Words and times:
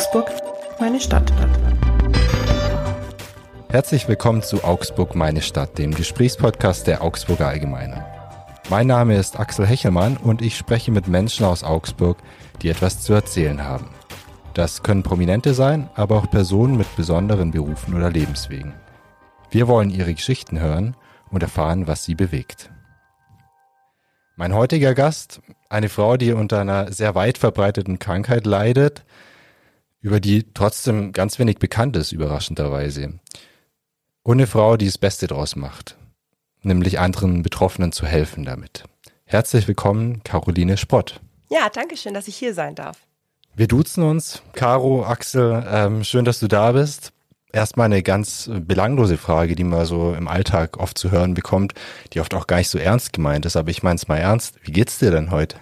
Augsburg, 0.00 0.32
meine 0.78 0.98
Stadt. 0.98 1.30
Herzlich 3.68 4.08
willkommen 4.08 4.42
zu 4.42 4.64
Augsburg, 4.64 5.14
meine 5.14 5.42
Stadt, 5.42 5.76
dem 5.76 5.94
Gesprächspodcast 5.94 6.86
der 6.86 7.02
Augsburger 7.02 7.48
Allgemeinen. 7.48 8.02
Mein 8.70 8.86
Name 8.86 9.18
ist 9.18 9.38
Axel 9.38 9.66
Hechelmann 9.66 10.16
und 10.16 10.40
ich 10.40 10.56
spreche 10.56 10.90
mit 10.90 11.06
Menschen 11.06 11.44
aus 11.44 11.62
Augsburg, 11.64 12.16
die 12.62 12.70
etwas 12.70 13.02
zu 13.02 13.12
erzählen 13.12 13.62
haben. 13.62 13.90
Das 14.54 14.82
können 14.82 15.02
Prominente 15.02 15.52
sein, 15.52 15.90
aber 15.94 16.16
auch 16.16 16.30
Personen 16.30 16.78
mit 16.78 16.96
besonderen 16.96 17.50
Berufen 17.50 17.92
oder 17.92 18.08
Lebenswegen. 18.08 18.72
Wir 19.50 19.68
wollen 19.68 19.90
ihre 19.90 20.14
Geschichten 20.14 20.60
hören 20.60 20.96
und 21.30 21.42
erfahren, 21.42 21.86
was 21.86 22.04
sie 22.04 22.14
bewegt. 22.14 22.70
Mein 24.34 24.54
heutiger 24.54 24.94
Gast, 24.94 25.42
eine 25.68 25.90
Frau, 25.90 26.16
die 26.16 26.32
unter 26.32 26.60
einer 26.60 26.90
sehr 26.90 27.14
weit 27.14 27.36
verbreiteten 27.36 27.98
Krankheit 27.98 28.46
leidet, 28.46 29.04
über 30.00 30.20
die 30.20 30.46
trotzdem 30.54 31.12
ganz 31.12 31.38
wenig 31.38 31.58
bekannt 31.58 31.96
ist, 31.96 32.12
überraschenderweise. 32.12 33.20
Und 34.22 34.38
eine 34.38 34.46
Frau, 34.46 34.76
die 34.76 34.86
das 34.86 34.98
Beste 34.98 35.26
draus 35.26 35.56
macht, 35.56 35.96
nämlich 36.62 36.98
anderen 36.98 37.42
Betroffenen 37.42 37.92
zu 37.92 38.06
helfen 38.06 38.44
damit. 38.44 38.84
Herzlich 39.24 39.68
willkommen, 39.68 40.22
Caroline 40.24 40.76
Spott. 40.76 41.20
Ja, 41.48 41.68
danke 41.72 41.96
schön, 41.96 42.14
dass 42.14 42.28
ich 42.28 42.36
hier 42.36 42.54
sein 42.54 42.74
darf. 42.74 42.98
Wir 43.54 43.66
duzen 43.66 44.04
uns. 44.04 44.42
Caro, 44.52 45.04
Axel, 45.04 45.64
ähm, 45.68 46.04
schön, 46.04 46.24
dass 46.24 46.40
du 46.40 46.48
da 46.48 46.72
bist. 46.72 47.12
Erstmal 47.52 47.86
eine 47.86 48.02
ganz 48.02 48.48
belanglose 48.52 49.16
Frage, 49.16 49.56
die 49.56 49.64
man 49.64 49.84
so 49.84 50.14
im 50.14 50.28
Alltag 50.28 50.78
oft 50.78 50.96
zu 50.96 51.10
hören 51.10 51.34
bekommt, 51.34 51.74
die 52.12 52.20
oft 52.20 52.32
auch 52.34 52.46
gar 52.46 52.58
nicht 52.58 52.68
so 52.68 52.78
ernst 52.78 53.12
gemeint 53.12 53.44
ist, 53.44 53.56
aber 53.56 53.70
ich 53.70 53.82
meine 53.82 53.96
es 53.96 54.06
mal 54.06 54.18
ernst. 54.18 54.56
Wie 54.62 54.70
geht's 54.70 54.98
dir 54.98 55.10
denn 55.10 55.32
heute? 55.32 55.56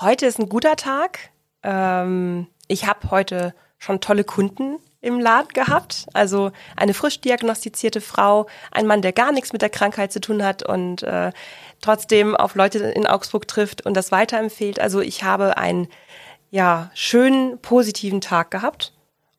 Heute 0.00 0.24
ist 0.24 0.38
ein 0.38 0.48
guter 0.48 0.74
Tag. 0.76 1.18
Ähm, 1.62 2.46
ich 2.68 2.86
habe 2.86 3.10
heute 3.10 3.54
schon 3.78 4.00
tolle 4.00 4.24
Kunden 4.24 4.78
im 5.00 5.18
Laden 5.18 5.48
gehabt. 5.48 6.06
Also 6.14 6.52
eine 6.76 6.94
frisch 6.94 7.20
diagnostizierte 7.20 8.00
Frau, 8.00 8.46
ein 8.70 8.86
Mann, 8.86 9.02
der 9.02 9.12
gar 9.12 9.32
nichts 9.32 9.52
mit 9.52 9.60
der 9.60 9.70
Krankheit 9.70 10.12
zu 10.12 10.20
tun 10.20 10.44
hat 10.44 10.62
und 10.62 11.02
äh, 11.02 11.32
trotzdem 11.80 12.36
auf 12.36 12.54
Leute 12.54 12.78
in 12.78 13.06
Augsburg 13.06 13.48
trifft 13.48 13.84
und 13.84 13.94
das 13.94 14.12
weiterempfiehlt. 14.12 14.80
Also 14.80 15.00
ich 15.00 15.24
habe 15.24 15.56
einen 15.58 15.88
ja, 16.50 16.90
schönen, 16.94 17.58
positiven 17.58 18.20
Tag 18.20 18.50
gehabt. 18.50 18.92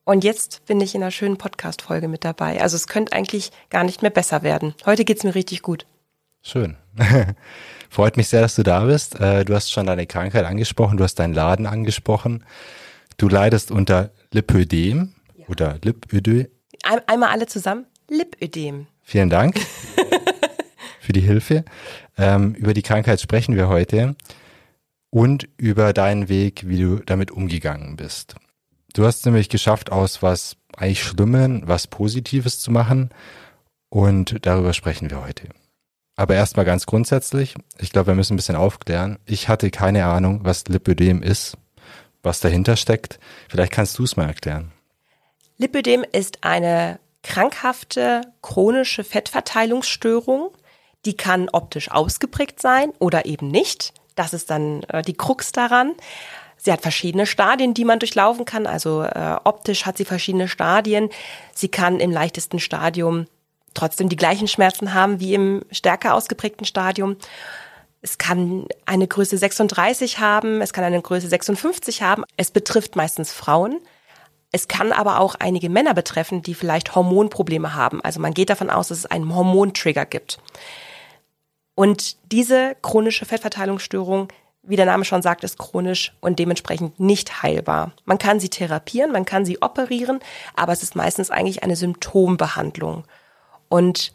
Und 0.04 0.22
jetzt 0.22 0.66
bin 0.66 0.82
ich 0.82 0.94
in 0.94 1.02
einer 1.02 1.10
schönen 1.10 1.38
Podcast-Folge 1.38 2.08
mit 2.08 2.24
dabei. 2.24 2.60
Also 2.60 2.76
es 2.76 2.86
könnte 2.86 3.14
eigentlich 3.14 3.52
gar 3.70 3.84
nicht 3.84 4.02
mehr 4.02 4.10
besser 4.10 4.42
werden. 4.42 4.74
Heute 4.84 5.06
geht's 5.06 5.24
mir 5.24 5.34
richtig 5.34 5.62
gut. 5.62 5.86
Schön. 6.42 6.76
Freut 7.88 8.18
mich 8.18 8.28
sehr, 8.28 8.42
dass 8.42 8.54
du 8.54 8.62
da 8.62 8.84
bist. 8.84 9.18
Äh, 9.18 9.46
du 9.46 9.54
hast 9.54 9.72
schon 9.72 9.86
deine 9.86 10.06
Krankheit 10.06 10.44
angesprochen, 10.44 10.98
du 10.98 11.04
hast 11.04 11.14
deinen 11.14 11.32
Laden 11.32 11.66
angesprochen. 11.66 12.44
Du 13.16 13.28
leidest 13.28 13.70
unter 13.70 14.10
Lipödem 14.32 15.14
ja. 15.36 15.46
oder 15.48 15.78
Lipödem. 15.82 16.48
Einmal 17.06 17.30
alle 17.30 17.46
zusammen. 17.46 17.86
Lipödem. 18.08 18.86
Vielen 19.02 19.30
Dank 19.30 19.58
für 21.00 21.12
die 21.12 21.20
Hilfe. 21.20 21.64
Ähm, 22.16 22.54
über 22.54 22.74
die 22.74 22.82
Krankheit 22.82 23.20
sprechen 23.20 23.56
wir 23.56 23.68
heute 23.68 24.16
und 25.10 25.48
über 25.56 25.92
deinen 25.92 26.28
Weg, 26.28 26.66
wie 26.66 26.80
du 26.80 26.96
damit 26.96 27.30
umgegangen 27.30 27.96
bist. 27.96 28.34
Du 28.94 29.04
hast 29.04 29.24
nämlich 29.26 29.48
geschafft, 29.48 29.92
aus 29.92 30.22
was 30.22 30.56
eigentlich 30.76 31.02
Schlimmen 31.02 31.62
was 31.66 31.86
Positives 31.86 32.60
zu 32.60 32.70
machen 32.70 33.10
und 33.88 34.44
darüber 34.46 34.72
sprechen 34.72 35.10
wir 35.10 35.22
heute. 35.22 35.48
Aber 36.16 36.34
erstmal 36.34 36.64
ganz 36.64 36.86
grundsätzlich, 36.86 37.54
ich 37.78 37.90
glaube, 37.90 38.08
wir 38.08 38.14
müssen 38.14 38.34
ein 38.34 38.36
bisschen 38.36 38.56
aufklären. 38.56 39.18
Ich 39.24 39.48
hatte 39.48 39.70
keine 39.70 40.06
Ahnung, 40.06 40.40
was 40.44 40.66
Lipödem 40.68 41.22
ist, 41.22 41.56
was 42.24 42.40
dahinter 42.40 42.76
steckt. 42.76 43.18
Vielleicht 43.48 43.72
kannst 43.72 43.98
du 43.98 44.04
es 44.04 44.16
mal 44.16 44.26
erklären. 44.26 44.72
Lipödem 45.58 46.04
ist 46.12 46.38
eine 46.42 46.98
krankhafte 47.22 48.22
chronische 48.42 49.04
Fettverteilungsstörung. 49.04 50.50
Die 51.04 51.16
kann 51.16 51.48
optisch 51.50 51.90
ausgeprägt 51.90 52.60
sein 52.60 52.92
oder 52.98 53.26
eben 53.26 53.48
nicht. 53.48 53.92
Das 54.14 54.32
ist 54.32 54.50
dann 54.50 54.82
äh, 54.84 55.02
die 55.02 55.14
Krux 55.14 55.52
daran. 55.52 55.92
Sie 56.56 56.72
hat 56.72 56.80
verschiedene 56.80 57.26
Stadien, 57.26 57.74
die 57.74 57.84
man 57.84 57.98
durchlaufen 57.98 58.44
kann. 58.44 58.66
Also 58.66 59.02
äh, 59.02 59.36
optisch 59.44 59.84
hat 59.84 59.98
sie 59.98 60.04
verschiedene 60.04 60.48
Stadien. 60.48 61.10
Sie 61.52 61.68
kann 61.68 62.00
im 62.00 62.10
leichtesten 62.10 62.58
Stadium 62.58 63.26
trotzdem 63.74 64.08
die 64.08 64.16
gleichen 64.16 64.48
Schmerzen 64.48 64.94
haben 64.94 65.20
wie 65.20 65.34
im 65.34 65.64
stärker 65.70 66.14
ausgeprägten 66.14 66.64
Stadium. 66.64 67.16
Es 68.04 68.18
kann 68.18 68.66
eine 68.84 69.08
Größe 69.08 69.38
36 69.38 70.18
haben, 70.18 70.60
es 70.60 70.74
kann 70.74 70.84
eine 70.84 71.00
Größe 71.00 71.26
56 71.26 72.02
haben. 72.02 72.24
Es 72.36 72.50
betrifft 72.50 72.96
meistens 72.96 73.32
Frauen. 73.32 73.80
Es 74.52 74.68
kann 74.68 74.92
aber 74.92 75.20
auch 75.20 75.36
einige 75.36 75.70
Männer 75.70 75.94
betreffen, 75.94 76.42
die 76.42 76.52
vielleicht 76.52 76.94
Hormonprobleme 76.94 77.74
haben. 77.74 78.02
Also 78.02 78.20
man 78.20 78.34
geht 78.34 78.50
davon 78.50 78.68
aus, 78.68 78.88
dass 78.88 78.98
es 78.98 79.06
einen 79.06 79.34
Hormontrigger 79.34 80.04
gibt. 80.04 80.38
Und 81.74 82.18
diese 82.30 82.76
chronische 82.82 83.24
Fettverteilungsstörung, 83.24 84.28
wie 84.62 84.76
der 84.76 84.84
Name 84.84 85.06
schon 85.06 85.22
sagt, 85.22 85.42
ist 85.42 85.56
chronisch 85.56 86.12
und 86.20 86.38
dementsprechend 86.38 87.00
nicht 87.00 87.42
heilbar. 87.42 87.92
Man 88.04 88.18
kann 88.18 88.38
sie 88.38 88.50
therapieren, 88.50 89.12
man 89.12 89.24
kann 89.24 89.46
sie 89.46 89.62
operieren, 89.62 90.20
aber 90.56 90.72
es 90.74 90.82
ist 90.82 90.94
meistens 90.94 91.30
eigentlich 91.30 91.62
eine 91.62 91.76
Symptombehandlung. 91.76 93.04
Und 93.70 94.12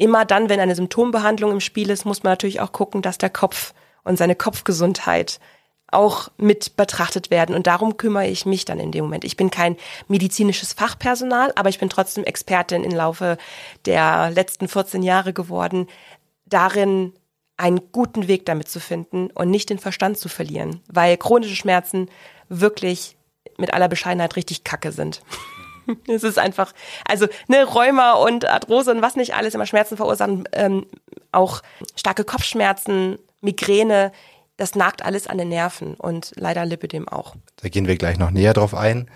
immer 0.00 0.24
dann, 0.24 0.48
wenn 0.48 0.60
eine 0.60 0.74
Symptombehandlung 0.74 1.52
im 1.52 1.60
Spiel 1.60 1.90
ist, 1.90 2.06
muss 2.06 2.22
man 2.22 2.32
natürlich 2.32 2.60
auch 2.60 2.72
gucken, 2.72 3.02
dass 3.02 3.18
der 3.18 3.30
Kopf 3.30 3.74
und 4.02 4.16
seine 4.16 4.34
Kopfgesundheit 4.34 5.40
auch 5.88 6.30
mit 6.38 6.76
betrachtet 6.76 7.30
werden. 7.30 7.54
Und 7.54 7.66
darum 7.66 7.96
kümmere 7.96 8.26
ich 8.26 8.46
mich 8.46 8.64
dann 8.64 8.80
in 8.80 8.92
dem 8.92 9.04
Moment. 9.04 9.24
Ich 9.24 9.36
bin 9.36 9.50
kein 9.50 9.76
medizinisches 10.08 10.72
Fachpersonal, 10.72 11.52
aber 11.54 11.68
ich 11.68 11.78
bin 11.78 11.90
trotzdem 11.90 12.24
Expertin 12.24 12.82
im 12.82 12.92
Laufe 12.92 13.36
der 13.84 14.30
letzten 14.30 14.68
14 14.68 15.02
Jahre 15.02 15.34
geworden, 15.34 15.86
darin 16.46 17.12
einen 17.58 17.92
guten 17.92 18.26
Weg 18.26 18.46
damit 18.46 18.68
zu 18.68 18.80
finden 18.80 19.30
und 19.30 19.50
nicht 19.50 19.68
den 19.68 19.78
Verstand 19.78 20.16
zu 20.16 20.30
verlieren, 20.30 20.80
weil 20.88 21.18
chronische 21.18 21.56
Schmerzen 21.56 22.08
wirklich 22.48 23.18
mit 23.58 23.74
aller 23.74 23.88
Bescheidenheit 23.88 24.36
richtig 24.36 24.64
kacke 24.64 24.92
sind. 24.92 25.20
es 26.08 26.22
ist 26.22 26.38
einfach, 26.38 26.72
also 27.06 27.26
ne, 27.48 27.64
Rheuma 27.64 28.12
und 28.14 28.46
Arthrose 28.46 28.90
und 28.90 29.02
was 29.02 29.16
nicht 29.16 29.34
alles 29.34 29.54
immer 29.54 29.66
Schmerzen 29.66 29.96
verursachen, 29.96 30.44
ähm, 30.52 30.86
auch 31.32 31.62
starke 31.96 32.24
Kopfschmerzen, 32.24 33.18
Migräne, 33.40 34.12
das 34.56 34.74
nagt 34.74 35.04
alles 35.04 35.26
an 35.26 35.38
den 35.38 35.48
Nerven 35.48 35.94
und 35.94 36.32
leider 36.36 36.66
Lipidem 36.66 37.08
auch. 37.08 37.34
Da 37.62 37.68
gehen 37.68 37.86
wir 37.86 37.96
gleich 37.96 38.18
noch 38.18 38.30
näher 38.30 38.52
drauf 38.52 38.74
ein. 38.74 39.10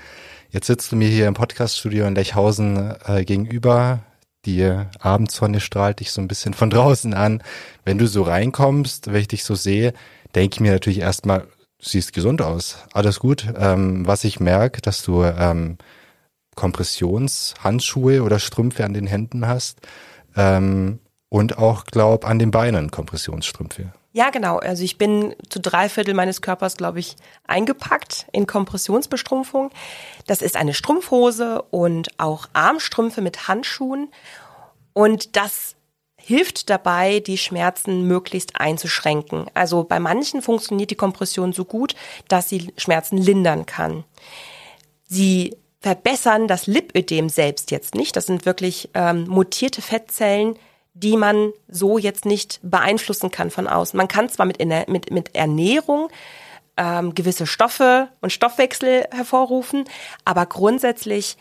Jetzt 0.51 0.69
sitzt 0.69 0.91
du 0.93 0.97
mir 0.97 1.09
hier 1.09 1.27
im 1.27 1.35
Podcaststudio 1.35 2.07
in 2.07 2.15
Lechhausen 2.15 2.95
äh, 3.07 3.25
gegenüber 3.25 4.01
die 4.47 4.71
Abendsonne 5.01 5.61
strahlt 5.61 6.01
dich 6.01 6.13
so 6.13 6.21
ein 6.21 6.29
bisschen 6.29 6.55
von 6.55 6.71
draußen 6.71 7.15
an. 7.15 7.43
Wenn 7.85 7.99
du 7.99 8.07
so 8.07 8.23
reinkommst, 8.23 9.09
wenn 9.09 9.21
ich 9.21 9.29
dich 9.29 9.45
so 9.45 9.55
sehe, 9.55 9.93
denke 10.35 10.57
ich 10.57 10.61
mir 10.61 10.73
natürlich 10.73 11.01
erstmal, 11.01 11.41
du 11.41 11.89
siehst 11.89 12.13
gesund 12.13 12.43
aus, 12.43 12.79
alles 12.93 13.21
gut. 13.21 13.47
Ähm, 13.57 14.07
was 14.07 14.25
ich 14.25 14.41
merke, 14.41 14.81
dass 14.83 15.03
du 15.03 15.25
ähm, 15.25 15.79
Kompressionshandschuhe 16.55 18.23
oder 18.23 18.39
Strümpfe 18.39 18.85
an 18.85 18.95
den 18.95 19.07
Händen 19.07 19.47
hast 19.47 19.81
ähm, 20.37 21.01
und 21.29 21.59
auch, 21.59 21.85
glaub, 21.85 22.27
an 22.27 22.39
den 22.39 22.51
Beinen 22.51 22.91
Kompressionsstrümpfe. 22.91 23.93
Ja, 24.13 24.31
genau. 24.31 24.59
Also 24.59 24.85
ich 24.85 24.97
bin 24.97 25.35
zu 25.49 25.59
drei 25.61 25.89
Viertel 25.89 26.15
meines 26.15 26.41
Körpers, 26.41 26.77
glaube 26.77 27.01
ich, 27.01 27.17
eingepackt 27.49 28.27
in 28.31 28.47
Kompressionsbestrumpfung. 28.47 29.71
Das 30.29 30.41
ist 30.41 30.57
eine 30.57 30.73
Strumpfhose 30.73 31.63
und 31.63 32.09
auch 32.19 32.47
Armstrümpfe 32.53 33.23
mit 33.23 33.49
Handschuhen. 33.49 34.09
Und 34.93 35.35
das 35.35 35.75
hilft 36.17 36.71
dabei, 36.71 37.19
die 37.19 37.37
Schmerzen 37.37 38.07
möglichst 38.07 38.61
einzuschränken. 38.61 39.47
Also 39.53 39.83
bei 39.83 39.99
manchen 39.99 40.43
funktioniert 40.43 40.93
die 40.93 40.97
Kompression 40.97 41.53
so 41.53 41.65
gut, 41.65 41.97
dass 42.29 42.49
sie 42.49 42.73
Schmerzen 42.77 43.19
lindern 43.19 43.67
kann. 43.67 44.05
Sie 45.07 45.57
verbessern 45.85 46.49
das 46.49 46.67
Lipödem 46.67 47.29
selbst 47.29 47.71
jetzt 47.71 47.95
nicht. 47.95 48.17
Das 48.17 48.25
sind 48.25 48.47
wirklich 48.47 48.89
ähm, 48.95 49.27
mutierte 49.29 49.83
Fettzellen, 49.83 50.57
die 50.95 51.19
man 51.19 51.53
so 51.69 51.99
jetzt 51.99 52.25
nicht 52.25 52.59
beeinflussen 52.63 53.31
kann 53.31 53.51
von 53.51 53.67
außen. 53.67 53.95
Man 53.95 54.09
kann 54.09 54.31
zwar 54.31 54.47
mit, 54.47 54.65
mit, 54.89 55.11
mit 55.11 55.35
Ernährung 55.35 56.09
ähm, 56.79 57.15
gewisse 57.15 57.47
Stoffe 57.47 58.09
und 58.23 58.33
Stoffwechsel 58.33 59.05
hervorrufen, 59.11 59.85
aber 60.25 60.47
grundsätzlich 60.47 61.37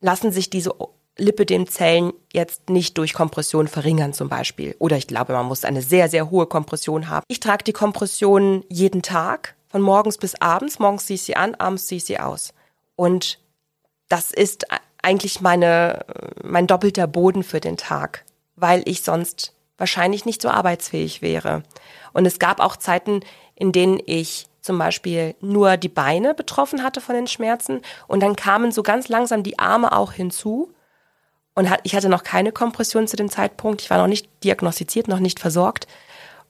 lassen 0.00 0.30
sich 0.30 0.50
diese 0.50 0.74
Lipidem-Zellen 1.16 2.12
jetzt 2.34 2.68
nicht 2.68 2.98
durch 2.98 3.14
Kompression 3.14 3.66
verringern 3.66 4.12
zum 4.12 4.28
Beispiel. 4.28 4.76
Oder 4.78 4.98
ich 4.98 5.06
glaube, 5.06 5.32
man 5.32 5.46
muss 5.46 5.64
eine 5.64 5.80
sehr, 5.80 6.10
sehr 6.10 6.30
hohe 6.30 6.44
Kompression 6.44 7.08
haben. 7.08 7.24
Ich 7.28 7.40
trage 7.40 7.64
die 7.64 7.72
Kompression 7.72 8.62
jeden 8.68 9.00
Tag, 9.00 9.54
von 9.68 9.80
morgens 9.80 10.18
bis 10.18 10.34
abends. 10.42 10.78
Morgens 10.78 11.06
ziehe 11.06 11.14
ich 11.14 11.22
sie 11.22 11.36
an, 11.36 11.54
abends 11.54 11.86
ziehe 11.86 11.96
ich 11.96 12.04
sie 12.04 12.20
aus. 12.20 12.52
Und 12.94 13.38
das 14.08 14.30
ist 14.30 14.66
eigentlich 15.02 15.40
meine, 15.40 16.04
mein 16.42 16.66
doppelter 16.66 17.06
Boden 17.06 17.42
für 17.42 17.60
den 17.60 17.76
Tag 17.76 18.24
weil 18.56 18.82
ich 18.86 19.02
sonst 19.02 19.52
wahrscheinlich 19.78 20.24
nicht 20.24 20.42
so 20.42 20.48
arbeitsfähig 20.48 21.22
wäre. 21.22 21.62
Und 22.12 22.26
es 22.26 22.38
gab 22.38 22.60
auch 22.60 22.76
Zeiten, 22.76 23.20
in 23.54 23.72
denen 23.72 24.00
ich 24.06 24.46
zum 24.62 24.78
Beispiel 24.78 25.36
nur 25.40 25.76
die 25.76 25.90
Beine 25.90 26.34
betroffen 26.34 26.82
hatte 26.82 27.00
von 27.00 27.14
den 27.14 27.28
Schmerzen 27.28 27.82
und 28.08 28.20
dann 28.20 28.34
kamen 28.34 28.72
so 28.72 28.82
ganz 28.82 29.08
langsam 29.08 29.42
die 29.42 29.58
Arme 29.58 29.92
auch 29.92 30.12
hinzu. 30.12 30.72
Und 31.54 31.70
ich 31.84 31.94
hatte 31.94 32.08
noch 32.08 32.24
keine 32.24 32.52
Kompression 32.52 33.06
zu 33.06 33.16
dem 33.16 33.30
Zeitpunkt. 33.30 33.80
Ich 33.80 33.90
war 33.90 33.98
noch 33.98 34.08
nicht 34.08 34.28
diagnostiziert, 34.42 35.08
noch 35.08 35.20
nicht 35.20 35.38
versorgt. 35.38 35.86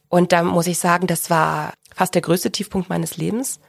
Und 0.09 0.32
da 0.32 0.43
muss 0.43 0.67
ich 0.67 0.79
sagen, 0.79 1.06
das 1.06 1.31
war 1.31 1.75
fast 1.94 2.14
der 2.14 2.23
größte 2.23 2.50
Tiefpunkt 2.50 2.88
meines 2.88 3.17
Lebens, 3.17 3.61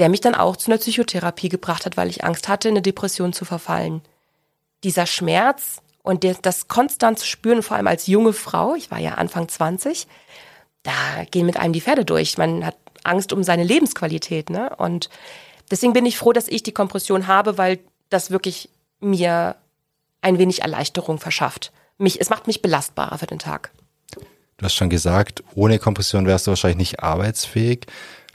der 0.00 0.08
mich 0.08 0.22
dann 0.22 0.34
auch 0.34 0.56
zu 0.56 0.70
einer 0.70 0.78
Psychotherapie 0.78 1.50
gebracht 1.50 1.84
hat, 1.84 1.98
weil 1.98 2.08
ich 2.08 2.24
Angst 2.24 2.48
hatte, 2.48 2.68
in 2.68 2.72
eine 2.72 2.82
Depression 2.82 3.34
zu 3.34 3.44
verfallen. 3.44 4.00
Dieser 4.82 5.04
Schmerz 5.04 5.82
und 6.02 6.24
das 6.42 6.68
konstant 6.68 7.18
zu 7.18 7.26
spüren, 7.26 7.62
vor 7.62 7.76
allem 7.76 7.86
als 7.86 8.06
junge 8.06 8.32
Frau, 8.32 8.74
ich 8.74 8.90
war 8.90 8.98
ja 8.98 9.14
Anfang 9.14 9.48
20, 9.48 10.06
da 10.82 10.92
gehen 11.30 11.44
mit 11.44 11.58
einem 11.58 11.74
die 11.74 11.82
Pferde 11.82 12.06
durch. 12.06 12.38
Man 12.38 12.64
hat 12.64 12.76
Angst 13.04 13.34
um 13.34 13.44
seine 13.44 13.62
Lebensqualität, 13.62 14.48
ne? 14.48 14.74
Und 14.76 15.10
deswegen 15.70 15.92
bin 15.92 16.06
ich 16.06 16.16
froh, 16.16 16.32
dass 16.32 16.48
ich 16.48 16.62
die 16.62 16.72
Kompression 16.72 17.26
habe, 17.26 17.58
weil 17.58 17.78
das 18.08 18.30
wirklich 18.30 18.70
mir 19.00 19.56
ein 20.22 20.38
wenig 20.38 20.62
Erleichterung 20.62 21.18
verschafft. 21.18 21.72
Mich, 21.98 22.22
es 22.22 22.30
macht 22.30 22.46
mich 22.46 22.62
belastbarer 22.62 23.18
für 23.18 23.26
den 23.26 23.38
Tag. 23.38 23.70
Du 24.56 24.64
hast 24.64 24.74
schon 24.74 24.90
gesagt, 24.90 25.42
ohne 25.54 25.78
Kompression 25.78 26.26
wärst 26.26 26.46
du 26.46 26.50
wahrscheinlich 26.50 26.78
nicht 26.78 27.00
arbeitsfähig. 27.00 27.86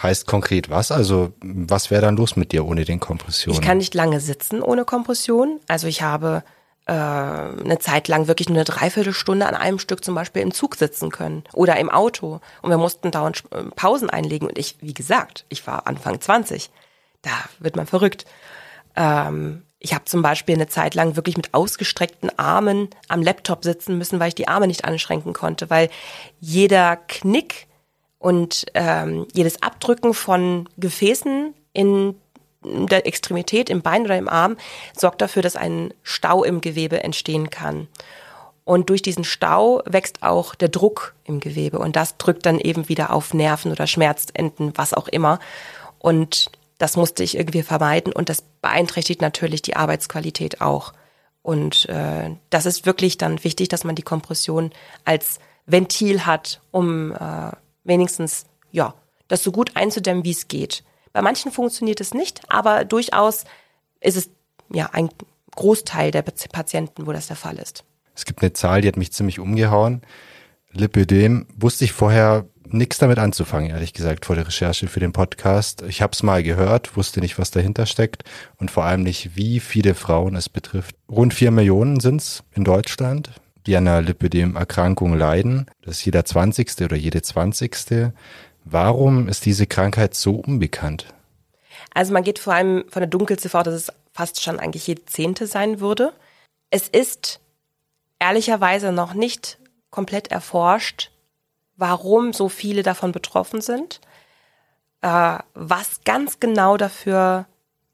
Heißt 0.02 0.28
konkret 0.28 0.70
was? 0.70 0.92
Also 0.92 1.34
was 1.42 1.90
wäre 1.92 2.02
dann 2.02 2.18
los 2.18 2.36
mit 2.36 2.52
dir 2.52 2.66
ohne 2.66 2.86
den 2.86 3.00
Kompressionen? 3.00 3.60
Ich 3.60 3.66
kann 3.66 3.78
nicht 3.78 3.94
lange 3.94 4.20
sitzen 4.20 4.62
ohne 4.62 4.86
Kompression. 4.86 5.60
Also 5.68 5.88
ich 5.88 6.02
habe 6.02 6.44
äh, 6.86 6.92
eine 6.92 7.80
Zeit 7.80 8.08
lang 8.08 8.28
wirklich 8.28 8.50
nur 8.50 8.58
eine 8.58 8.66
Dreiviertelstunde 8.66 9.48
an 9.48 9.56
einem 9.56 9.80
Stück 9.80 10.04
zum 10.04 10.14
Beispiel 10.14 10.42
im 10.42 10.54
Zug 10.54 10.76
sitzen 10.76 11.10
können 11.10 11.44
oder 11.54 11.78
im 11.78 11.90
Auto. 11.90 12.42
Und 12.62 12.70
wir 12.70 12.78
mussten 12.78 13.12
dauernd 13.12 13.44
äh, 13.52 13.64
Pausen 13.76 14.10
einlegen. 14.10 14.48
Und 14.48 14.58
ich, 14.58 14.78
wie 14.82 14.94
gesagt, 14.94 15.46
ich 15.50 15.66
war 15.66 15.88
Anfang 15.88 16.20
20. 16.20 16.70
Da 17.22 17.32
wird 17.60 17.76
man 17.76 17.88
verrückt. 17.88 18.26
Ähm, 18.96 19.64
ich 19.80 19.94
habe 19.94 20.06
zum 20.06 20.22
Beispiel 20.22 20.56
eine 20.56 20.68
Zeit 20.68 20.96
lang 20.96 21.16
wirklich 21.16 21.38
mit 21.38 21.54
ausgestreckten 21.54 22.38
Armen 22.38 22.90
am 23.08 23.22
Laptop 23.22 23.64
sitzen 23.64 23.98
müssen, 23.98 24.20
weil 24.20 24.30
ich 24.30 24.36
die 24.36 24.48
Arme 24.48 24.68
nicht 24.68 24.86
anschränken 24.86 25.34
konnte, 25.34 25.70
weil 25.70 25.90
jeder 26.40 26.96
Knick 26.96 27.65
und 28.25 28.66
ähm, 28.74 29.27
jedes 29.33 29.62
Abdrücken 29.62 30.16
von 30.16 30.68
Gefäßen 30.77 31.54
in 31.74 32.16
der 32.63 33.06
Extremität, 33.06 33.69
im 33.69 33.83
Bein 33.83 34.01
oder 34.06 34.18
im 34.18 34.27
Arm, 34.27 34.57
sorgt 34.98 35.22
dafür, 35.22 35.44
dass 35.44 35.56
ein 35.56 35.94
Stau 36.01 36.44
im 36.44 36.60
Gewebe 36.60 37.04
entstehen 37.04 37.51
kann. 37.51 37.88
Und 38.63 38.89
durch 38.89 39.04
diesen 39.04 39.25
Stau 39.25 39.83
wächst 39.86 40.24
auch 40.24 40.56
der 40.56 40.69
Druck 40.69 41.13
im 41.24 41.39
Gewebe 41.39 41.77
und 41.77 41.95
das 41.95 42.18
drückt 42.18 42.48
dann 42.48 42.60
eben 42.60 42.89
wieder 42.89 43.13
auf 43.13 43.36
Nerven 43.36 43.72
oder 43.72 43.86
Schmerzenden, 43.86 44.74
was 44.74 44.95
auch 44.95 45.07
immer. 45.07 45.38
Und 46.00 46.50
das 46.80 46.98
musste 46.98 47.22
ich 47.22 47.38
irgendwie 47.38 47.62
vermeiden 47.62 48.12
und 48.12 48.30
das 48.30 48.42
beeinträchtigt 48.60 49.22
natürlich 49.22 49.62
die 49.62 49.75
Arbeitsqualität 49.75 50.62
auch. 50.62 50.94
Und 51.44 51.88
äh, 51.89 52.31
das 52.50 52.66
ist 52.66 52.88
wirklich 52.88 53.19
dann 53.19 53.44
wichtig, 53.44 53.69
dass 53.69 53.83
man 53.83 53.94
die 53.94 54.01
Kompression 54.01 54.72
als 55.04 55.38
Ventil 55.68 56.25
hat, 56.25 56.60
um 56.72 57.12
äh, 57.12 57.51
wenigstens 57.86 58.46
ja 58.72 58.94
das 59.28 59.44
so 59.44 59.52
gut 59.52 59.76
einzudämmen, 59.76 60.24
wie 60.24 60.32
es 60.32 60.48
geht. 60.48 60.84
Bei 61.14 61.22
manchen 61.22 61.52
funktioniert 61.52 62.02
es 62.02 62.14
nicht, 62.14 62.42
aber 62.50 62.84
durchaus 62.84 63.46
ist 64.02 64.18
es 64.18 64.30
ja 64.72 64.90
ein 64.92 65.10
Großteil 65.56 66.12
der 66.12 66.22
Patienten, 66.22 67.08
wo 67.08 67.14
das 67.14 67.28
der 67.28 67.38
Fall 67.38 67.58
ist. 67.58 67.86
Es 68.14 68.26
gibt 68.26 68.42
eine 68.42 68.54
Zahl, 68.54 68.82
die 68.82 68.88
hat 68.88 68.98
mich 68.98 69.14
ziemlich 69.14 69.40
umgehauen. 69.40 70.02
Lipödem 70.72 71.48
wusste 71.56 71.86
ich 71.86 71.94
vorher 71.94 72.46
nichts 72.68 72.98
damit 72.98 73.20
anzufangen, 73.20 73.70
ehrlich 73.70 73.94
gesagt, 73.94 74.26
vor 74.26 74.36
der 74.36 74.48
Recherche 74.48 74.88
für 74.88 75.00
den 75.00 75.14
Podcast. 75.14 75.84
Ich 75.84 76.02
habe 76.02 76.12
es 76.14 76.24
mal 76.24 76.44
gehört, 76.44 76.98
wusste 76.98 77.20
nicht, 77.22 77.38
was 77.40 77.52
dahinter 77.52 77.86
steckt 77.86 78.24
und 78.58 78.72
vor 78.72 78.84
allem 78.84 79.04
nicht, 79.04 79.36
wie 79.36 79.60
viele 79.60 79.96
Frauen 79.96 80.36
es 80.36 80.50
betrifft. 80.50 80.96
Rund 81.10 81.34
vier 81.34 81.52
Millionen 81.52 82.00
sind 82.00 82.22
es 82.22 82.44
in 82.54 82.64
Deutschland, 82.64 83.32
die 83.66 83.76
an 83.76 83.88
einer 83.88 84.02
Lipödem-Erkrankung 84.02 85.14
leiden. 85.18 85.66
Das 85.82 85.98
ist 85.98 86.06
jeder 86.06 86.26
zwanzigste 86.26 86.86
oder 86.86 86.96
jede 86.96 87.22
zwanzigste. 87.22 88.14
Warum 88.64 89.28
ist 89.28 89.46
diese 89.46 89.68
Krankheit 89.68 90.16
so 90.16 90.36
unbekannt? 90.36 91.08
Also 91.94 92.14
man 92.14 92.24
geht 92.24 92.40
vor 92.40 92.54
allem 92.54 92.86
von 92.90 93.02
der 93.02 93.10
Dunkelziffer 93.10 93.60
aus, 93.60 93.66
dass 93.66 93.74
es 93.74 93.94
fast 94.12 94.42
schon 94.42 94.60
eigentlich 94.60 94.88
jede 94.88 95.06
zehnte 95.06 95.48
sein 95.48 95.80
würde. 95.80 96.14
Es 96.70 96.88
ist 96.88 97.40
ehrlicherweise 98.20 98.92
noch 98.92 99.14
nicht 99.14 99.60
komplett 99.90 100.30
erforscht, 100.30 101.12
warum 101.78 102.34
so 102.34 102.50
viele 102.50 102.84
davon 102.84 103.12
betroffen 103.12 103.62
sind, 103.62 104.02
äh, 105.02 105.38
was 105.54 106.02
ganz 106.06 106.40
genau 106.40 106.78
dafür 106.78 107.46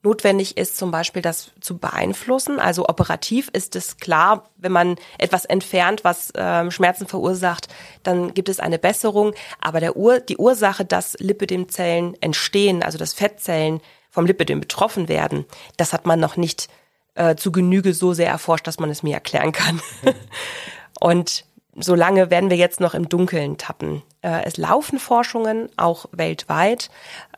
notwendig 0.03 0.57
ist, 0.57 0.77
zum 0.77 0.91
Beispiel 0.91 1.21
das 1.21 1.51
zu 1.59 1.77
beeinflussen. 1.77 2.59
Also 2.59 2.87
operativ 2.87 3.49
ist 3.53 3.75
es 3.75 3.97
klar, 3.97 4.49
wenn 4.57 4.71
man 4.71 4.95
etwas 5.17 5.45
entfernt, 5.45 6.03
was 6.03 6.33
ähm, 6.35 6.71
Schmerzen 6.71 7.07
verursacht, 7.07 7.67
dann 8.03 8.33
gibt 8.33 8.49
es 8.49 8.59
eine 8.59 8.79
Besserung. 8.79 9.33
Aber 9.59 9.79
der 9.79 9.95
Ur 9.95 10.19
die 10.19 10.37
Ursache, 10.37 10.85
dass 10.85 11.15
Lipidemzellen 11.19 12.19
entstehen, 12.21 12.81
also 12.83 12.97
dass 12.97 13.13
Fettzellen 13.13 13.81
vom 14.09 14.25
Lipidem 14.25 14.59
betroffen 14.59 15.07
werden, 15.07 15.45
das 15.77 15.93
hat 15.93 16.05
man 16.05 16.19
noch 16.19 16.35
nicht 16.35 16.67
äh, 17.15 17.35
zu 17.35 17.51
Genüge 17.51 17.93
so 17.93 18.13
sehr 18.13 18.29
erforscht, 18.29 18.67
dass 18.67 18.79
man 18.79 18.89
es 18.89 19.03
mir 19.03 19.13
erklären 19.13 19.51
kann. 19.51 19.81
Und 20.99 21.45
solange 21.75 22.29
werden 22.29 22.49
wir 22.49 22.57
jetzt 22.57 22.79
noch 22.79 22.93
im 22.93 23.09
Dunkeln 23.09 23.57
tappen. 23.57 24.01
Äh, 24.21 24.43
es 24.43 24.57
laufen 24.57 24.99
Forschungen, 24.99 25.69
auch 25.77 26.05
weltweit, 26.11 26.89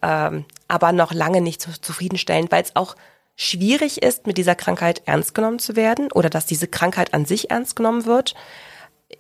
ähm, 0.02 0.46
aber 0.68 0.92
noch 0.92 1.14
lange 1.14 1.42
nicht 1.42 1.62
so 1.62 1.72
zufriedenstellend, 1.72 2.52
weil 2.52 2.64
es 2.64 2.76
auch 2.76 2.96
schwierig 3.36 4.02
ist, 4.02 4.28
mit 4.28 4.38
dieser 4.38 4.56
Krankheit 4.56 5.04
ernst 5.06 5.34
genommen 5.34 5.60
zu 5.60 5.76
werden 5.76 6.12
oder 6.12 6.30
dass 6.30 6.46
diese 6.46 6.68
Krankheit 6.68 7.14
an 7.14 7.26
sich 7.26 7.52
ernst 7.52 7.76
genommen 7.76 8.06
wird. 8.06 8.36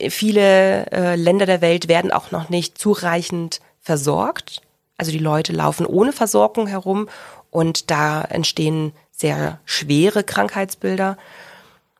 Viele 0.09 0.91
äh, 0.91 1.15
Länder 1.15 1.45
der 1.45 1.61
Welt 1.61 1.87
werden 1.87 2.11
auch 2.11 2.31
noch 2.31 2.49
nicht 2.49 2.77
zureichend 2.77 3.59
versorgt. 3.79 4.61
Also 4.97 5.11
die 5.11 5.19
Leute 5.19 5.53
laufen 5.53 5.85
ohne 5.85 6.13
Versorgung 6.13 6.67
herum 6.67 7.09
und 7.49 7.91
da 7.91 8.21
entstehen 8.23 8.93
sehr 9.11 9.59
schwere 9.65 10.23
Krankheitsbilder. 10.23 11.17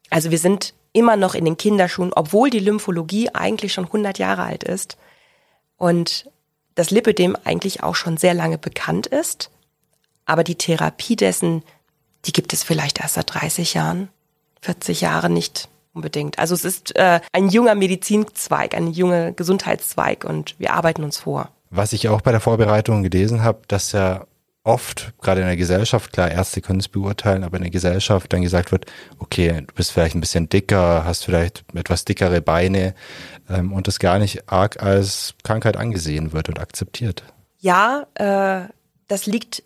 Also 0.09 0.31
wir 0.31 0.38
sind 0.38 0.74
immer 0.94 1.16
noch 1.18 1.36
in 1.36 1.45
den 1.45 1.57
Kinderschuhen, 1.57 2.13
obwohl 2.13 2.50
die 2.50 2.60
Lymphologie 2.60 3.30
eigentlich 3.34 3.74
schon 3.74 3.86
100 3.86 4.19
Jahre 4.19 4.44
alt 4.44 4.63
ist 4.63 4.98
und 5.78 6.30
das 6.75 6.92
Lipödem 6.92 7.36
eigentlich 7.44 7.84
auch 7.84 7.95
schon 7.95 8.18
sehr 8.18 8.33
lange 8.33 8.57
bekannt 8.57 9.07
ist. 9.07 9.50
Aber 10.26 10.44
die 10.44 10.56
Therapie 10.56 11.16
dessen, 11.16 11.64
die 12.26 12.31
gibt 12.31 12.54
es 12.54 12.64
vielleicht 12.64 13.02
erst 13.02 13.16
seit 13.16 13.33
30 13.33 13.73
Jahren, 13.73 14.09
40 14.62 15.02
Jahre 15.02 15.30
nicht 15.30 15.68
unbedingt. 15.94 16.40
Also 16.40 16.56
es 16.56 16.66
ist 16.66 16.95
äh, 16.95 17.19
ein 17.33 17.50
junger 17.50 17.76
Medizinzweig, 17.76 18.76
ein 18.76 18.88
junger 18.88 19.31
Gesundheitszweig 19.31 20.23
und 20.23 20.56
wir 20.59 20.73
arbeiten 20.73 21.04
uns 21.04 21.18
vor. 21.18 21.50
Was 21.69 21.94
ich 21.94 22.07
auch 22.09 22.21
bei 22.21 22.31
der 22.31 22.40
Vorbereitung 22.40 23.04
gelesen 23.04 23.44
habe, 23.44 23.62
dass 23.68 23.92
ja 23.92 24.26
oft, 24.63 25.13
gerade 25.21 25.41
in 25.41 25.47
der 25.47 25.57
Gesellschaft, 25.57 26.13
klar, 26.13 26.31
Ärzte 26.31 26.61
können 26.61 26.79
es 26.79 26.87
beurteilen, 26.87 27.43
aber 27.43 27.57
in 27.57 27.63
der 27.63 27.71
Gesellschaft 27.71 28.31
dann 28.31 28.41
gesagt 28.41 28.71
wird, 28.71 28.85
okay, 29.19 29.63
du 29.67 29.73
bist 29.73 29.91
vielleicht 29.91 30.15
ein 30.15 30.21
bisschen 30.21 30.47
dicker, 30.49 31.03
hast 31.05 31.25
vielleicht 31.25 31.65
etwas 31.73 32.05
dickere 32.05 32.41
Beine 32.41 32.95
ähm, 33.49 33.73
und 33.73 33.87
das 33.87 33.99
gar 33.99 34.19
nicht 34.19 34.49
arg 34.49 34.81
als 34.81 35.35
Krankheit 35.43 35.75
angesehen 35.75 36.31
wird 36.31 36.49
und 36.49 36.59
akzeptiert. 36.59 37.23
Ja, 37.59 38.07
äh, 38.15 38.69
das 39.07 39.25
liegt 39.25 39.63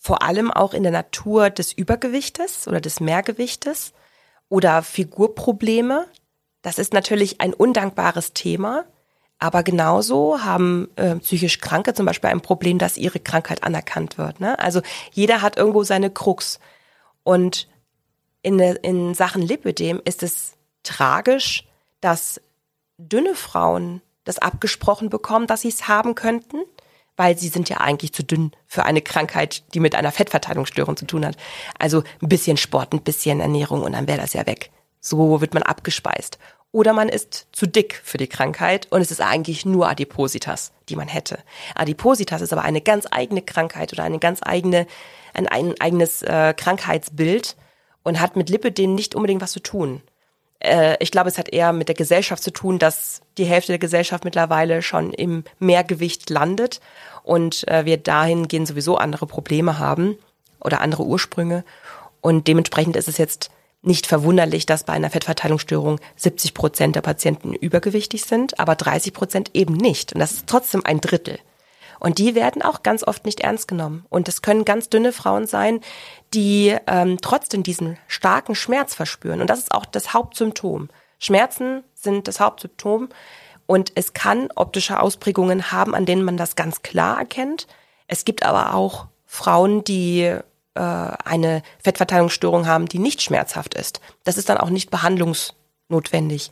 vor 0.00 0.22
allem 0.22 0.50
auch 0.50 0.74
in 0.74 0.82
der 0.82 0.92
Natur 0.92 1.50
des 1.50 1.72
Übergewichtes 1.72 2.66
oder 2.68 2.80
des 2.80 3.00
Mehrgewichtes 3.00 3.92
oder 4.48 4.82
Figurprobleme. 4.82 6.06
Das 6.62 6.78
ist 6.78 6.92
natürlich 6.92 7.40
ein 7.40 7.52
undankbares 7.52 8.32
Thema. 8.32 8.84
Aber 9.40 9.62
genauso 9.62 10.44
haben 10.44 10.88
äh, 10.96 11.16
psychisch 11.16 11.60
Kranke 11.60 11.94
zum 11.94 12.04
Beispiel 12.04 12.28
ein 12.28 12.42
Problem, 12.42 12.78
dass 12.78 12.98
ihre 12.98 13.20
Krankheit 13.20 13.64
anerkannt 13.64 14.18
wird. 14.18 14.38
Ne? 14.38 14.58
Also 14.58 14.82
jeder 15.12 15.40
hat 15.40 15.56
irgendwo 15.56 15.82
seine 15.82 16.10
Krux. 16.10 16.60
Und 17.24 17.66
in, 18.42 18.58
in 18.60 19.14
Sachen 19.14 19.40
Lipödem 19.40 20.00
ist 20.04 20.22
es 20.22 20.52
tragisch, 20.82 21.66
dass 22.02 22.40
dünne 22.98 23.34
Frauen 23.34 24.02
das 24.24 24.38
abgesprochen 24.38 25.08
bekommen, 25.08 25.46
dass 25.46 25.62
sie 25.62 25.68
es 25.68 25.88
haben 25.88 26.14
könnten, 26.14 26.58
weil 27.16 27.38
sie 27.38 27.48
sind 27.48 27.70
ja 27.70 27.78
eigentlich 27.78 28.12
zu 28.12 28.22
dünn 28.22 28.52
für 28.66 28.84
eine 28.84 29.00
Krankheit, 29.00 29.64
die 29.72 29.80
mit 29.80 29.94
einer 29.94 30.12
Fettverteilungsstörung 30.12 30.98
zu 30.98 31.06
tun 31.06 31.24
hat. 31.24 31.38
Also 31.78 32.02
ein 32.20 32.28
bisschen 32.28 32.58
Sport, 32.58 32.92
ein 32.92 33.00
bisschen 33.00 33.40
Ernährung 33.40 33.82
und 33.82 33.92
dann 33.92 34.06
wäre 34.06 34.20
das 34.20 34.34
ja 34.34 34.46
weg. 34.46 34.70
So 35.00 35.40
wird 35.40 35.54
man 35.54 35.62
abgespeist 35.62 36.38
oder 36.72 36.92
man 36.92 37.08
ist 37.08 37.48
zu 37.52 37.66
dick 37.66 38.00
für 38.04 38.18
die 38.18 38.28
Krankheit 38.28 38.86
und 38.90 39.00
es 39.00 39.10
ist 39.10 39.20
eigentlich 39.20 39.66
nur 39.66 39.88
Adipositas, 39.88 40.72
die 40.88 40.96
man 40.96 41.08
hätte. 41.08 41.38
Adipositas 41.74 42.42
ist 42.42 42.52
aber 42.52 42.62
eine 42.62 42.80
ganz 42.80 43.06
eigene 43.10 43.42
Krankheit 43.42 43.92
oder 43.92 44.04
eine 44.04 44.18
ganz 44.18 44.40
eigene, 44.42 44.86
ein, 45.34 45.48
ein 45.48 45.74
eigenes 45.80 46.22
äh, 46.22 46.54
Krankheitsbild 46.56 47.56
und 48.02 48.20
hat 48.20 48.36
mit 48.36 48.50
Lipidem 48.50 48.94
nicht 48.94 49.14
unbedingt 49.14 49.42
was 49.42 49.52
zu 49.52 49.60
tun. 49.60 50.02
Äh, 50.60 50.96
ich 51.00 51.10
glaube, 51.10 51.28
es 51.28 51.38
hat 51.38 51.48
eher 51.48 51.72
mit 51.72 51.88
der 51.88 51.96
Gesellschaft 51.96 52.42
zu 52.42 52.52
tun, 52.52 52.78
dass 52.78 53.20
die 53.36 53.44
Hälfte 53.46 53.72
der 53.72 53.78
Gesellschaft 53.78 54.24
mittlerweile 54.24 54.82
schon 54.82 55.12
im 55.12 55.44
Mehrgewicht 55.58 56.30
landet 56.30 56.80
und 57.24 57.66
äh, 57.68 57.84
wir 57.84 57.96
dahingehend 57.96 58.68
sowieso 58.68 58.96
andere 58.96 59.26
Probleme 59.26 59.78
haben 59.78 60.16
oder 60.60 60.80
andere 60.80 61.04
Ursprünge. 61.04 61.64
Und 62.20 62.46
dementsprechend 62.46 62.96
ist 62.96 63.08
es 63.08 63.18
jetzt 63.18 63.50
nicht 63.82 64.06
verwunderlich, 64.06 64.66
dass 64.66 64.84
bei 64.84 64.92
einer 64.92 65.10
Fettverteilungsstörung 65.10 66.00
70 66.16 66.54
Prozent 66.54 66.96
der 66.96 67.00
Patienten 67.00 67.54
übergewichtig 67.54 68.24
sind, 68.24 68.60
aber 68.60 68.74
30 68.76 69.12
Prozent 69.12 69.50
eben 69.54 69.74
nicht. 69.74 70.12
Und 70.12 70.20
das 70.20 70.32
ist 70.32 70.46
trotzdem 70.46 70.84
ein 70.84 71.00
Drittel. 71.00 71.38
Und 71.98 72.18
die 72.18 72.34
werden 72.34 72.62
auch 72.62 72.82
ganz 72.82 73.02
oft 73.06 73.26
nicht 73.26 73.40
ernst 73.40 73.68
genommen. 73.68 74.06
Und 74.08 74.28
es 74.28 74.42
können 74.42 74.64
ganz 74.64 74.88
dünne 74.88 75.12
Frauen 75.12 75.46
sein, 75.46 75.80
die 76.32 76.74
ähm, 76.86 77.18
trotzdem 77.20 77.62
diesen 77.62 77.98
starken 78.08 78.54
Schmerz 78.54 78.94
verspüren. 78.94 79.40
Und 79.40 79.48
das 79.48 79.60
ist 79.60 79.72
auch 79.72 79.84
das 79.84 80.14
Hauptsymptom. 80.14 80.88
Schmerzen 81.18 81.84
sind 81.94 82.26
das 82.26 82.40
Hauptsymptom. 82.40 83.10
Und 83.66 83.92
es 83.94 84.14
kann 84.14 84.48
optische 84.56 84.98
Ausprägungen 84.98 85.70
haben, 85.70 85.94
an 85.94 86.06
denen 86.06 86.24
man 86.24 86.36
das 86.36 86.56
ganz 86.56 86.82
klar 86.82 87.18
erkennt. 87.18 87.66
Es 88.08 88.24
gibt 88.24 88.44
aber 88.44 88.74
auch 88.74 89.06
Frauen, 89.26 89.84
die 89.84 90.36
eine 90.80 91.62
Fettverteilungsstörung 91.82 92.66
haben, 92.66 92.86
die 92.86 92.98
nicht 92.98 93.22
schmerzhaft 93.22 93.74
ist. 93.74 94.00
Das 94.24 94.38
ist 94.38 94.48
dann 94.48 94.58
auch 94.58 94.70
nicht 94.70 94.90
behandlungsnotwendig. 94.90 96.50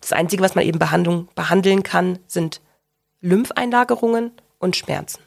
Das 0.00 0.12
Einzige, 0.12 0.42
was 0.42 0.54
man 0.54 0.64
eben 0.64 0.78
Behandlung, 0.78 1.28
behandeln 1.34 1.82
kann, 1.82 2.18
sind 2.26 2.60
Lympheinlagerungen 3.20 4.32
und 4.58 4.76
Schmerzen. 4.76 5.20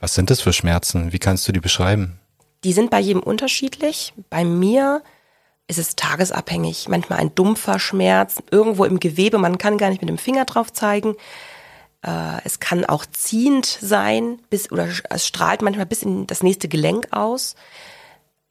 Was 0.00 0.14
sind 0.14 0.30
das 0.30 0.40
für 0.40 0.52
Schmerzen? 0.52 1.12
Wie 1.12 1.18
kannst 1.18 1.48
du 1.48 1.52
die 1.52 1.60
beschreiben? 1.60 2.20
Die 2.64 2.72
sind 2.72 2.90
bei 2.90 3.00
jedem 3.00 3.22
unterschiedlich. 3.22 4.12
Bei 4.30 4.44
mir 4.44 5.02
ist 5.66 5.78
es 5.78 5.96
tagesabhängig. 5.96 6.88
Manchmal 6.88 7.18
ein 7.20 7.34
dumpfer 7.34 7.78
Schmerz, 7.78 8.36
irgendwo 8.50 8.84
im 8.84 9.00
Gewebe, 9.00 9.38
man 9.38 9.58
kann 9.58 9.78
gar 9.78 9.90
nicht 9.90 10.00
mit 10.00 10.08
dem 10.08 10.18
Finger 10.18 10.44
drauf 10.44 10.72
zeigen. 10.72 11.14
Äh, 12.02 12.40
es 12.44 12.60
kann 12.60 12.84
auch 12.84 13.06
ziehend 13.06 13.66
sein, 13.66 14.40
bis, 14.50 14.70
oder 14.70 14.88
es 15.10 15.26
strahlt 15.26 15.62
manchmal 15.62 15.86
bis 15.86 16.02
in 16.02 16.26
das 16.26 16.42
nächste 16.42 16.68
Gelenk 16.68 17.08
aus. 17.10 17.54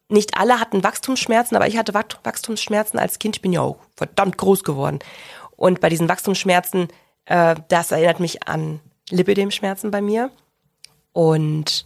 Nicht 0.10 0.38
alle 0.38 0.60
hatten 0.60 0.84
Wachstumsschmerzen, 0.84 1.56
aber 1.58 1.68
ich 1.68 1.78
hatte 1.78 1.94
Wachstumsschmerzen 1.94 3.00
als 3.00 3.20
Kind. 3.20 3.38
Ich 3.38 3.42
bin 3.42 3.54
ja 3.54 3.62
auch 3.62 3.78
verdammt 3.96 4.38
groß 4.38 4.64
geworden. 4.64 5.00
Und 5.56 5.82
bei 5.82 5.90
diesen 5.90 6.08
Wachstumsschmerzen, 6.08 6.88
äh, 7.26 7.56
das 7.68 7.92
erinnert 7.92 8.20
mich 8.20 8.48
an 8.48 8.80
Lipödemschmerzen 9.10 9.92
bei 9.92 10.02
mir. 10.02 10.32
Und 11.14 11.86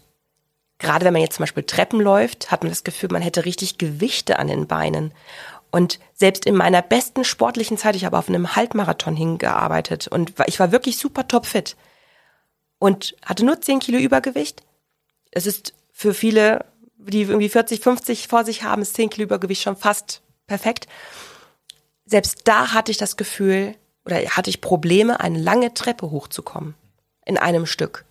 gerade 0.77 1.05
wenn 1.05 1.13
man 1.13 1.21
jetzt 1.21 1.35
zum 1.35 1.43
Beispiel 1.43 1.63
Treppen 1.63 2.01
läuft, 2.01 2.51
hat 2.51 2.63
man 2.63 2.71
das 2.71 2.83
Gefühl, 2.83 3.09
man 3.11 3.21
hätte 3.21 3.45
richtig 3.45 3.77
Gewichte 3.77 4.39
an 4.39 4.47
den 4.47 4.67
Beinen. 4.67 5.13
Und 5.71 5.99
selbst 6.13 6.45
in 6.45 6.55
meiner 6.55 6.81
besten 6.81 7.23
sportlichen 7.23 7.77
Zeit, 7.77 7.95
ich 7.95 8.03
habe 8.05 8.17
auf 8.17 8.27
einem 8.27 8.55
Halbmarathon 8.55 9.15
hingearbeitet 9.15 10.07
und 10.07 10.33
ich 10.47 10.59
war 10.59 10.71
wirklich 10.71 10.97
super 10.97 11.27
topfit 11.27 11.77
und 12.77 13.15
hatte 13.23 13.45
nur 13.45 13.61
10 13.61 13.79
Kilo 13.79 13.97
Übergewicht. 13.97 14.63
Es 15.31 15.47
ist 15.47 15.73
für 15.93 16.13
viele, 16.13 16.65
die 16.97 17.21
irgendwie 17.21 17.47
40, 17.47 17.79
50 17.79 18.27
vor 18.27 18.43
sich 18.43 18.63
haben, 18.63 18.81
ist 18.81 18.95
10 18.95 19.09
Kilo 19.09 19.23
Übergewicht 19.23 19.63
schon 19.63 19.77
fast 19.77 20.21
perfekt. 20.45 20.87
Selbst 22.05 22.41
da 22.43 22.73
hatte 22.73 22.91
ich 22.91 22.97
das 22.97 23.15
Gefühl 23.15 23.75
oder 24.05 24.17
hatte 24.17 24.49
ich 24.49 24.59
Probleme, 24.59 25.21
eine 25.21 25.39
lange 25.39 25.73
Treppe 25.73 26.11
hochzukommen 26.11 26.75
in 27.25 27.37
einem 27.37 27.65
Stück. 27.65 28.03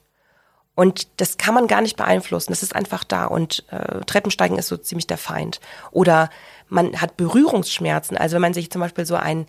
Und 0.75 1.09
das 1.19 1.37
kann 1.37 1.53
man 1.53 1.67
gar 1.67 1.83
nicht 1.83 1.97
beeinflussen. 1.97 2.53
Das 2.53 2.63
ist 2.63 2.75
einfach 2.75 3.05
da. 3.05 3.27
Und 3.27 3.65
äh, 3.71 4.01
Treppensteigen 4.07 4.57
ist 4.57 4.69
so 4.69 4.79
ziemlich 4.79 5.07
der 5.07 5.19
Feind. 5.19 5.61
Oder 5.91 6.31
man 6.71 7.01
hat 7.01 7.17
Berührungsschmerzen. 7.17 8.17
Also 8.17 8.35
wenn 8.35 8.43
man 8.43 8.55
sich 8.55 8.71
zum 8.71 8.81
Beispiel 8.81 9.07
so 9.07 9.17
einen 9.17 9.47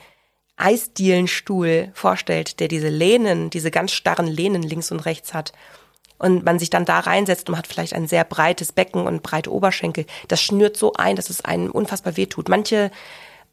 Eisdielenstuhl 0.57 1.91
vorstellt, 1.93 2.59
der 2.59 2.67
diese 2.67 2.89
Lehnen, 2.89 3.49
diese 3.49 3.71
ganz 3.71 3.91
starren 3.91 4.27
Lehnen 4.27 4.63
links 4.63 4.91
und 4.91 4.99
rechts 4.99 5.33
hat, 5.33 5.53
und 6.21 6.45
man 6.45 6.59
sich 6.59 6.69
dann 6.69 6.85
da 6.85 6.99
reinsetzt 6.99 7.49
und 7.49 7.57
hat 7.57 7.65
vielleicht 7.65 7.93
ein 7.93 8.07
sehr 8.07 8.23
breites 8.23 8.71
Becken 8.71 9.07
und 9.07 9.23
breite 9.23 9.51
Oberschenkel, 9.51 10.05
das 10.27 10.39
schnürt 10.39 10.77
so 10.77 10.93
ein, 10.93 11.15
dass 11.15 11.31
es 11.31 11.43
einen 11.43 11.71
unfassbar 11.71 12.15
wehtut. 12.15 12.47
Manche 12.47 12.91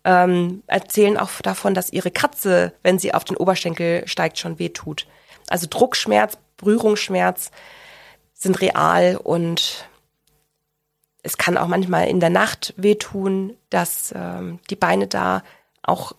ähm, 0.05 0.63
erzählen 0.67 1.17
auch 1.17 1.31
davon, 1.43 1.73
dass 1.73 1.91
ihre 1.91 2.11
Katze, 2.11 2.75
wenn 2.83 2.99
sie 2.99 3.15
auf 3.15 3.25
den 3.25 3.39
Oberschenkel 3.39 4.07
steigt, 4.07 4.39
schon 4.39 4.59
wehtut. 4.59 5.07
Also 5.49 5.67
Druckschmerz, 5.69 6.37
Berührungsschmerz 6.59 7.53
sind 8.35 8.61
real 8.61 9.17
und 9.17 9.88
es 11.29 11.37
kann 11.37 11.59
auch 11.59 11.69
manchmal 11.69 12.09
in 12.09 12.21
der 12.21 12.31
Nacht 12.31 12.73
wehtun, 12.79 13.55
dass 13.69 14.15
ähm, 14.17 14.61
die 14.71 14.77
Beine 14.77 15.07
da 15.07 15.43
auch 15.83 16.13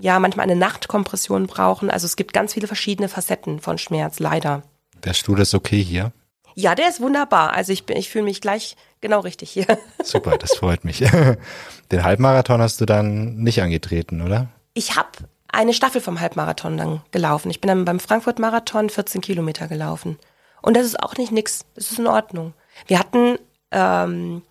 ja 0.00 0.18
manchmal 0.18 0.44
eine 0.44 0.56
Nachtkompression 0.56 1.46
brauchen. 1.46 1.90
Also 1.90 2.06
es 2.06 2.16
gibt 2.16 2.32
ganz 2.32 2.54
viele 2.54 2.66
verschiedene 2.66 3.10
Facetten 3.10 3.60
von 3.60 3.76
Schmerz, 3.76 4.18
leider. 4.18 4.62
Der 5.04 5.12
Stuhl 5.12 5.38
ist 5.40 5.54
okay 5.54 5.82
hier? 5.82 6.12
Ja, 6.54 6.74
der 6.74 6.88
ist 6.88 7.00
wunderbar. 7.00 7.52
Also 7.52 7.72
ich 7.72 7.84
bin, 7.84 7.98
ich 7.98 8.08
fühle 8.08 8.24
mich 8.24 8.40
gleich 8.40 8.76
genau 9.02 9.20
richtig 9.20 9.50
hier. 9.50 9.66
Super, 10.02 10.38
das 10.38 10.56
freut 10.56 10.84
mich. 10.84 11.00
Den 11.92 12.02
Halbmarathon 12.02 12.62
hast 12.62 12.80
du 12.80 12.86
dann 12.86 13.36
nicht 13.36 13.60
angetreten, 13.60 14.22
oder? 14.22 14.48
Ich 14.72 14.96
habe 14.96 15.10
eine 15.48 15.74
Staffel 15.74 16.00
vom 16.00 16.20
Halbmarathon 16.20 16.78
dann 16.78 17.02
gelaufen. 17.10 17.50
Ich 17.50 17.60
bin 17.60 17.68
dann 17.68 17.84
beim 17.84 18.00
Frankfurt-Marathon 18.00 18.88
14 18.88 19.20
Kilometer 19.20 19.68
gelaufen. 19.68 20.18
Und 20.62 20.78
das 20.78 20.86
ist 20.86 21.02
auch 21.02 21.16
nicht 21.18 21.30
nix. 21.30 21.66
Das 21.74 21.90
ist 21.92 21.98
in 21.98 22.06
Ordnung. 22.06 22.54
Wir 22.86 22.98
hatten 22.98 23.38
ähm, 23.70 24.42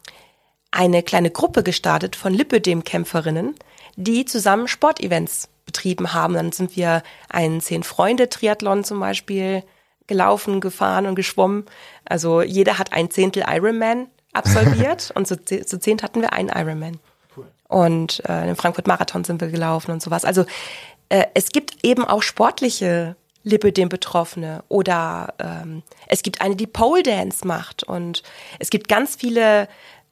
eine 0.71 1.03
kleine 1.03 1.31
Gruppe 1.31 1.63
gestartet 1.63 2.15
von 2.15 2.33
Lipödem-Kämpferinnen, 2.33 3.55
die 3.95 4.25
zusammen 4.25 4.67
Sportevents 4.67 5.49
betrieben 5.65 6.13
haben. 6.13 6.33
Dann 6.33 6.51
sind 6.51 6.75
wir 6.75 7.01
einen 7.29 7.61
Zehn-Freunde-Triathlon 7.61 8.83
zum 8.83 8.99
Beispiel 8.99 9.63
gelaufen, 10.07 10.61
gefahren 10.61 11.07
und 11.07 11.15
geschwommen. 11.15 11.65
Also 12.03 12.41
jeder 12.41 12.77
hat 12.77 12.93
ein 12.93 13.09
Zehntel 13.09 13.45
Ironman 13.47 14.07
absolviert 14.33 15.11
und 15.15 15.27
zu, 15.27 15.43
zu 15.43 15.79
zehnt 15.79 16.03
hatten 16.03 16.21
wir 16.21 16.33
einen 16.33 16.49
Ironman. 16.49 16.99
Cool. 17.35 17.47
Und 17.67 18.21
äh, 18.25 18.45
den 18.45 18.55
Frankfurt-Marathon 18.55 19.23
sind 19.23 19.41
wir 19.41 19.47
gelaufen 19.47 19.91
und 19.91 20.01
sowas. 20.01 20.25
Also 20.25 20.45
äh, 21.09 21.25
es 21.33 21.49
gibt 21.49 21.83
eben 21.83 22.05
auch 22.05 22.21
sportliche 22.21 23.15
Lipödem-Betroffene 23.45 24.63
oder 24.67 25.33
ähm, 25.39 25.83
es 26.07 26.23
gibt 26.23 26.41
eine, 26.41 26.55
die 26.55 26.67
Pole 26.67 27.03
Dance 27.03 27.47
macht 27.47 27.83
und 27.83 28.23
es 28.59 28.69
gibt 28.69 28.87
ganz 28.87 29.15
viele 29.15 29.69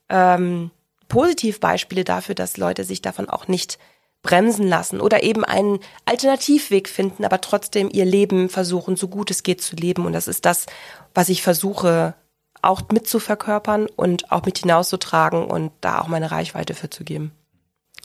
ähm, 0.08 0.72
Positivbeispiele 1.10 2.04
dafür, 2.04 2.36
dass 2.36 2.58
Leute 2.58 2.84
sich 2.84 3.02
davon 3.02 3.30
auch 3.30 3.48
nicht 3.48 3.80
bremsen 4.22 4.68
lassen 4.68 5.02
oder 5.02 5.24
eben 5.24 5.44
einen 5.44 5.80
Alternativweg 6.06 6.88
finden, 6.88 7.25
aber 7.25 7.42
trotzdem 7.42 7.90
ihr 7.92 8.06
Leben 8.06 8.50
versuchen, 8.50 8.96
so 8.96 9.10
gut 9.10 9.30
es 9.30 9.44
geht 9.44 9.62
zu 9.62 9.75
leben. 9.75 10.06
Und 10.06 10.13
das 10.13 10.28
ist 10.28 10.46
das, 10.46 10.66
was 11.13 11.30
ich 11.30 11.42
versuche 11.44 12.16
auch 12.62 12.84
mitzuverkörpern 12.92 13.88
und 13.88 14.32
auch 14.32 14.46
mit 14.46 14.60
hinauszutragen 14.60 15.46
und 15.46 15.72
da 15.82 16.00
auch 16.00 16.08
meine 16.08 16.32
Reichweite 16.32 16.74
für 16.74 16.90
zu 16.90 17.04
geben. 17.04 17.34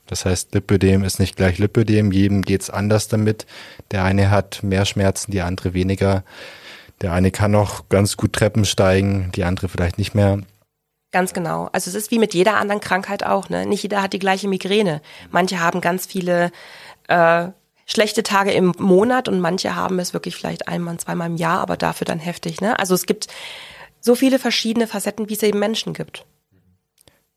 Das 0.09 0.25
heißt, 0.25 0.55
Lipödem 0.55 1.05
ist 1.05 1.21
nicht 1.21 1.37
gleich 1.37 1.59
Lipödem, 1.59 2.11
jedem 2.11 2.43
geht's 2.43 2.71
anders 2.71 3.09
damit. 3.09 3.47
Der 3.93 4.05
eine 4.05 4.31
hat 4.31 4.63
mehr 4.63 4.85
Schmerzen, 4.85 5.31
die 5.31 5.43
andere 5.43 5.75
weniger. 5.75 6.25
Der 7.03 7.13
eine 7.13 7.31
kann 7.31 7.53
noch 7.53 7.89
ganz 7.89 8.17
gut 8.17 8.33
Treppen 8.33 8.65
steigen, 8.65 9.31
die 9.37 9.45
andere 9.45 9.69
vielleicht 9.69 9.99
nicht 9.99 10.15
mehr. 10.15 10.41
Ganz 11.13 11.33
genau. 11.33 11.69
Also 11.73 11.91
es 11.91 11.95
ist 11.95 12.11
wie 12.11 12.19
mit 12.19 12.35
jeder 12.35 12.57
anderen 12.57 12.81
Krankheit 12.81 13.25
auch. 13.25 13.49
Ne? 13.49 13.67
Nicht 13.67 13.83
jeder 13.83 14.03
hat 14.03 14.13
die 14.13 14.19
gleiche 14.19 14.49
Migräne. 14.49 15.01
Manche 15.31 15.61
haben 15.61 15.81
ganz 15.81 16.07
viele 16.07 16.51
äh, 17.09 17.49
schlechte 17.87 18.23
Tage 18.23 18.53
im 18.53 18.75
Monat 18.79 19.29
und 19.29 19.41
manche 19.41 19.75
haben 19.75 19.99
es 19.99 20.13
wirklich 20.13 20.37
vielleicht 20.37 20.69
einmal, 20.69 20.99
zweimal 20.99 21.29
im 21.29 21.37
Jahr, 21.37 21.61
aber 21.61 21.77
dafür 21.77 22.07
dann 22.07 22.19
heftig. 22.19 22.61
Ne? 22.61 22.79
Also 22.79 22.95
es 22.95 23.07
gibt 23.07 23.29
so 24.01 24.15
viele 24.15 24.39
verschiedene 24.39 24.87
Facetten, 24.87 25.29
wie 25.29 25.35
es 25.35 25.43
eben 25.43 25.59
Menschen 25.59 25.93
gibt. 25.93 26.25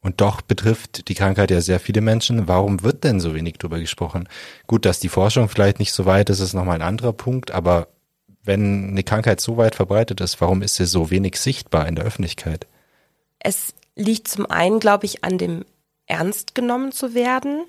Und 0.01 0.19
doch 0.19 0.41
betrifft 0.41 1.07
die 1.09 1.13
Krankheit 1.13 1.51
ja 1.51 1.61
sehr 1.61 1.79
viele 1.79 2.01
Menschen. 2.01 2.47
Warum 2.47 2.81
wird 2.81 3.03
denn 3.03 3.19
so 3.19 3.35
wenig 3.35 3.59
drüber 3.59 3.79
gesprochen? 3.79 4.27
Gut, 4.65 4.85
dass 4.85 4.99
die 4.99 5.09
Forschung 5.09 5.47
vielleicht 5.47 5.77
nicht 5.77 5.93
so 5.93 6.05
weit 6.05 6.29
ist, 6.29 6.39
ist 6.39 6.53
nochmal 6.53 6.75
ein 6.75 6.81
anderer 6.81 7.13
Punkt, 7.13 7.51
aber 7.51 7.87
wenn 8.43 8.89
eine 8.89 9.03
Krankheit 9.03 9.39
so 9.39 9.57
weit 9.57 9.75
verbreitet 9.75 10.19
ist, 10.19 10.41
warum 10.41 10.63
ist 10.63 10.75
sie 10.75 10.85
so 10.85 11.11
wenig 11.11 11.37
sichtbar 11.37 11.87
in 11.87 11.95
der 11.95 12.05
Öffentlichkeit? 12.05 12.65
Es 13.37 13.75
liegt 13.95 14.27
zum 14.27 14.47
einen, 14.47 14.79
glaube 14.79 15.05
ich, 15.05 15.23
an 15.23 15.37
dem 15.37 15.65
ernst 16.07 16.55
genommen 16.55 16.91
zu 16.91 17.13
werden. 17.13 17.63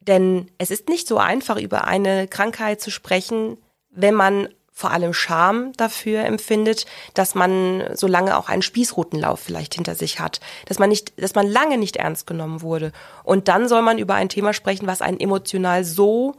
Denn 0.00 0.50
es 0.58 0.70
ist 0.70 0.88
nicht 0.88 1.06
so 1.06 1.18
einfach, 1.18 1.56
über 1.58 1.86
eine 1.86 2.26
Krankheit 2.26 2.80
zu 2.80 2.90
sprechen, 2.90 3.58
wenn 3.90 4.14
man 4.14 4.48
vor 4.80 4.90
allem 4.90 5.12
Scham 5.12 5.72
dafür 5.74 6.24
empfindet, 6.24 6.86
dass 7.12 7.34
man 7.34 7.84
so 7.94 8.06
lange 8.06 8.36
auch 8.38 8.48
einen 8.48 8.62
Spießrutenlauf 8.62 9.38
vielleicht 9.38 9.74
hinter 9.74 9.94
sich 9.94 10.20
hat, 10.20 10.40
dass 10.64 10.78
man 10.78 10.88
nicht, 10.88 11.20
dass 11.20 11.34
man 11.34 11.46
lange 11.46 11.76
nicht 11.76 11.96
ernst 11.96 12.26
genommen 12.26 12.62
wurde. 12.62 12.92
Und 13.22 13.48
dann 13.48 13.68
soll 13.68 13.82
man 13.82 13.98
über 13.98 14.14
ein 14.14 14.30
Thema 14.30 14.54
sprechen, 14.54 14.86
was 14.86 15.02
einen 15.02 15.20
emotional 15.20 15.84
so 15.84 16.34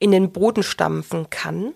in 0.00 0.10
den 0.10 0.32
Boden 0.32 0.64
stampfen 0.64 1.30
kann. 1.30 1.72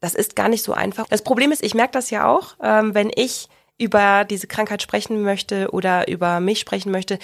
Das 0.00 0.14
ist 0.14 0.36
gar 0.36 0.48
nicht 0.48 0.64
so 0.64 0.72
einfach. 0.72 1.06
Das 1.08 1.22
Problem 1.22 1.52
ist, 1.52 1.62
ich 1.62 1.74
merke 1.74 1.92
das 1.92 2.08
ja 2.08 2.26
auch, 2.26 2.56
ähm, 2.62 2.94
wenn 2.94 3.10
ich 3.14 3.48
über 3.76 4.24
diese 4.24 4.46
Krankheit 4.46 4.80
sprechen 4.80 5.22
möchte 5.22 5.70
oder 5.72 6.08
über 6.08 6.40
mich 6.40 6.60
sprechen 6.60 6.90
möchte, 6.90 7.18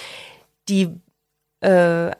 die 0.69 0.91
äh, 1.61 2.11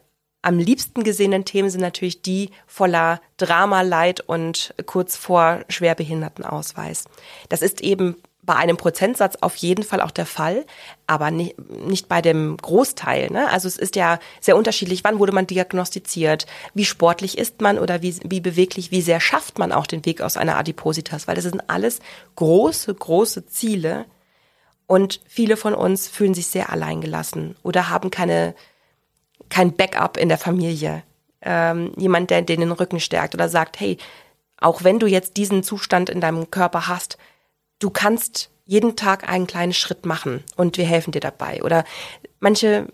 am 0.43 0.59
liebsten 0.59 1.05
gesehenen 1.05 1.45
Themen 1.45 1.71
sind 1.71 1.81
natürlich 1.81 2.23
die 2.23 2.51
voller 2.67 3.21
Drama, 3.37 3.83
Leid 3.83 4.21
und 4.21 4.75
kurz 4.87 5.17
vor 5.17 5.61
Schwerbehindertenausweis. 5.69 7.05
Das 7.49 7.63
ist 7.63 7.83
eben 7.83 8.17
bei 8.43 8.57
einem 8.57 8.79
Prozentsatz 8.79 9.37
auf 9.43 9.55
jeden 9.57 9.85
Fall 9.85 10.01
auch 10.01 10.11
der 10.11 10.27
Fall, 10.27 10.65
aber 11.07 11.31
nicht, 11.31 11.57
nicht 11.87 12.09
bei 12.09 12.23
dem 12.23 12.57
Großteil. 12.57 13.31
Ne? 13.31 13.49
Also 13.51 13.69
es 13.69 13.77
ist 13.77 13.97
ja 13.97 14.19
sehr 14.41 14.57
unterschiedlich, 14.57 15.05
wann 15.05 15.19
wurde 15.19 15.33
man 15.33 15.47
diagnostiziert, 15.47 16.47
wie 16.73 16.87
sportlich 16.87 17.37
ist 17.37 17.61
man 17.61 17.79
oder 17.79 18.03
wie, 18.03 18.17
wie 18.25 18.41
beweglich, 18.41 18.91
wie 18.91 19.03
sehr 19.03 19.21
schafft 19.21 19.59
man 19.59 19.73
auch 19.73 19.87
den 19.87 20.07
Weg 20.07 20.23
aus 20.23 20.39
einer 20.39 20.57
Adipositas, 20.57 21.29
weil 21.29 21.37
das 21.37 21.45
sind 21.45 21.69
alles 21.69 22.01
große, 22.37 22.95
große 22.95 23.47
Ziele 23.47 24.07
und 24.87 25.21
viele 25.27 25.57
von 25.57 25.75
uns 25.75 26.09
fühlen 26.09 26.35
sich 26.35 26.49
sehr 26.49 26.71
alleingelassen 26.71 27.57
oder 27.63 27.91
haben 27.91 28.11
keine 28.11 28.55
kein 29.49 29.77
Backup 29.77 30.17
in 30.17 30.29
der 30.29 30.39
Familie. 30.39 31.03
Ähm, 31.43 31.93
jemand, 31.97 32.31
der 32.31 32.43
den 32.43 32.71
Rücken 32.71 33.01
stärkt 33.01 33.35
oder 33.35 33.49
sagt, 33.49 33.81
hey, 33.81 33.97
auch 34.59 34.85
wenn 34.85 34.99
du 34.99 35.07
jetzt 35.07 35.37
diesen 35.37 35.63
Zustand 35.63 36.11
in 36.11 36.21
deinem 36.21 36.51
Körper 36.51 36.87
hast, 36.87 37.17
du 37.79 37.91
kannst 37.91 38.51
jeden 38.67 38.95
Tag 38.95 39.29
einen 39.29 39.47
kleinen 39.47 39.73
Schritt 39.73 40.07
machen 40.07 40.45
und 40.57 40.77
wir 40.77 40.85
helfen 40.85 41.13
dir 41.13 41.21
dabei. 41.21 41.63
Oder 41.63 41.85
manche, 42.39 42.87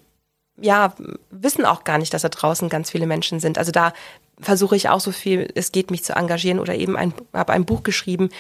ja, 0.59 0.95
wissen 1.31 1.67
auch 1.67 1.85
gar 1.85 1.99
nicht, 1.99 2.15
dass 2.15 2.23
da 2.23 2.29
draußen 2.29 2.69
ganz 2.69 2.91
viele 2.91 3.07
Menschen 3.07 3.41
sind. 3.41 3.59
Also 3.59 3.73
da 3.73 3.93
versuche 4.41 4.77
ich 4.77 4.89
auch 4.89 5.01
so 5.01 5.13
viel 5.13 5.51
es 5.55 5.73
geht, 5.73 5.91
mich 5.91 6.05
zu 6.05 6.15
engagieren 6.15 6.61
oder 6.61 6.75
eben 6.75 6.97
ein, 6.97 7.13
habe 7.33 7.53
ein 7.53 7.65
Buch 7.65 7.83
geschrieben, 7.83 8.31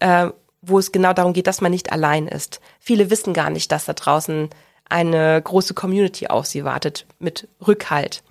äh, 0.00 0.28
wo 0.60 0.78
es 0.78 0.92
genau 0.92 1.12
darum 1.12 1.32
geht, 1.32 1.46
dass 1.46 1.60
man 1.60 1.72
nicht 1.72 1.92
allein 1.92 2.28
ist. 2.28 2.60
Viele 2.78 3.10
wissen 3.10 3.32
gar 3.32 3.50
nicht, 3.50 3.72
dass 3.72 3.84
da 3.84 3.92
draußen 3.94 4.50
eine 4.88 5.40
große 5.42 5.74
Community 5.74 6.26
auf 6.26 6.46
sie 6.46 6.64
wartet 6.64 7.06
mit 7.18 7.48
Rückhalt. 7.66 8.22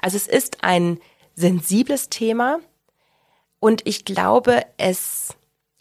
Also 0.00 0.16
es 0.16 0.26
ist 0.26 0.62
ein 0.62 0.98
sensibles 1.34 2.08
Thema 2.08 2.60
und 3.58 3.86
ich 3.86 4.04
glaube, 4.04 4.64
es 4.76 5.34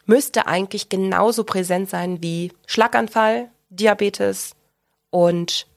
müsste 0.05 0.47
eigentlich 0.47 0.89
genauso 0.89 1.43
präsent 1.43 1.89
sein 1.89 2.21
wie 2.21 2.51
Schlaganfall, 2.65 3.49
Diabetes 3.69 4.55
und 5.09 5.67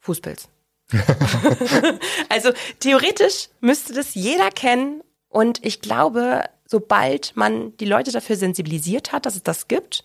Fußpilz. 0.00 0.48
also 2.28 2.52
theoretisch 2.80 3.48
müsste 3.60 3.94
das 3.94 4.14
jeder 4.14 4.50
kennen 4.50 5.02
und 5.28 5.64
ich 5.64 5.80
glaube, 5.80 6.44
sobald 6.66 7.36
man 7.36 7.76
die 7.78 7.84
Leute 7.86 8.12
dafür 8.12 8.36
sensibilisiert 8.36 9.12
hat, 9.12 9.26
dass 9.26 9.36
es 9.36 9.42
das 9.42 9.68
gibt, 9.68 10.04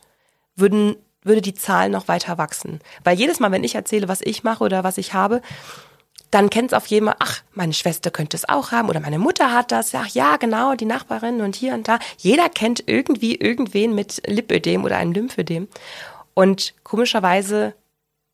würden 0.56 0.96
würde 1.28 1.42
die 1.42 1.54
Zahl 1.54 1.90
noch 1.90 2.08
weiter 2.08 2.38
wachsen. 2.38 2.80
Weil 3.04 3.18
jedes 3.18 3.40
Mal, 3.40 3.52
wenn 3.52 3.64
ich 3.64 3.76
erzähle, 3.76 4.08
was 4.08 4.22
ich 4.22 4.44
mache 4.44 4.64
oder 4.64 4.84
was 4.84 4.98
ich 4.98 5.14
habe, 5.14 5.42
dann 6.32 6.50
kennt 6.50 6.72
es 6.72 6.78
auf 6.78 6.88
jeden 6.88 7.06
Fall, 7.06 7.16
ach, 7.20 7.42
meine 7.54 7.74
Schwester 7.74 8.12
könnte 8.12 8.36
es 8.36 8.50
auch 8.50 8.72
haben 8.72 8.90
oder 8.90 9.00
meine 9.00 9.20
Mutter 9.20 9.54
hat 9.54 9.72
das, 9.72 9.94
ach 9.96 10.08
ja, 10.08 10.38
genau, 10.38 10.76
die 10.76 10.86
Nachbarin 10.86 11.42
und 11.42 11.56
hier 11.56 11.74
und 11.74 11.88
da. 11.88 12.00
Jeder 12.18 12.50
kennt 12.50 12.84
irgendwie 12.86 13.36
irgendwen 13.36 13.96
mit 13.96 14.22
Lipödem 14.28 14.84
oder 14.84 14.98
einem 14.98 15.14
Lymphödem. 15.14 15.68
Und 16.34 16.74
komischerweise 16.84 17.74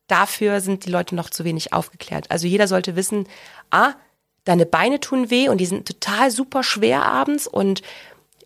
dafür 0.08 0.60
sind 0.60 0.86
die 0.86 0.90
Leute 0.90 1.16
noch 1.16 1.30
zu 1.30 1.44
wenig 1.44 1.72
aufgeklärt. 1.72 2.30
Also 2.30 2.48
jeder 2.48 2.68
sollte 2.68 2.96
wissen, 2.96 3.28
ah, 3.70 3.94
deine 4.44 4.66
Beine 4.66 5.00
tun 5.00 5.30
weh 5.30 5.50
und 5.50 5.60
die 5.60 5.66
sind 5.66 5.88
total 5.88 6.32
super 6.32 6.64
schwer 6.64 7.04
abends 7.06 7.48
und 7.48 7.82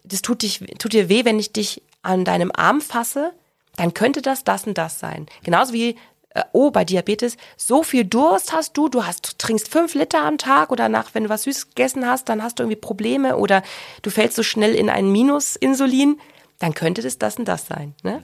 das 0.03 0.21
tut, 0.21 0.41
dich, 0.41 0.59
tut 0.77 0.93
dir 0.93 1.09
weh, 1.09 1.25
wenn 1.25 1.39
ich 1.39 1.51
dich 1.51 1.81
an 2.01 2.23
deinem 2.23 2.51
Arm 2.53 2.81
fasse 2.81 3.33
dann 3.77 3.93
könnte 3.93 4.22
das 4.22 4.43
das 4.43 4.67
und 4.67 4.77
das 4.77 5.00
sein. 5.00 5.27
Genauso 5.43 5.72
wie 5.72 5.96
äh, 6.38 6.43
oh, 6.51 6.72
bei 6.72 6.84
Diabetes, 6.84 7.38
so 7.55 7.81
viel 7.84 8.03
Durst 8.03 8.53
hast 8.53 8.77
du, 8.77 8.89
du 8.89 9.05
hast, 9.05 9.27
du 9.27 9.31
trinkst 9.38 9.69
fünf 9.69 9.96
Liter 9.96 10.24
am 10.24 10.38
Tag 10.38 10.72
oder 10.72 10.89
nach, 10.89 11.13
wenn 11.13 11.24
du 11.24 11.29
was 11.29 11.43
Süßes 11.43 11.69
gegessen 11.69 12.05
hast, 12.05 12.29
dann 12.29 12.43
hast 12.43 12.60
du 12.60 12.63
irgendwie 12.63 12.79
Probleme 12.79 13.38
oder 13.38 13.63
du 14.01 14.10
fällst 14.10 14.36
so 14.36 14.43
schnell 14.43 14.75
in 14.75 14.89
ein 14.89 15.12
Minus-Insulin, 15.12 16.19
dann 16.60 16.74
könnte 16.74 17.01
das 17.01 17.17
das 17.17 17.38
und 17.38 17.48
das 17.48 17.65
sein. 17.67 17.96
Ne? 18.03 18.22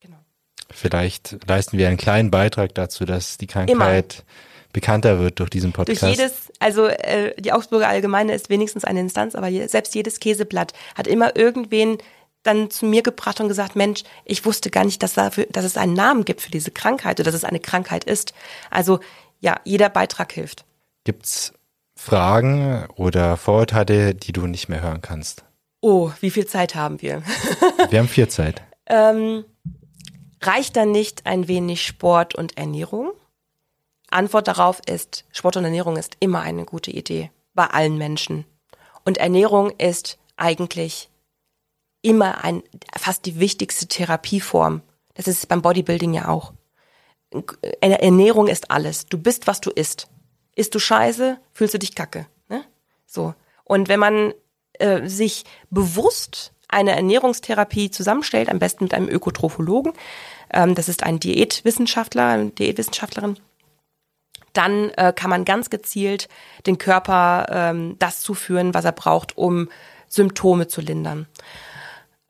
Genau. 0.00 0.16
Vielleicht 0.70 1.38
leisten 1.46 1.78
wir 1.78 1.88
einen 1.88 1.96
kleinen 1.96 2.30
Beitrag 2.30 2.74
dazu, 2.74 3.04
dass 3.04 3.38
die 3.38 3.46
Krankheit 3.46 4.14
Immer. 4.14 4.24
bekannter 4.72 5.20
wird 5.20 5.38
durch 5.38 5.50
diesen 5.50 5.72
Podcast. 5.72 6.02
Durch 6.02 6.16
jedes, 6.16 6.52
also 6.58 6.86
äh, 6.86 7.40
die 7.40 7.52
Augsburger 7.52 7.88
Allgemeine 7.88 8.34
ist 8.34 8.50
wenigstens 8.50 8.84
eine 8.84 9.00
Instanz, 9.00 9.34
aber 9.34 9.48
je, 9.48 9.66
selbst 9.68 9.94
jedes 9.94 10.18
Käseblatt 10.20 10.72
hat 10.96 11.06
immer 11.06 11.36
irgendwen 11.36 11.98
dann 12.44 12.70
zu 12.70 12.86
mir 12.86 13.02
gebracht 13.02 13.40
und 13.40 13.48
gesagt, 13.48 13.74
Mensch, 13.74 14.04
ich 14.24 14.44
wusste 14.44 14.70
gar 14.70 14.84
nicht, 14.84 15.02
dass, 15.02 15.14
dafür, 15.14 15.46
dass 15.50 15.64
es 15.64 15.76
einen 15.76 15.94
Namen 15.94 16.24
gibt 16.24 16.40
für 16.40 16.50
diese 16.50 16.70
Krankheit 16.70 17.18
oder 17.18 17.26
dass 17.26 17.34
es 17.34 17.44
eine 17.44 17.60
Krankheit 17.60 18.04
ist. 18.04 18.34
Also 18.70 19.00
ja, 19.40 19.60
jeder 19.64 19.88
Beitrag 19.88 20.32
hilft. 20.32 20.64
Gibt's 21.04 21.52
Fragen 21.96 22.86
oder 22.96 23.36
Vorurteile, 23.36 24.14
die 24.14 24.32
du 24.32 24.46
nicht 24.46 24.68
mehr 24.68 24.82
hören 24.82 25.02
kannst? 25.02 25.44
Oh, 25.80 26.10
wie 26.20 26.30
viel 26.30 26.46
Zeit 26.46 26.74
haben 26.74 27.02
wir? 27.02 27.22
wir 27.90 27.98
haben 27.98 28.08
viel 28.08 28.28
Zeit. 28.28 28.62
Ähm, 28.86 29.44
reicht 30.40 30.76
dann 30.76 30.92
nicht 30.92 31.26
ein 31.26 31.48
wenig 31.48 31.84
Sport 31.84 32.34
und 32.34 32.56
Ernährung? 32.56 33.12
Antwort 34.10 34.48
darauf 34.48 34.80
ist, 34.86 35.24
Sport 35.32 35.56
und 35.56 35.64
Ernährung 35.64 35.96
ist 35.96 36.16
immer 36.20 36.40
eine 36.40 36.64
gute 36.64 36.90
Idee 36.90 37.30
bei 37.54 37.66
allen 37.66 37.98
Menschen. 37.98 38.44
Und 39.04 39.18
Ernährung 39.18 39.70
ist 39.78 40.18
eigentlich 40.36 41.10
immer 42.04 42.44
ein, 42.44 42.62
fast 42.96 43.26
die 43.26 43.40
wichtigste 43.40 43.86
Therapieform. 43.86 44.82
Das 45.14 45.26
ist 45.26 45.48
beim 45.48 45.62
Bodybuilding 45.62 46.14
ja 46.14 46.28
auch. 46.28 46.52
Ernährung 47.80 48.46
ist 48.46 48.70
alles. 48.70 49.06
Du 49.06 49.18
bist, 49.18 49.46
was 49.46 49.60
du 49.60 49.70
isst. 49.70 50.08
Isst 50.54 50.74
du 50.74 50.78
Scheiße, 50.78 51.38
fühlst 51.52 51.74
du 51.74 51.78
dich 51.78 51.94
kacke. 51.94 52.26
Ne? 52.48 52.62
So. 53.06 53.34
Und 53.64 53.88
wenn 53.88 53.98
man 53.98 54.34
äh, 54.74 55.08
sich 55.08 55.44
bewusst 55.70 56.52
eine 56.68 56.94
Ernährungstherapie 56.94 57.90
zusammenstellt, 57.90 58.48
am 58.48 58.58
besten 58.58 58.84
mit 58.84 58.94
einem 58.94 59.08
Ökotrophologen, 59.08 59.92
ähm, 60.52 60.74
das 60.74 60.88
ist 60.88 61.02
ein 61.02 61.18
Diätwissenschaftler, 61.18 62.28
eine 62.28 62.50
Diätwissenschaftlerin, 62.50 63.38
dann 64.52 64.90
äh, 64.90 65.12
kann 65.14 65.30
man 65.30 65.44
ganz 65.44 65.70
gezielt 65.70 66.28
den 66.66 66.78
Körper 66.78 67.46
ähm, 67.50 67.96
das 67.98 68.20
zuführen, 68.20 68.74
was 68.74 68.84
er 68.84 68.92
braucht, 68.92 69.36
um 69.36 69.68
Symptome 70.08 70.68
zu 70.68 70.80
lindern. 70.80 71.26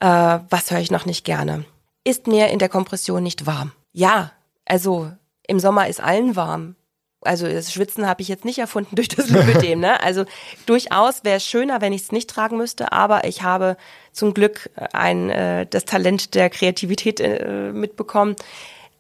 Äh, 0.05 0.41
was 0.51 0.71
höre 0.71 0.81
ich 0.81 0.91
noch 0.91 1.07
nicht 1.07 1.25
gerne? 1.25 1.65
Ist 2.05 2.27
mir 2.27 2.49
in 2.49 2.59
der 2.59 2.69
Kompression 2.69 3.23
nicht 3.23 3.47
warm? 3.47 3.73
Ja, 3.93 4.33
also 4.67 5.11
im 5.47 5.59
Sommer 5.59 5.89
ist 5.89 6.03
allen 6.03 6.37
warm. 6.37 6.77
Also 7.23 7.49
das 7.49 7.73
Schwitzen 7.73 8.07
habe 8.07 8.21
ich 8.21 8.29
jetzt 8.29 8.45
nicht 8.45 8.59
erfunden 8.59 8.97
durch 8.97 9.09
das 9.09 9.31
Lipödem. 9.31 9.81
Ne? 9.81 9.99
Also 10.03 10.27
durchaus 10.67 11.25
wäre 11.25 11.39
es 11.39 11.47
schöner, 11.47 11.81
wenn 11.81 11.95
ich 11.95 12.03
es 12.03 12.13
nicht 12.13 12.29
tragen 12.29 12.59
müsste, 12.59 12.93
aber 12.93 13.25
ich 13.25 13.43
habe 13.43 13.79
zum 14.13 14.35
Glück 14.35 14.69
ein 14.93 15.31
äh, 15.31 15.67
das 15.67 15.87
Talent 15.87 16.35
der 16.35 16.51
Kreativität 16.51 17.21
äh, 17.21 17.73
mitbekommen. 17.73 18.37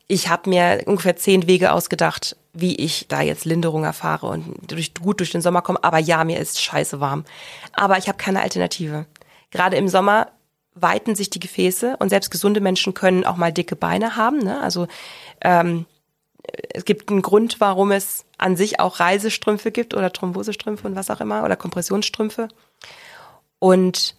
Ich 0.08 0.30
habe 0.30 0.48
mir 0.48 0.84
ungefähr 0.86 1.16
zehn 1.16 1.46
Wege 1.46 1.72
ausgedacht, 1.72 2.34
wie 2.54 2.76
ich 2.76 3.08
da 3.08 3.20
jetzt 3.20 3.44
Linderung 3.44 3.84
erfahre 3.84 4.26
und 4.26 4.70
durch, 4.72 4.94
gut 4.94 5.20
durch 5.20 5.32
den 5.32 5.42
Sommer 5.42 5.60
komme. 5.60 5.84
Aber 5.84 5.98
ja, 5.98 6.24
mir 6.24 6.38
ist 6.38 6.62
scheiße 6.62 6.98
warm. 6.98 7.24
Aber 7.74 7.98
ich 7.98 8.08
habe 8.08 8.16
keine 8.16 8.40
Alternative. 8.40 9.04
Gerade 9.50 9.76
im 9.76 9.88
Sommer 9.88 10.28
weiten 10.74 11.14
sich 11.14 11.30
die 11.30 11.40
Gefäße 11.40 11.96
und 11.98 12.08
selbst 12.08 12.30
gesunde 12.30 12.60
Menschen 12.60 12.94
können 12.94 13.24
auch 13.24 13.36
mal 13.36 13.52
dicke 13.52 13.76
Beine 13.76 14.16
haben. 14.16 14.38
Ne? 14.38 14.60
Also 14.60 14.88
ähm, 15.40 15.86
es 16.70 16.84
gibt 16.84 17.10
einen 17.10 17.22
Grund, 17.22 17.60
warum 17.60 17.92
es 17.92 18.24
an 18.38 18.56
sich 18.56 18.80
auch 18.80 19.00
Reisestrümpfe 19.00 19.70
gibt 19.70 19.94
oder 19.94 20.12
Thrombosestrümpfe 20.12 20.86
und 20.86 20.96
was 20.96 21.10
auch 21.10 21.20
immer 21.20 21.44
oder 21.44 21.56
Kompressionsstrümpfe. 21.56 22.48
Und 23.58 24.16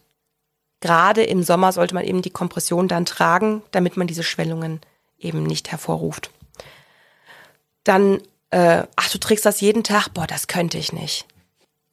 gerade 0.80 1.24
im 1.24 1.44
Sommer 1.44 1.72
sollte 1.72 1.94
man 1.94 2.06
eben 2.06 2.22
die 2.22 2.32
Kompression 2.32 2.88
dann 2.88 3.06
tragen, 3.06 3.62
damit 3.72 3.98
man 3.98 4.08
diese 4.08 4.24
Schwellungen 4.24 4.82
eben 5.18 5.44
nicht 5.44 5.72
hervorruft. 5.72 6.32
Dann, 7.84 8.22
äh, 8.50 8.84
ach, 8.96 9.10
du 9.12 9.20
trägst 9.20 9.46
das 9.46 9.62
jeden 9.62 9.84
Tag? 9.84 10.10
Boah, 10.10 10.28
das 10.28 10.48
könnte 10.48 10.78
ich 10.78 10.94
nicht. 10.94 11.26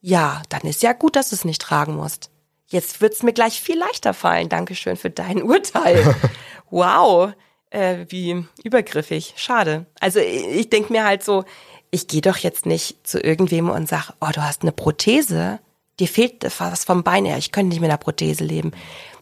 Ja, 0.00 0.42
dann 0.48 0.62
ist 0.62 0.82
ja 0.82 0.94
gut, 0.94 1.14
dass 1.14 1.28
du 1.28 1.36
es 1.36 1.44
nicht 1.44 1.62
tragen 1.62 1.94
musst. 1.94 2.31
Jetzt 2.72 3.02
wird's 3.02 3.22
mir 3.22 3.34
gleich 3.34 3.60
viel 3.60 3.78
leichter 3.78 4.14
fallen. 4.14 4.48
Dankeschön 4.48 4.96
für 4.96 5.10
dein 5.10 5.42
Urteil. 5.42 6.14
wow, 6.70 7.32
äh, 7.70 8.06
wie 8.08 8.46
übergriffig. 8.64 9.34
Schade. 9.36 9.86
Also 10.00 10.20
ich 10.20 10.70
denk 10.70 10.88
mir 10.88 11.04
halt 11.04 11.22
so, 11.22 11.44
ich 11.90 12.08
gehe 12.08 12.22
doch 12.22 12.38
jetzt 12.38 12.64
nicht 12.64 13.06
zu 13.06 13.20
irgendwem 13.20 13.68
und 13.68 13.88
sag, 13.88 14.14
oh, 14.20 14.30
du 14.32 14.42
hast 14.42 14.62
eine 14.62 14.72
Prothese. 14.72 15.60
Dir 16.00 16.08
fehlt 16.08 16.42
was 16.58 16.84
vom 16.84 17.02
Bein 17.02 17.26
her. 17.26 17.36
Ich 17.36 17.52
könnte 17.52 17.68
nicht 17.68 17.80
mit 17.80 17.90
einer 17.90 17.98
Prothese 17.98 18.42
leben. 18.42 18.72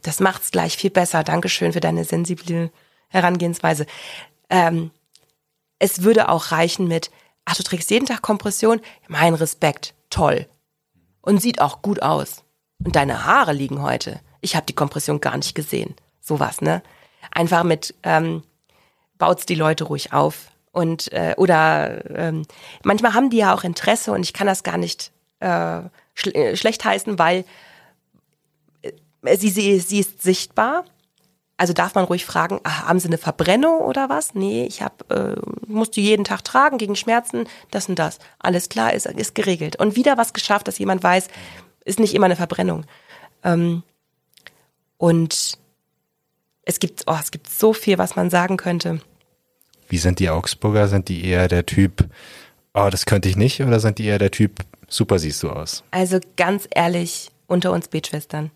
Das 0.03 0.21
macht's 0.21 0.53
gleich 0.53 0.77
viel 0.77 0.91
besser. 0.91 1.25
Dankeschön 1.25 1.73
für 1.73 1.81
deine 1.81 2.05
sensible 2.05 2.71
Herangehensweise. 3.09 3.87
Ähm, 4.49 4.93
es 5.81 6.05
würde 6.05 6.29
auch 6.29 6.53
reichen 6.53 6.87
mit, 6.87 7.11
ach, 7.45 7.57
du 7.57 7.65
trägst 7.65 7.91
jeden 7.91 8.07
Tag 8.07 8.23
Kompression. 8.23 8.81
Mein 9.09 9.35
Respekt. 9.35 9.95
Toll. 10.09 10.47
Und 11.21 11.43
sieht 11.43 11.61
auch 11.61 11.83
gut 11.83 12.01
aus. 12.03 12.45
Und 12.85 12.97
deine 12.97 13.25
Haare 13.25 13.53
liegen 13.53 13.83
heute. 13.83 14.21
Ich 14.40 14.57
habe 14.57 14.66
die 14.66 14.75
Kompression 14.75 15.21
gar 15.21 15.37
nicht 15.37 15.55
gesehen. 15.55 15.95
Sowas, 16.21 16.61
ne? 16.61 16.83
Einfach 17.31 17.62
mit 17.62 17.95
ähm, 18.03 18.43
baut's 19.19 19.47
die 19.47 19.55
Leute 19.55 19.85
ruhig 19.85 20.12
auf. 20.12 20.51
Und 20.73 21.12
äh, 21.12 21.35
oder 21.37 22.05
ähm, 22.16 22.47
manchmal 22.85 23.14
haben 23.14 23.31
die 23.31 23.38
ja 23.38 23.55
auch 23.55 23.64
Interesse 23.64 24.12
und 24.12 24.23
ich 24.23 24.33
kann 24.33 24.47
das 24.47 24.62
gar 24.62 24.79
nicht 24.79 25.12
äh, 25.40 25.83
schl 26.14 26.35
äh, 26.35 26.57
schlecht 26.57 26.85
heißen, 26.85 27.19
weil 27.19 27.45
äh, 28.83 29.37
sie, 29.37 29.51
sie, 29.51 29.79
sie 29.81 30.01
ist 30.01 30.23
sichtbar. 30.23 30.85
Also 31.57 31.75
darf 31.75 31.95
man 31.95 32.05
ruhig 32.05 32.25
fragen, 32.25 32.59
ach, 32.62 32.87
haben 32.87 33.01
Sie 33.01 33.09
eine 33.09 33.19
Verbrennung 33.19 33.81
oder 33.81 34.09
was? 34.09 34.35
Nee, 34.35 34.64
ich 34.64 34.81
hab, 34.81 35.12
äh, 35.12 35.37
musst 35.66 35.95
du 35.95 36.01
jeden 36.01 36.25
Tag 36.25 36.43
tragen 36.43 36.79
gegen 36.79 36.97
Schmerzen, 36.97 37.47
das 37.71 37.87
und 37.87 37.99
das. 37.99 38.19
Alles 38.38 38.71
klar, 38.71 38.95
ist, 38.95 39.05
ist 39.05 39.35
geregelt. 39.35 39.77
Und 39.77 39.95
wieder 39.95 40.16
was 40.16 40.33
geschafft, 40.33 40.69
dass 40.69 40.79
jemand 40.79 41.03
weiß, 41.03 41.29
ist 41.85 41.99
nicht 41.99 42.14
immer 42.14 42.27
eine 42.27 42.37
Verbrennung. 42.37 42.85
Ähm, 43.43 43.83
und 44.97 45.59
es 46.64 46.79
gibt, 46.79 47.05
oh, 47.07 47.16
es 47.19 47.31
gibt 47.31 47.49
so 47.49 47.73
viel, 47.73 47.99
was 47.99 48.16
man 48.16 48.31
sagen 48.31 48.57
könnte. 48.57 49.01
Wie 49.88 49.99
sind 49.99 50.19
die 50.19 50.31
Augsburger? 50.31 50.88
Sind 50.88 51.09
die 51.09 51.25
eher 51.25 51.49
der 51.49 51.66
Typ, 51.66 52.09
oh, 52.75 52.88
das 52.90 53.07
könnte 53.07 53.29
ich 53.29 53.37
nicht, 53.37 53.61
oder 53.61 53.81
sind 53.81 53.99
die 53.99 54.07
eher 54.07 54.19
der 54.19 54.31
Typ, 54.31 54.61
super 54.88 55.19
siehst 55.19 55.43
du 55.43 55.51
aus? 55.51 55.83
Also 55.90 56.21
ganz 56.37 56.69
ehrlich, 56.71 57.31
unter 57.47 57.73
uns 57.73 57.88
Betschwestern. 57.88 58.51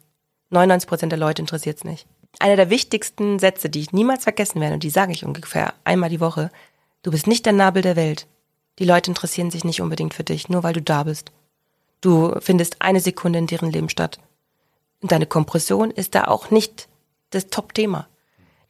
99 0.51 0.89
Prozent 0.89 1.13
der 1.13 1.19
Leute 1.19 1.43
interessiert 1.43 1.79
es 1.79 1.85
nicht. 1.85 2.07
Einer 2.39 2.57
der 2.57 2.71
wichtigsten 2.71 3.39
Sätze, 3.39 3.69
die 3.69 3.81
ich 3.81 3.93
niemals 3.93 4.25
vergessen 4.25 4.61
werde, 4.61 4.75
und 4.75 4.83
die 4.83 4.91
sage 4.91 5.13
ich 5.13 5.25
ungefähr 5.25 5.75
einmal 5.85 6.11
die 6.11 6.21
Woche, 6.21 6.51
du 7.03 7.11
bist 7.11 7.27
nicht 7.27 7.47
der 7.47 7.53
Nabel 7.53 7.83
der 7.83 7.97
Welt. 7.97 8.27
Die 8.79 8.85
Leute 8.85 9.11
interessieren 9.11 9.51
sich 9.51 9.65
nicht 9.65 9.81
unbedingt 9.81 10.15
für 10.15 10.25
dich, 10.25 10.49
nur 10.49 10.63
weil 10.63 10.73
du 10.73 10.83
da 10.83 11.05
bist. 11.05 11.33
Du 12.05 12.39
findest 12.41 12.83
eine 12.83 13.01
Sekunde 13.01 13.39
in 13.39 13.47
deren 13.47 13.73
Leben 13.73 13.89
statt. 13.89 14.19
Und 15.01 15.11
deine 15.11 15.25
Kompression 15.25 15.91
ist 15.91 16.15
da 16.15 16.25
auch 16.25 16.51
nicht 16.51 16.87
das 17.31 17.47
Top-Thema. 17.47 18.09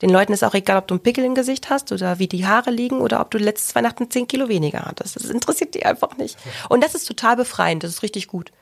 Den 0.03 0.11
Leuten 0.11 0.33
ist 0.33 0.45
auch 0.45 0.55
egal, 0.55 0.79
ob 0.79 0.87
du 0.87 0.95
einen 0.95 1.03
Pickel 1.03 1.25
im 1.25 1.35
Gesicht 1.35 1.69
hast 1.69 1.91
oder 1.91 2.21
wie 2.21 2.29
die 2.29 2.47
Haare 2.47 2.71
liegen 2.71 3.01
oder 3.01 3.21
ob 3.21 3.33
du 3.33 3.39
letztes 3.39 3.75
Weihnachten 3.75 4.09
zehn 4.09 4.29
Kilo 4.29 4.49
weniger 4.49 4.83
hattest. 4.85 5.17
Das 5.17 5.31
interessiert 5.31 5.75
die 5.75 5.85
einfach 5.85 6.17
nicht. 6.17 6.39
Und 6.69 6.85
das 6.85 6.95
ist 6.95 7.07
total 7.07 7.35
befreiend. 7.35 7.83
Das 7.83 7.91
ist 7.91 8.03
richtig 8.05 8.29
gut. 8.29 8.53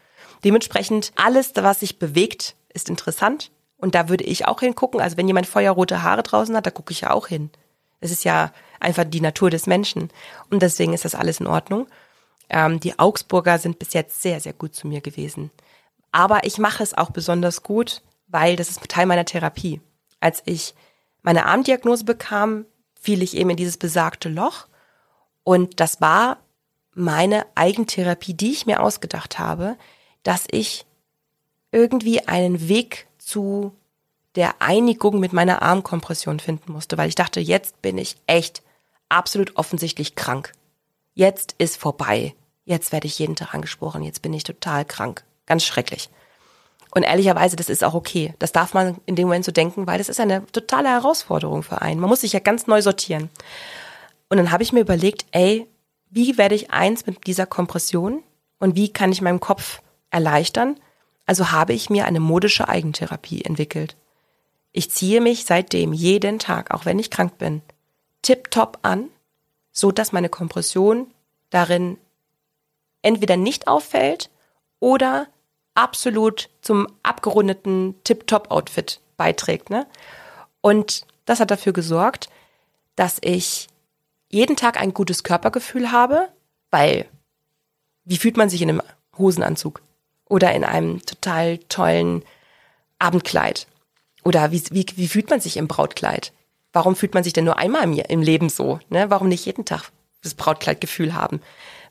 Dementsprechend 0.43 1.13
alles, 1.17 1.53
was 1.55 1.81
sich 1.81 1.99
bewegt, 1.99 2.55
ist 2.73 2.89
interessant. 2.89 3.51
Und 3.77 3.95
da 3.95 4.09
würde 4.09 4.25
ich 4.25 4.49
auch 4.49 4.61
hingucken. 4.61 5.03
Also 5.03 5.19
wenn 5.19 5.27
jemand 5.27 5.47
feuerrote 5.47 6.03
Haare 6.03 6.23
draußen 6.23 6.57
hat, 6.57 6.65
da 6.65 6.71
gucke 6.71 6.93
ich 6.93 7.03
ja 7.03 7.11
auch 7.11 7.27
hin. 7.27 7.51
Es 8.01 8.11
ist 8.11 8.25
ja 8.25 8.53
einfach 8.81 9.05
die 9.05 9.21
Natur 9.21 9.51
des 9.51 9.67
Menschen. 9.67 10.09
Und 10.49 10.63
deswegen 10.63 10.95
ist 10.95 11.05
das 11.05 11.15
alles 11.15 11.41
in 11.41 11.47
Ordnung. 11.47 11.89
Ähm, 12.53 12.79
die 12.79 12.99
Augsburger 12.99 13.59
sind 13.59 13.79
bis 13.79 13.95
jetzt 13.95 14.23
sehr, 14.23 14.39
sehr 14.39 14.53
gut 14.53 14.75
zu 14.75 14.87
mir 14.87 15.01
gewesen. 15.01 15.51
Aber 16.13 16.45
ich 16.45 16.59
mache 16.59 16.83
es 16.83 16.95
auch 16.97 17.11
besonders 17.11 17.63
gut, 17.63 18.03
weil 18.29 18.55
das 18.57 18.69
ist 18.69 18.87
Teil 18.89 19.07
meiner 19.07 19.25
Therapie. 19.25 19.81
Als 20.21 20.43
ich 20.45 20.75
meine 21.23 21.47
Armdiagnose 21.47 22.05
bekam, 22.05 22.67
fiel 23.01 23.23
ich 23.23 23.37
eben 23.37 23.51
in 23.51 23.57
dieses 23.57 23.79
besagte 23.79 24.29
Loch. 24.29 24.69
Und 25.43 25.81
das 25.81 26.01
war 26.01 26.39
meine 26.95 27.47
Eigentherapie, 27.55 28.35
die 28.35 28.53
ich 28.53 28.67
mir 28.67 28.81
ausgedacht 28.83 29.39
habe, 29.39 29.77
dass 30.23 30.45
ich 30.51 30.85
irgendwie 31.73 32.29
einen 32.29 32.69
Weg 32.69 33.09
zu 33.19 33.73
der 34.35 34.61
Einigung 34.61 35.19
mit 35.21 35.33
meiner 35.33 35.63
Armkompression 35.63 36.39
finden 36.39 36.73
musste, 36.73 36.99
weil 36.99 37.09
ich 37.09 37.15
dachte, 37.15 37.41
jetzt 37.41 37.81
bin 37.83 37.99
ich 37.99 38.17
echt 38.27 38.63
absolut 39.09 39.57
offensichtlich 39.57 40.15
krank. 40.15 40.53
Jetzt 41.15 41.55
ist 41.59 41.77
vorbei. 41.77 42.35
Jetzt 42.65 42.93
werde 42.93 43.07
ich 43.07 43.19
jeden 43.19 43.37
Tag 43.37 43.55
angesprochen. 43.55 44.03
Jetzt 44.03 44.23
bin 44.23 44.33
ich 44.33 44.45
total 44.45 44.85
krank. 44.85 45.25
Ganz 45.47 45.65
schrecklich. 45.65 46.09
Und 46.95 47.05
ehrlicherweise, 47.05 47.57
das 47.57 47.71
ist 47.71 47.83
auch 47.83 47.95
okay. 47.95 48.35
Das 48.39 48.53
darf 48.53 48.75
man 48.75 48.99
in 49.07 49.17
dem 49.17 49.27
Moment 49.27 49.45
so 49.45 49.53
denken, 49.53 49.87
weil 49.87 49.99
das 49.99 50.09
ist 50.09 50.21
eine 50.21 50.47
totale 50.53 50.91
Herausforderung 50.91 51.63
für 51.63 51.81
einen. 51.81 52.01
Man 52.01 52.11
muss 52.11 52.21
sich 52.21 52.35
ja 52.35 52.41
ganz 52.41 52.67
neu 52.67 52.83
sortieren. 52.83 53.31
Und 54.29 54.37
dann 54.37 54.51
habe 54.51 54.63
ich 54.63 54.73
mir 54.73 54.81
überlegt, 54.81 55.25
ey, 55.33 55.67
wie 56.11 56.37
werde 56.37 56.55
ich 56.55 56.71
eins 56.71 57.07
mit 57.07 57.27
dieser 57.27 57.47
Kompression 57.47 58.23
und 58.59 58.77
wie 58.77 58.93
kann 58.93 59.11
ich 59.11 59.23
meinem 59.23 59.41
Kopf 59.41 59.81
erleichtern? 60.11 60.79
Also 61.25 61.51
habe 61.51 61.73
ich 61.73 61.89
mir 61.89 62.05
eine 62.05 62.21
modische 62.21 62.69
Eigentherapie 62.69 63.43
entwickelt. 63.43 63.97
Ich 64.73 64.91
ziehe 64.91 65.21
mich 65.21 65.45
seitdem 65.47 65.93
jeden 65.95 66.39
Tag, 66.39 66.75
auch 66.75 66.85
wenn 66.85 66.99
ich 66.99 67.11
krank 67.11 67.39
bin, 67.39 67.63
tipptopp 68.21 68.79
an, 68.83 69.09
so 69.71 69.93
dass 69.93 70.13
meine 70.13 70.29
Kompression 70.29 71.07
darin 71.49 71.97
entweder 73.03 73.37
nicht 73.37 73.69
auffällt 73.69 74.31
oder 74.81 75.27
absolut 75.75 76.49
zum 76.61 76.87
abgerundeten 77.03 77.95
Tip-Top-Outfit 78.05 79.01
beiträgt. 79.17 79.71
Ne? 79.71 79.87
Und 80.61 81.07
das 81.25 81.41
hat 81.41 81.51
dafür 81.51 81.73
gesorgt, 81.73 82.29
dass 82.97 83.19
ich 83.21 83.69
jeden 84.29 84.57
Tag 84.57 84.81
ein 84.81 84.95
gutes 84.95 85.23
Körpergefühl 85.23 85.93
habe, 85.93 86.29
weil 86.71 87.07
wie 88.05 88.17
fühlt 88.17 88.37
man 88.37 88.49
sich 88.49 88.63
in 88.63 88.71
einem 88.71 88.83
Hosenanzug 89.17 89.83
oder 90.29 90.53
in 90.53 90.65
einem 90.65 91.05
total 91.05 91.59
tollen 91.59 92.25
Abendkleid? 92.99 93.67
Oder 94.25 94.53
wie, 94.53 94.63
wie, 94.71 94.87
wie 94.97 95.09
fühlt 95.09 95.31
man 95.31 95.41
sich 95.41 95.57
im 95.57 95.69
Brautkleid? 95.69 96.33
Warum 96.73 96.97
fühlt 96.97 97.15
man 97.15 97.25
sich 97.25 97.33
denn 97.33 97.45
nur 97.45 97.59
einmal 97.59 97.85
im, 97.85 97.93
im 97.93 98.23
Leben 98.23 98.49
so? 98.49 98.81
Ne? 98.89 99.11
Warum 99.11 99.29
nicht 99.29 99.45
jeden 99.45 99.65
Tag 99.65 99.91
das 100.23 100.35
Brautkleidgefühl 100.35 101.15
haben? 101.15 101.41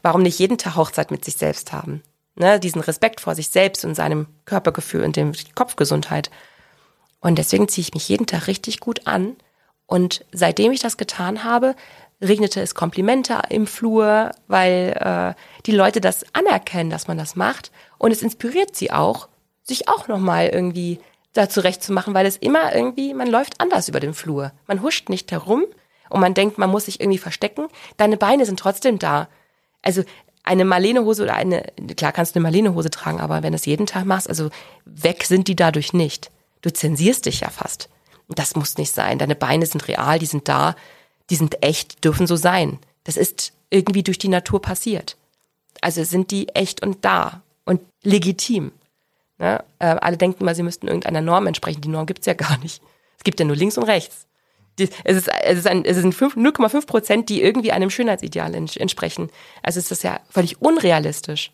Warum 0.02 0.22
nicht 0.24 0.40
jeden 0.40 0.58
Tag 0.58 0.76
Hochzeit 0.76 1.12
mit 1.12 1.24
sich 1.26 1.36
selbst 1.38 1.72
haben? 1.72 2.02
ne, 2.36 2.60
diesen 2.60 2.82
Respekt 2.82 3.22
vor 3.22 3.36
sich 3.36 3.50
selbst 3.50 3.86
und 3.86 3.96
seinem 3.96 4.28
Körpergefühl 4.46 5.04
und 5.04 5.16
dem 5.16 5.34
Kopfgesundheit. 5.56 6.30
Und 7.20 7.38
deswegen 7.38 7.68
ziehe 7.68 7.84
ich 7.84 7.94
mich 7.94 8.10
jeden 8.10 8.26
Tag 8.26 8.48
richtig 8.48 8.80
gut 8.80 9.08
an. 9.08 9.36
Und 9.86 10.26
seitdem 10.32 10.72
ich 10.72 10.80
das 10.80 10.98
getan 10.98 11.44
habe, 11.44 11.76
regnete 12.22 12.62
es 12.62 12.76
Komplimente 12.76 13.40
im 13.50 13.68
Flur, 13.68 14.32
weil 14.48 14.96
äh, 15.00 15.62
die 15.66 15.72
Leute 15.72 16.02
das 16.02 16.26
anerkennen, 16.34 16.90
dass 16.90 17.08
man 17.08 17.18
das 17.18 17.36
macht. 17.36 17.72
Und 17.98 18.12
es 18.12 18.22
inspiriert 18.22 18.76
sie 18.76 18.92
auch, 18.92 19.28
sich 19.64 19.88
auch 19.88 20.08
nochmal 20.08 20.48
irgendwie 20.48 21.00
da 21.34 21.48
zurechtzumachen, 21.50 22.14
weil 22.14 22.26
es 22.26 22.38
immer 22.38 22.74
irgendwie, 22.76 23.14
man 23.14 23.28
läuft 23.28 23.60
anders 23.60 23.88
über 23.88 24.00
den 24.00 24.14
Flur. 24.14 24.52
Man 24.68 24.82
huscht 24.82 25.10
nicht 25.10 25.32
herum 25.32 25.66
und 26.10 26.22
man 26.22 26.34
denkt, 26.34 26.58
man 26.58 26.70
muss 26.70 26.86
sich 26.86 27.00
irgendwie 27.00 27.18
verstecken. 27.18 27.68
Deine 27.98 28.18
Beine 28.18 28.46
sind 28.46 28.60
trotzdem 28.60 29.00
da. 29.00 29.28
Also 29.82 30.04
eine 30.44 30.66
Marlene-Hose 30.66 31.24
oder 31.24 31.36
eine, 31.36 31.64
klar 31.96 32.12
kannst 32.12 32.36
du 32.36 32.40
eine 32.40 32.44
Marlene-Hose 32.44 32.90
tragen, 32.90 33.20
aber 33.20 33.44
wenn 33.44 33.52
du 33.52 33.58
es 33.58 33.66
jeden 33.66 33.86
Tag 33.86 34.06
machst, 34.06 34.28
also 34.28 34.50
weg 34.86 35.24
sind 35.24 35.48
die 35.48 35.56
dadurch 35.56 35.94
nicht. 35.94 36.32
Du 36.62 36.72
zensierst 36.72 37.26
dich 37.26 37.42
ja 37.42 37.50
fast. 37.50 37.90
Das 38.28 38.56
muss 38.56 38.78
nicht 38.78 38.94
sein. 38.94 39.20
Deine 39.20 39.36
Beine 39.36 39.66
sind 39.66 39.88
real, 39.88 40.20
die 40.20 40.26
sind 40.26 40.48
da, 40.48 40.76
die 41.30 41.36
sind 41.36 41.64
echt, 41.64 42.04
dürfen 42.04 42.28
so 42.28 42.36
sein. 42.36 42.80
Das 43.04 43.18
ist 43.18 43.54
irgendwie 43.70 44.04
durch 44.04 44.18
die 44.18 44.30
Natur 44.30 44.62
passiert. 44.62 45.18
Also 45.82 46.04
sind 46.04 46.32
die 46.32 46.50
echt 46.50 46.84
und 46.84 47.04
da 47.06 47.42
und 47.66 47.82
legitim. 48.04 48.72
Ne? 49.38 49.64
Äh, 49.80 49.86
alle 49.86 50.18
denken 50.18 50.46
mal, 50.46 50.56
sie 50.56 50.64
müssten 50.64 50.88
irgendeiner 50.88 51.22
Norm 51.22 51.48
entsprechen. 51.48 51.82
Die 51.82 51.90
Norm 51.90 52.06
gibt's 52.06 52.26
ja 52.26 52.34
gar 52.34 52.58
nicht. 52.60 52.82
Es 53.18 53.24
gibt 53.24 53.40
ja 53.40 53.46
nur 53.46 53.56
links 53.56 53.78
und 53.78 53.84
rechts 53.84 54.28
es 54.80 55.18
ist, 55.18 55.30
es 55.44 55.60
ist, 55.60 55.68
ein, 55.68 55.86
es 55.86 55.98
sind 55.98 56.16
0,5 56.16 56.86
Prozent, 56.86 57.30
die 57.30 57.42
irgendwie 57.42 57.72
einem 57.72 57.90
Schönheitsideal 57.90 58.54
entsprechen. 58.56 59.30
Also 59.62 59.80
ist 59.80 59.92
das 59.92 60.04
ja 60.04 60.20
völlig 60.30 60.62
unrealistisch. 60.62 61.52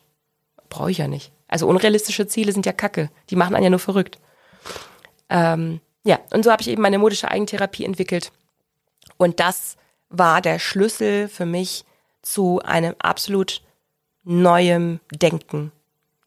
Brauche 0.69 0.91
ich 0.91 0.99
ja 0.99 1.08
nicht. 1.08 1.32
Also 1.47 1.67
unrealistische 1.67 2.27
Ziele 2.27 2.51
sind 2.51 2.65
ja 2.65 2.73
Kacke. 2.73 3.10
Die 3.30 3.36
machen 3.36 3.56
einen 3.56 3.63
ja 3.63 3.69
nur 3.69 3.80
verrückt. 3.80 4.19
Ähm, 5.30 5.82
ja, 6.03 6.19
und 6.32 6.43
so 6.43 6.51
habe 6.51 6.62
ich 6.62 6.69
eben 6.69 6.82
meine 6.82 6.99
modische 6.99 7.30
Eigentherapie 7.30 7.86
entwickelt. 7.86 8.32
Und 9.17 9.39
das 9.39 9.77
war 10.10 10.41
der 10.41 10.60
Schlüssel 10.60 11.27
für 11.27 11.45
mich 11.45 11.86
zu 12.21 12.62
einem 12.63 12.95
absolut 12.99 13.62
neuem 14.23 14.99
Denken. 15.12 15.71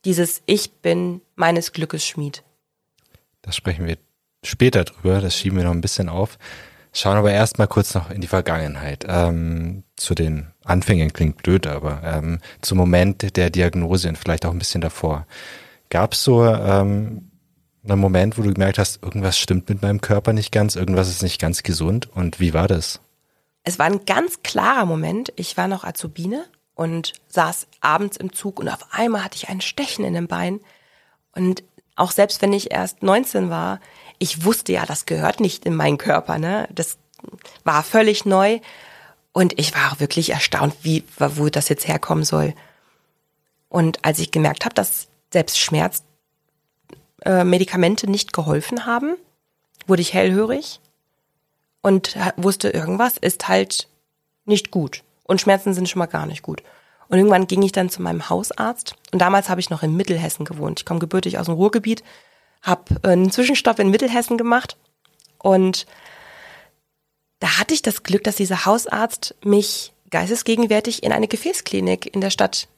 Dieses 0.04 0.42
Ich 0.46 0.72
bin 0.72 1.20
meines 1.36 1.72
Glückes 1.72 2.06
Schmied. 2.06 2.42
Das 3.42 3.56
sprechen 3.56 3.86
wir 3.86 3.98
später 4.42 4.84
drüber, 4.84 5.20
das 5.20 5.36
schieben 5.36 5.58
wir 5.58 5.64
noch 5.64 5.72
ein 5.72 5.82
bisschen 5.82 6.08
auf. 6.08 6.38
Schauen 6.92 7.16
aber 7.16 7.30
erstmal 7.30 7.68
kurz 7.68 7.94
noch 7.94 8.10
in 8.10 8.20
die 8.20 8.26
Vergangenheit. 8.26 9.04
Ähm, 9.08 9.84
zu 9.96 10.14
den 10.14 10.48
Anfängen 10.64 11.12
klingt 11.12 11.42
blöd, 11.42 11.66
aber 11.66 12.02
ähm, 12.04 12.40
zum 12.62 12.78
Moment 12.78 13.36
der 13.36 13.50
Diagnose 13.50 14.08
und 14.08 14.18
vielleicht 14.18 14.44
auch 14.44 14.50
ein 14.50 14.58
bisschen 14.58 14.80
davor. 14.80 15.26
Gab 15.88 16.14
es 16.14 16.24
so 16.24 16.44
ähm, 16.44 17.30
einen 17.84 18.00
Moment, 18.00 18.38
wo 18.38 18.42
du 18.42 18.52
gemerkt 18.52 18.78
hast, 18.78 19.02
irgendwas 19.02 19.38
stimmt 19.38 19.68
mit 19.68 19.82
meinem 19.82 20.00
Körper 20.00 20.32
nicht 20.32 20.52
ganz, 20.52 20.76
irgendwas 20.76 21.08
ist 21.08 21.22
nicht 21.22 21.40
ganz 21.40 21.62
gesund? 21.62 22.08
Und 22.14 22.40
wie 22.40 22.54
war 22.54 22.68
das? 22.68 23.00
Es 23.62 23.78
war 23.78 23.86
ein 23.86 24.04
ganz 24.04 24.42
klarer 24.42 24.86
Moment. 24.86 25.32
Ich 25.36 25.56
war 25.56 25.68
noch 25.68 25.84
Azubine 25.84 26.44
und 26.74 27.12
saß 27.28 27.66
abends 27.80 28.16
im 28.16 28.32
Zug 28.32 28.58
und 28.58 28.68
auf 28.68 28.86
einmal 28.90 29.24
hatte 29.24 29.36
ich 29.36 29.48
ein 29.48 29.60
Stechen 29.60 30.04
in 30.04 30.14
den 30.14 30.28
Bein. 30.28 30.60
Und 31.34 31.62
auch 31.94 32.10
selbst 32.10 32.42
wenn 32.42 32.52
ich 32.52 32.72
erst 32.72 33.02
19 33.02 33.50
war, 33.50 33.80
ich 34.20 34.44
wusste 34.44 34.72
ja, 34.72 34.86
das 34.86 35.06
gehört 35.06 35.40
nicht 35.40 35.66
in 35.66 35.74
meinen 35.74 35.98
Körper, 35.98 36.38
ne? 36.38 36.68
Das 36.70 36.98
war 37.64 37.82
völlig 37.82 38.24
neu 38.24 38.60
und 39.32 39.58
ich 39.58 39.74
war 39.74 39.98
wirklich 39.98 40.30
erstaunt, 40.30 40.76
wie, 40.82 41.02
wo 41.18 41.48
das 41.48 41.68
jetzt 41.68 41.88
herkommen 41.88 42.22
soll. 42.24 42.54
Und 43.68 44.04
als 44.04 44.20
ich 44.20 44.30
gemerkt 44.30 44.64
habe, 44.64 44.74
dass 44.74 45.08
selbst 45.32 45.58
Schmerzmedikamente 45.58 48.06
äh, 48.06 48.10
nicht 48.10 48.32
geholfen 48.32 48.86
haben, 48.86 49.16
wurde 49.86 50.02
ich 50.02 50.12
hellhörig 50.12 50.80
und 51.80 52.16
wusste, 52.36 52.70
irgendwas 52.70 53.16
ist 53.16 53.48
halt 53.48 53.88
nicht 54.44 54.70
gut. 54.70 55.02
Und 55.24 55.40
Schmerzen 55.40 55.72
sind 55.72 55.88
schon 55.88 56.00
mal 56.00 56.06
gar 56.06 56.26
nicht 56.26 56.42
gut. 56.42 56.62
Und 57.08 57.18
irgendwann 57.18 57.46
ging 57.46 57.62
ich 57.62 57.72
dann 57.72 57.88
zu 57.88 58.02
meinem 58.02 58.28
Hausarzt. 58.28 58.96
Und 59.12 59.20
damals 59.20 59.48
habe 59.48 59.60
ich 59.60 59.70
noch 59.70 59.82
in 59.82 59.96
Mittelhessen 59.96 60.44
gewohnt. 60.44 60.80
Ich 60.80 60.86
komme 60.86 61.00
gebürtig 61.00 61.38
aus 61.38 61.46
dem 61.46 61.54
Ruhrgebiet, 61.54 62.04
habe 62.62 62.96
einen 63.02 63.30
Zwischenstopp 63.30 63.78
in 63.78 63.90
Mittelhessen 63.90 64.38
gemacht. 64.38 64.76
Und 65.38 65.86
da 67.38 67.58
hatte 67.58 67.74
ich 67.74 67.82
das 67.82 68.02
Glück, 68.02 68.24
dass 68.24 68.36
dieser 68.36 68.66
Hausarzt 68.66 69.34
mich 69.42 69.92
geistesgegenwärtig 70.10 71.02
in 71.02 71.12
eine 71.12 71.28
Gefäßklinik 71.28 72.14
in 72.14 72.20
der 72.20 72.30
Stadt 72.30 72.68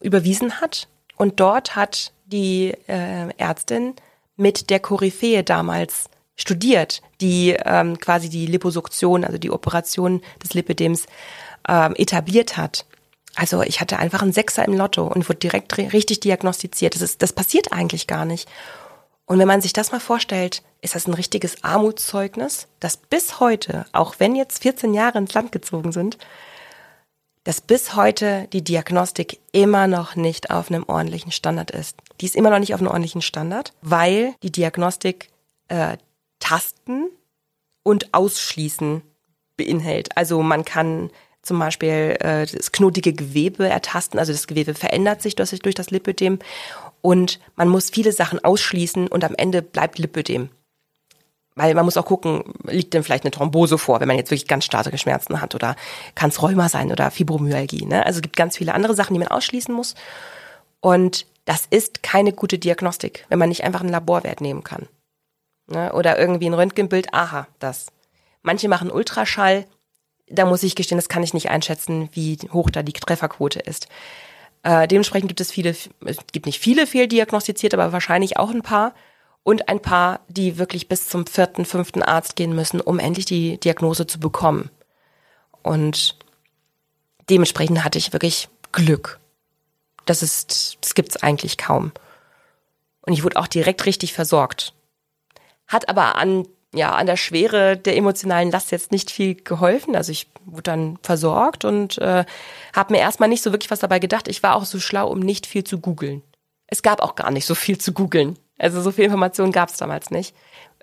überwiesen 0.00 0.60
hat. 0.60 0.88
Und 1.16 1.40
dort 1.40 1.76
hat 1.76 2.12
die 2.26 2.74
äh, 2.88 3.28
Ärztin 3.36 3.94
mit 4.36 4.70
der 4.70 4.80
Koryphäe 4.80 5.44
damals 5.44 6.08
studiert, 6.36 7.02
die 7.20 7.50
ähm, 7.64 7.98
quasi 7.98 8.30
die 8.30 8.46
Liposuktion, 8.46 9.24
also 9.24 9.36
die 9.36 9.50
Operation 9.50 10.22
des 10.42 10.54
Lipidems 10.54 11.06
ähm, 11.68 11.94
etabliert 11.96 12.56
hat. 12.56 12.86
Also 13.34 13.62
ich 13.62 13.80
hatte 13.80 13.98
einfach 13.98 14.22
einen 14.22 14.32
Sechser 14.32 14.64
im 14.64 14.74
Lotto 14.74 15.06
und 15.06 15.28
wurde 15.28 15.38
direkt 15.38 15.76
richtig 15.78 16.20
diagnostiziert. 16.20 16.94
Das, 16.94 17.02
ist, 17.02 17.22
das 17.22 17.32
passiert 17.32 17.72
eigentlich 17.72 18.06
gar 18.06 18.24
nicht. 18.24 18.48
Und 19.30 19.38
wenn 19.38 19.46
man 19.46 19.60
sich 19.60 19.72
das 19.72 19.92
mal 19.92 20.00
vorstellt, 20.00 20.64
ist 20.80 20.96
das 20.96 21.06
ein 21.06 21.14
richtiges 21.14 21.62
Armutszeugnis, 21.62 22.66
dass 22.80 22.96
bis 22.96 23.38
heute, 23.38 23.86
auch 23.92 24.16
wenn 24.18 24.34
jetzt 24.34 24.60
14 24.60 24.92
Jahre 24.92 25.18
ins 25.18 25.34
Land 25.34 25.52
gezogen 25.52 25.92
sind, 25.92 26.18
dass 27.44 27.60
bis 27.60 27.94
heute 27.94 28.48
die 28.52 28.64
Diagnostik 28.64 29.38
immer 29.52 29.86
noch 29.86 30.16
nicht 30.16 30.50
auf 30.50 30.68
einem 30.68 30.82
ordentlichen 30.82 31.30
Standard 31.30 31.70
ist. 31.70 31.96
Die 32.20 32.26
ist 32.26 32.34
immer 32.34 32.50
noch 32.50 32.58
nicht 32.58 32.74
auf 32.74 32.80
einem 32.80 32.88
ordentlichen 32.88 33.22
Standard, 33.22 33.72
weil 33.82 34.34
die 34.42 34.50
Diagnostik 34.50 35.28
äh, 35.68 35.96
Tasten 36.40 37.04
und 37.84 38.12
Ausschließen 38.12 39.02
beinhält. 39.56 40.16
Also 40.16 40.42
man 40.42 40.64
kann 40.64 41.08
zum 41.42 41.60
Beispiel 41.60 42.16
äh, 42.18 42.46
das 42.46 42.72
knotige 42.72 43.12
Gewebe 43.12 43.68
ertasten, 43.68 44.18
also 44.18 44.32
das 44.32 44.48
Gewebe 44.48 44.74
verändert 44.74 45.22
sich 45.22 45.36
durch, 45.36 45.74
das 45.76 45.90
Lipödem 45.92 46.40
und 47.02 47.40
man 47.56 47.68
muss 47.68 47.90
viele 47.90 48.12
Sachen 48.12 48.42
ausschließen 48.44 49.08
und 49.08 49.24
am 49.24 49.34
Ende 49.36 49.62
bleibt 49.62 49.98
Lipödem. 49.98 50.50
Weil 51.56 51.74
man 51.74 51.84
muss 51.84 51.96
auch 51.96 52.06
gucken, 52.06 52.44
liegt 52.64 52.94
denn 52.94 53.02
vielleicht 53.02 53.24
eine 53.24 53.32
Thrombose 53.32 53.76
vor, 53.76 54.00
wenn 54.00 54.08
man 54.08 54.16
jetzt 54.16 54.30
wirklich 54.30 54.48
ganz 54.48 54.64
starke 54.64 54.96
Schmerzen 54.96 55.40
hat 55.40 55.54
oder 55.54 55.76
kann 56.14 56.30
es 56.30 56.40
Rheuma 56.40 56.68
sein 56.68 56.92
oder 56.92 57.10
Fibromyalgie. 57.10 57.86
Ne? 57.86 58.06
Also 58.06 58.18
es 58.18 58.22
gibt 58.22 58.36
ganz 58.36 58.56
viele 58.56 58.72
andere 58.74 58.94
Sachen, 58.94 59.14
die 59.14 59.20
man 59.20 59.28
ausschließen 59.28 59.74
muss. 59.74 59.94
Und 60.80 61.26
das 61.44 61.66
ist 61.68 62.02
keine 62.02 62.32
gute 62.32 62.58
Diagnostik, 62.58 63.26
wenn 63.28 63.38
man 63.38 63.48
nicht 63.48 63.64
einfach 63.64 63.80
einen 63.80 63.90
Laborwert 63.90 64.40
nehmen 64.40 64.62
kann. 64.62 64.86
Ne? 65.66 65.92
Oder 65.92 66.18
irgendwie 66.18 66.48
ein 66.48 66.54
Röntgenbild, 66.54 67.12
aha, 67.12 67.46
das. 67.58 67.86
Manche 68.42 68.68
machen 68.68 68.90
Ultraschall, 68.90 69.66
da 70.28 70.46
muss 70.46 70.62
ich 70.62 70.76
gestehen, 70.76 70.98
das 70.98 71.08
kann 71.08 71.22
ich 71.22 71.34
nicht 71.34 71.50
einschätzen, 71.50 72.08
wie 72.12 72.38
hoch 72.52 72.70
da 72.70 72.82
die 72.82 72.92
Trefferquote 72.92 73.58
ist. 73.58 73.88
Äh, 74.62 74.86
dementsprechend 74.88 75.28
gibt 75.28 75.40
es 75.40 75.50
viele, 75.50 75.70
es 75.70 76.18
gibt 76.32 76.46
nicht 76.46 76.60
viele 76.60 76.86
fehldiagnostiziert, 76.86 77.74
aber 77.74 77.92
wahrscheinlich 77.92 78.36
auch 78.36 78.50
ein 78.50 78.62
paar 78.62 78.94
und 79.42 79.68
ein 79.68 79.80
paar, 79.80 80.20
die 80.28 80.58
wirklich 80.58 80.88
bis 80.88 81.08
zum 81.08 81.26
vierten, 81.26 81.64
fünften 81.64 82.02
Arzt 82.02 82.36
gehen 82.36 82.54
müssen, 82.54 82.80
um 82.80 82.98
endlich 82.98 83.24
die 83.24 83.58
Diagnose 83.58 84.06
zu 84.06 84.20
bekommen. 84.20 84.70
Und 85.62 86.18
dementsprechend 87.30 87.84
hatte 87.84 87.98
ich 87.98 88.12
wirklich 88.12 88.48
Glück. 88.72 89.18
Das 90.04 90.22
ist, 90.22 90.78
das 90.80 90.94
gibt's 90.94 91.16
eigentlich 91.16 91.56
kaum. 91.56 91.92
Und 93.02 93.12
ich 93.14 93.24
wurde 93.24 93.36
auch 93.36 93.46
direkt 93.46 93.86
richtig 93.86 94.12
versorgt. 94.12 94.74
Hat 95.66 95.88
aber 95.88 96.16
an, 96.16 96.46
ja, 96.74 96.94
an 96.94 97.06
der 97.06 97.16
Schwere 97.16 97.76
der 97.76 97.96
emotionalen 97.96 98.50
Last 98.50 98.70
jetzt 98.70 98.92
nicht 98.92 99.10
viel 99.10 99.34
geholfen. 99.34 99.96
Also 99.96 100.12
ich 100.12 100.30
wurde 100.44 100.62
dann 100.64 100.98
versorgt 101.02 101.64
und 101.64 101.98
äh, 101.98 102.24
habe 102.74 102.92
mir 102.92 103.00
erstmal 103.00 103.28
nicht 103.28 103.42
so 103.42 103.52
wirklich 103.52 103.70
was 103.70 103.80
dabei 103.80 103.98
gedacht. 103.98 104.28
Ich 104.28 104.42
war 104.42 104.54
auch 104.54 104.64
so 104.64 104.78
schlau, 104.78 105.08
um 105.08 105.18
nicht 105.18 105.46
viel 105.46 105.64
zu 105.64 105.80
googeln. 105.80 106.22
Es 106.68 106.82
gab 106.82 107.00
auch 107.00 107.16
gar 107.16 107.32
nicht 107.32 107.46
so 107.46 107.56
viel 107.56 107.78
zu 107.78 107.92
googeln. 107.92 108.38
Also 108.56 108.80
so 108.82 108.92
viel 108.92 109.04
Informationen 109.04 109.52
gab 109.52 109.70
es 109.70 109.78
damals 109.78 110.10
nicht. 110.10 110.34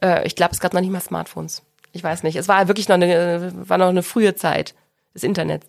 Äh, 0.02 0.28
ich 0.28 0.36
glaube, 0.36 0.54
es 0.54 0.60
gab 0.60 0.74
noch 0.74 0.82
nicht 0.82 0.92
mal 0.92 1.00
Smartphones. 1.00 1.62
Ich 1.94 2.04
weiß 2.04 2.24
nicht. 2.24 2.36
Es 2.36 2.50
war 2.50 2.68
wirklich 2.68 2.90
noch 2.90 2.96
eine, 2.96 3.54
war 3.56 3.78
noch 3.78 3.88
eine 3.88 4.04
frühe 4.04 4.36
Zeit 4.36 4.76
des 5.14 5.24
Internets. 5.24 5.68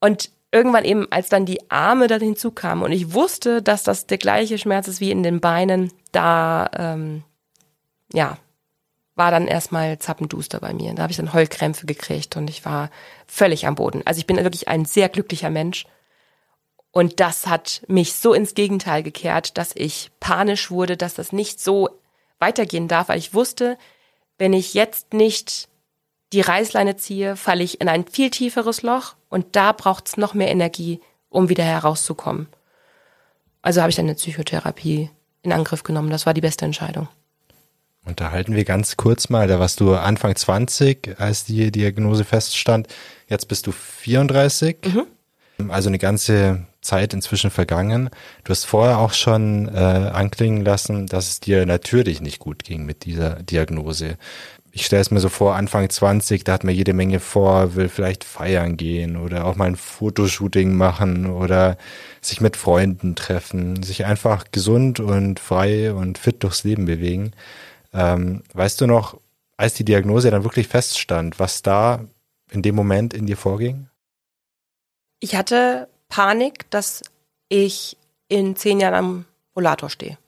Und 0.00 0.30
irgendwann 0.50 0.84
eben, 0.84 1.06
als 1.12 1.28
dann 1.28 1.46
die 1.46 1.70
Arme 1.70 2.08
dann 2.08 2.20
hinzukamen 2.20 2.84
und 2.84 2.90
ich 2.90 3.14
wusste, 3.14 3.62
dass 3.62 3.84
das 3.84 4.06
der 4.06 4.18
gleiche 4.18 4.58
Schmerz 4.58 4.88
ist 4.88 5.00
wie 5.00 5.10
in 5.12 5.22
den 5.22 5.40
Beinen, 5.40 5.92
da 6.10 6.68
ähm, 6.76 7.22
ja, 8.12 8.38
war 9.16 9.30
dann 9.30 9.46
erstmal 9.46 9.98
zappenduster 9.98 10.60
bei 10.60 10.72
mir. 10.72 10.94
Da 10.94 11.02
habe 11.02 11.10
ich 11.10 11.16
dann 11.16 11.32
Heulkrämpfe 11.32 11.86
gekriegt 11.86 12.36
und 12.36 12.48
ich 12.48 12.64
war 12.64 12.90
völlig 13.26 13.66
am 13.66 13.74
Boden. 13.74 14.02
Also 14.06 14.18
ich 14.18 14.26
bin 14.26 14.36
wirklich 14.36 14.68
ein 14.68 14.84
sehr 14.84 15.08
glücklicher 15.08 15.50
Mensch 15.50 15.86
und 16.92 17.20
das 17.20 17.46
hat 17.46 17.82
mich 17.86 18.14
so 18.14 18.32
ins 18.32 18.54
Gegenteil 18.54 19.02
gekehrt, 19.02 19.58
dass 19.58 19.72
ich 19.74 20.10
panisch 20.20 20.70
wurde, 20.70 20.96
dass 20.96 21.14
das 21.14 21.32
nicht 21.32 21.60
so 21.60 21.88
weitergehen 22.38 22.88
darf, 22.88 23.08
weil 23.08 23.18
ich 23.18 23.34
wusste, 23.34 23.78
wenn 24.38 24.52
ich 24.52 24.74
jetzt 24.74 25.12
nicht 25.12 25.68
die 26.32 26.40
Reißleine 26.40 26.96
ziehe, 26.96 27.36
falle 27.36 27.62
ich 27.62 27.80
in 27.80 27.88
ein 27.88 28.06
viel 28.06 28.30
tieferes 28.30 28.82
Loch 28.82 29.14
und 29.28 29.54
da 29.56 29.72
braucht 29.72 30.08
es 30.08 30.16
noch 30.16 30.34
mehr 30.34 30.48
Energie, 30.48 31.00
um 31.28 31.48
wieder 31.48 31.64
herauszukommen. 31.64 32.48
Also 33.62 33.82
habe 33.82 33.90
ich 33.90 33.96
dann 33.96 34.06
eine 34.06 34.14
Psychotherapie 34.14 35.10
in 35.42 35.52
Angriff 35.52 35.82
genommen. 35.82 36.10
Das 36.10 36.26
war 36.26 36.34
die 36.34 36.40
beste 36.40 36.64
Entscheidung. 36.64 37.08
Unterhalten 38.04 38.54
wir 38.54 38.64
ganz 38.64 38.96
kurz 38.96 39.28
mal, 39.28 39.46
da 39.46 39.60
warst 39.60 39.80
du 39.80 39.94
Anfang 39.94 40.34
20, 40.34 41.16
als 41.18 41.44
die 41.44 41.70
Diagnose 41.70 42.24
feststand. 42.24 42.88
Jetzt 43.28 43.46
bist 43.48 43.66
du 43.66 43.72
34. 43.72 44.78
Mhm. 44.86 45.70
Also 45.70 45.88
eine 45.88 45.98
ganze 45.98 46.66
Zeit 46.80 47.12
inzwischen 47.12 47.50
vergangen. 47.50 48.08
Du 48.44 48.50
hast 48.50 48.64
vorher 48.64 48.98
auch 48.98 49.12
schon 49.12 49.68
äh, 49.68 49.78
anklingen 49.78 50.64
lassen, 50.64 51.06
dass 51.06 51.28
es 51.28 51.40
dir 51.40 51.66
natürlich 51.66 52.22
nicht 52.22 52.38
gut 52.38 52.64
ging 52.64 52.86
mit 52.86 53.04
dieser 53.04 53.42
Diagnose. 53.42 54.16
Ich 54.72 54.86
stelle 54.86 55.02
es 55.02 55.10
mir 55.10 55.20
so 55.20 55.28
vor, 55.28 55.56
Anfang 55.56 55.90
20, 55.90 56.44
da 56.44 56.52
hat 56.52 56.64
man 56.64 56.74
jede 56.74 56.94
Menge 56.94 57.18
vor, 57.18 57.74
will 57.74 57.88
vielleicht 57.88 58.22
feiern 58.22 58.76
gehen 58.76 59.16
oder 59.16 59.44
auch 59.44 59.56
mal 59.56 59.66
ein 59.66 59.76
Fotoshooting 59.76 60.74
machen 60.74 61.26
oder 61.26 61.76
sich 62.20 62.40
mit 62.40 62.56
Freunden 62.56 63.16
treffen, 63.16 63.82
sich 63.82 64.06
einfach 64.06 64.44
gesund 64.52 65.00
und 65.00 65.40
frei 65.40 65.92
und 65.92 66.18
fit 66.18 66.42
durchs 66.44 66.64
Leben 66.64 66.86
bewegen. 66.86 67.32
Ähm, 67.92 68.42
weißt 68.52 68.80
du 68.80 68.86
noch, 68.86 69.20
als 69.56 69.74
die 69.74 69.84
Diagnose 69.84 70.30
dann 70.30 70.44
wirklich 70.44 70.68
feststand, 70.68 71.38
was 71.38 71.62
da 71.62 72.04
in 72.50 72.62
dem 72.62 72.74
Moment 72.74 73.14
in 73.14 73.26
dir 73.26 73.36
vorging? 73.36 73.88
Ich 75.20 75.36
hatte 75.36 75.88
Panik, 76.08 76.70
dass 76.70 77.02
ich 77.48 77.96
in 78.28 78.56
zehn 78.56 78.80
Jahren 78.80 78.94
am 78.94 79.24
Rollator 79.54 79.90
stehe. 79.90 80.18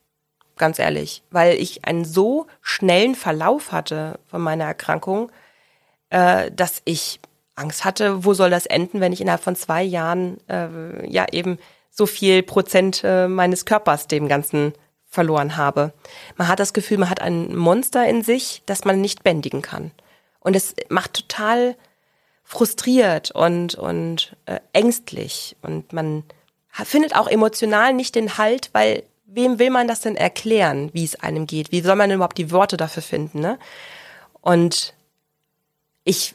Ganz 0.57 0.77
ehrlich. 0.77 1.23
Weil 1.31 1.55
ich 1.55 1.85
einen 1.85 2.05
so 2.05 2.47
schnellen 2.61 3.15
Verlauf 3.15 3.71
hatte 3.71 4.19
von 4.27 4.41
meiner 4.41 4.65
Erkrankung, 4.65 5.31
äh, 6.09 6.51
dass 6.51 6.81
ich 6.85 7.19
Angst 7.55 7.85
hatte, 7.85 8.23
wo 8.25 8.33
soll 8.33 8.49
das 8.49 8.65
enden, 8.65 8.99
wenn 8.99 9.13
ich 9.13 9.21
innerhalb 9.21 9.43
von 9.43 9.55
zwei 9.55 9.83
Jahren 9.83 10.37
äh, 10.47 11.09
ja 11.09 11.25
eben 11.31 11.57
so 11.89 12.05
viel 12.05 12.43
Prozent 12.43 13.01
äh, 13.03 13.27
meines 13.27 13.65
Körpers 13.65 14.07
dem 14.07 14.27
Ganzen 14.27 14.73
verloren 15.13 15.57
habe. 15.57 15.93
Man 16.37 16.47
hat 16.47 16.59
das 16.59 16.73
Gefühl, 16.73 16.97
man 16.97 17.09
hat 17.09 17.21
ein 17.21 17.55
Monster 17.55 18.07
in 18.07 18.23
sich, 18.23 18.63
das 18.65 18.83
man 18.83 18.99
nicht 18.99 19.23
bändigen 19.23 19.61
kann. 19.61 19.91
Und 20.39 20.55
es 20.55 20.73
macht 20.89 21.13
total 21.13 21.75
frustriert 22.43 23.29
und, 23.29 23.75
und 23.75 24.35
äh, 24.47 24.59
ängstlich. 24.73 25.55
Und 25.61 25.93
man 25.93 26.23
findet 26.71 27.15
auch 27.15 27.27
emotional 27.27 27.93
nicht 27.93 28.15
den 28.15 28.39
Halt, 28.39 28.71
weil 28.73 29.03
wem 29.25 29.59
will 29.59 29.69
man 29.69 29.87
das 29.87 30.01
denn 30.01 30.15
erklären, 30.15 30.89
wie 30.93 31.05
es 31.05 31.19
einem 31.21 31.45
geht? 31.45 31.71
Wie 31.71 31.81
soll 31.81 31.95
man 31.95 32.09
denn 32.09 32.15
überhaupt 32.15 32.39
die 32.39 32.51
Worte 32.51 32.75
dafür 32.75 33.03
finden? 33.03 33.39
Ne? 33.39 33.59
Und 34.41 34.95
ich 36.03 36.33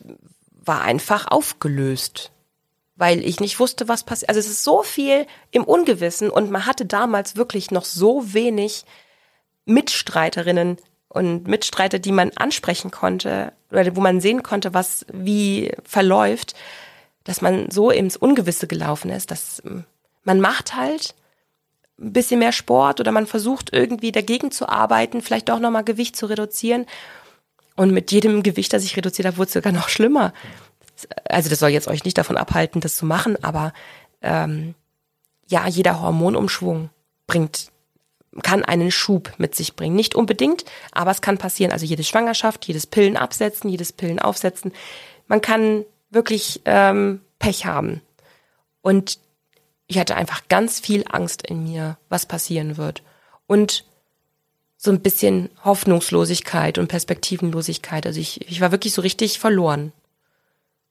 war 0.53 0.83
einfach 0.83 1.27
aufgelöst, 1.27 2.31
weil 2.99 3.25
ich 3.25 3.41
nicht 3.41 3.59
wusste, 3.59 3.89
was 3.89 4.05
passiert. 4.05 4.29
Also 4.29 4.41
es 4.41 4.49
ist 4.49 4.65
so 4.65 4.83
viel 4.83 5.27
im 5.51 5.65
Ungewissen 5.65 6.29
und 6.29 6.51
man 6.51 6.67
hatte 6.67 6.85
damals 6.85 7.37
wirklich 7.37 7.71
noch 7.71 7.87
so 7.87 8.35
wenig 8.35 8.85
Mitstreiterinnen, 9.65 10.79
und 11.09 11.49
Mitstreiter, 11.49 11.99
die 11.99 12.13
man 12.13 12.31
ansprechen 12.37 12.91
konnte 12.91 13.53
oder 13.71 13.97
wo 13.97 14.01
man 14.01 14.21
sehen 14.21 14.43
konnte, 14.43 14.75
was 14.75 15.07
wie 15.13 15.73
verläuft, 15.85 16.55
dass 17.25 17.41
man 17.41 17.71
so 17.71 17.91
ins 17.91 18.17
Ungewisse 18.17 18.67
gelaufen 18.67 19.11
ist, 19.11 19.31
dass 19.31 19.63
ähm, 19.65 19.85
man 20.25 20.41
macht 20.41 20.77
halt 20.77 21.15
ein 21.99 22.13
bisschen 22.13 22.39
mehr 22.39 22.53
Sport 22.53 23.01
oder 23.01 23.11
man 23.11 23.27
versucht 23.27 23.71
irgendwie 23.73 24.13
dagegen 24.13 24.51
zu 24.51 24.69
arbeiten, 24.69 25.21
vielleicht 25.21 25.49
doch 25.49 25.59
nochmal 25.59 25.85
Gewicht 25.85 26.17
zu 26.17 26.27
reduzieren. 26.27 26.87
Und 27.75 27.93
mit 27.93 28.13
jedem 28.13 28.43
Gewicht, 28.43 28.73
das 28.73 28.85
ich 28.85 28.97
reduziert 28.97 29.27
habe, 29.27 29.37
wurde 29.37 29.49
es 29.49 29.53
sogar 29.53 29.73
noch 29.73 29.89
schlimmer. 29.89 30.33
Also 31.29 31.51
das 31.51 31.59
soll 31.59 31.71
jetzt 31.71 31.89
euch 31.89 32.05
nicht 32.05 32.19
davon 32.19 32.37
abhalten, 32.37 32.81
das 32.81 32.97
zu 32.97 33.07
machen, 33.07 33.43
aber 33.43 33.73
ähm, 34.23 34.75
ja, 35.47 35.67
jeder 35.67 36.01
Hormonumschwung 36.01 36.91
bringt 37.27 37.71
kann 38.43 38.65
einen 38.65 38.91
Schub 38.91 39.33
mit 39.39 39.55
sich 39.55 39.75
bringen. 39.75 39.97
Nicht 39.97 40.15
unbedingt, 40.15 40.65
aber 40.93 41.11
es 41.11 41.21
kann 41.21 41.39
passieren. 41.39 41.73
Also 41.73 41.87
jede 41.87 42.05
Schwangerschaft, 42.05 42.67
jedes 42.67 42.87
Pillen 42.87 43.17
absetzen, 43.17 43.71
jedes 43.71 43.93
Pillen 43.93 44.19
aufsetzen. 44.19 44.73
Man 45.27 45.41
kann 45.41 45.85
wirklich 46.11 46.61
ähm, 46.65 47.21
Pech 47.39 47.67
haben. 47.67 48.01
Und 48.83 49.19
ich 49.87 49.99
hatte 49.99 50.17
einfach 50.17 50.43
ganz 50.49 50.81
viel 50.81 51.05
Angst 51.11 51.47
in 51.47 51.65
mir, 51.65 51.97
was 52.09 52.27
passieren 52.27 52.77
wird. 52.77 53.03
Und 53.47 53.85
so 54.77 54.93
ein 54.93 55.01
bisschen 55.01 55.51
Hoffnungslosigkeit 55.65 56.79
und 56.79 56.89
Perspektivenlosigkeit. 56.89 58.07
Also 58.07 58.21
ich, 58.21 58.49
ich 58.49 58.61
war 58.61 58.71
wirklich 58.71 58.93
so 58.93 59.03
richtig 59.03 59.39
verloren. 59.39 59.93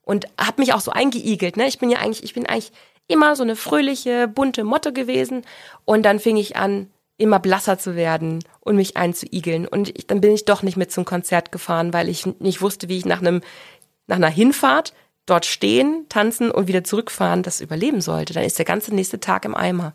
Und 0.08 0.26
habe 0.40 0.62
mich 0.62 0.74
auch 0.74 0.80
so 0.80 0.92
eingeigelt. 0.92 1.58
Ne? 1.58 1.68
Ich 1.68 1.80
bin 1.80 1.90
ja 1.90 2.00
eigentlich, 2.00 2.24
ich 2.24 2.34
bin 2.34 2.46
eigentlich 2.46 2.72
immer 3.08 3.36
so 3.36 3.44
eine 3.44 3.58
fröhliche, 3.58 4.30
bunte 4.30 4.64
Motte 4.64 4.94
gewesen. 4.94 5.44
Und 5.84 6.04
dann 6.04 6.22
fing 6.22 6.38
ich 6.38 6.56
an, 6.56 6.90
immer 7.18 7.40
blasser 7.40 7.78
zu 7.78 7.98
werden 7.98 8.40
und 8.62 8.78
mich 8.78 8.96
einzuigeln. 8.96 9.68
Und 9.68 9.90
ich, 9.98 10.08
dann 10.08 10.22
bin 10.22 10.32
ich 10.32 10.46
doch 10.46 10.64
nicht 10.64 10.78
mit 10.78 10.94
zum 10.94 11.04
Konzert 11.04 11.52
gefahren, 11.52 11.92
weil 11.92 12.08
ich 12.08 12.26
nicht 12.40 12.62
wusste, 12.62 12.88
wie 12.88 12.98
ich 12.98 13.06
nach 13.06 13.20
einem, 13.20 13.42
nach 14.08 14.16
einer 14.16 14.30
Hinfahrt 14.30 14.94
dort 15.26 15.46
stehen, 15.46 16.06
tanzen 16.08 16.52
und 16.52 16.70
wieder 16.70 16.86
zurückfahren 16.86 17.44
das 17.44 17.60
überleben 17.60 18.00
sollte. 18.00 18.34
Dann 18.34 18.46
ist 18.46 18.60
der 18.60 18.66
ganze 18.66 18.96
nächste 18.96 19.20
Tag 19.20 19.44
im 19.44 19.56
Eimer. 19.56 19.94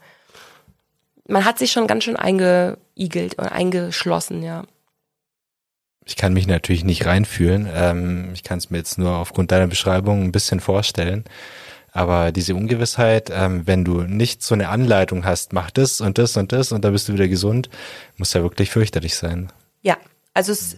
Man 1.27 1.47
hat 1.47 1.59
sich 1.59 1.73
schon 1.73 1.87
ganz 1.87 2.05
schön 2.05 2.17
eingeigelt 2.17 3.39
und 3.39 3.47
eingeschlossen, 3.47 4.43
ja. 4.43 4.65
Ich 6.05 6.17
kann 6.17 6.33
mich 6.33 6.47
natürlich 6.47 6.85
nicht 6.85 7.07
reinfühlen. 7.07 7.69
Ähm, 7.73 8.31
ich 8.35 8.43
kann 8.43 8.59
es 8.59 8.71
mir 8.71 8.79
jetzt 8.79 8.99
nur 8.99 9.17
aufgrund 9.17 9.53
deiner 9.53 9.69
Beschreibung 9.69 10.23
ein 10.23 10.33
bisschen 10.33 10.61
vorstellen. 10.61 11.25
Aber 11.93 12.33
diese 12.33 12.55
Ungewissheit, 12.55 13.31
ähm, 13.31 13.67
wenn 13.67 13.85
du 13.85 14.01
nicht 14.01 14.43
so 14.43 14.55
eine 14.55 14.71
Anleitung 14.71 15.25
hast, 15.25 15.53
mach 15.53 15.71
das 15.71 16.01
und 16.01 16.19
das 16.19 16.37
und 16.37 16.51
das 16.53 16.73
und 16.73 16.85
dann 16.85 16.93
bist 16.93 17.09
du 17.09 17.13
wieder 17.13 17.29
gesund, 17.29 17.69
muss 18.17 18.33
ja 18.33 18.43
wirklich 18.43 18.71
fürchterlich 18.71 19.15
sein. 19.15 19.53
Ja, 19.83 19.99
also 20.33 20.53
es, 20.53 20.77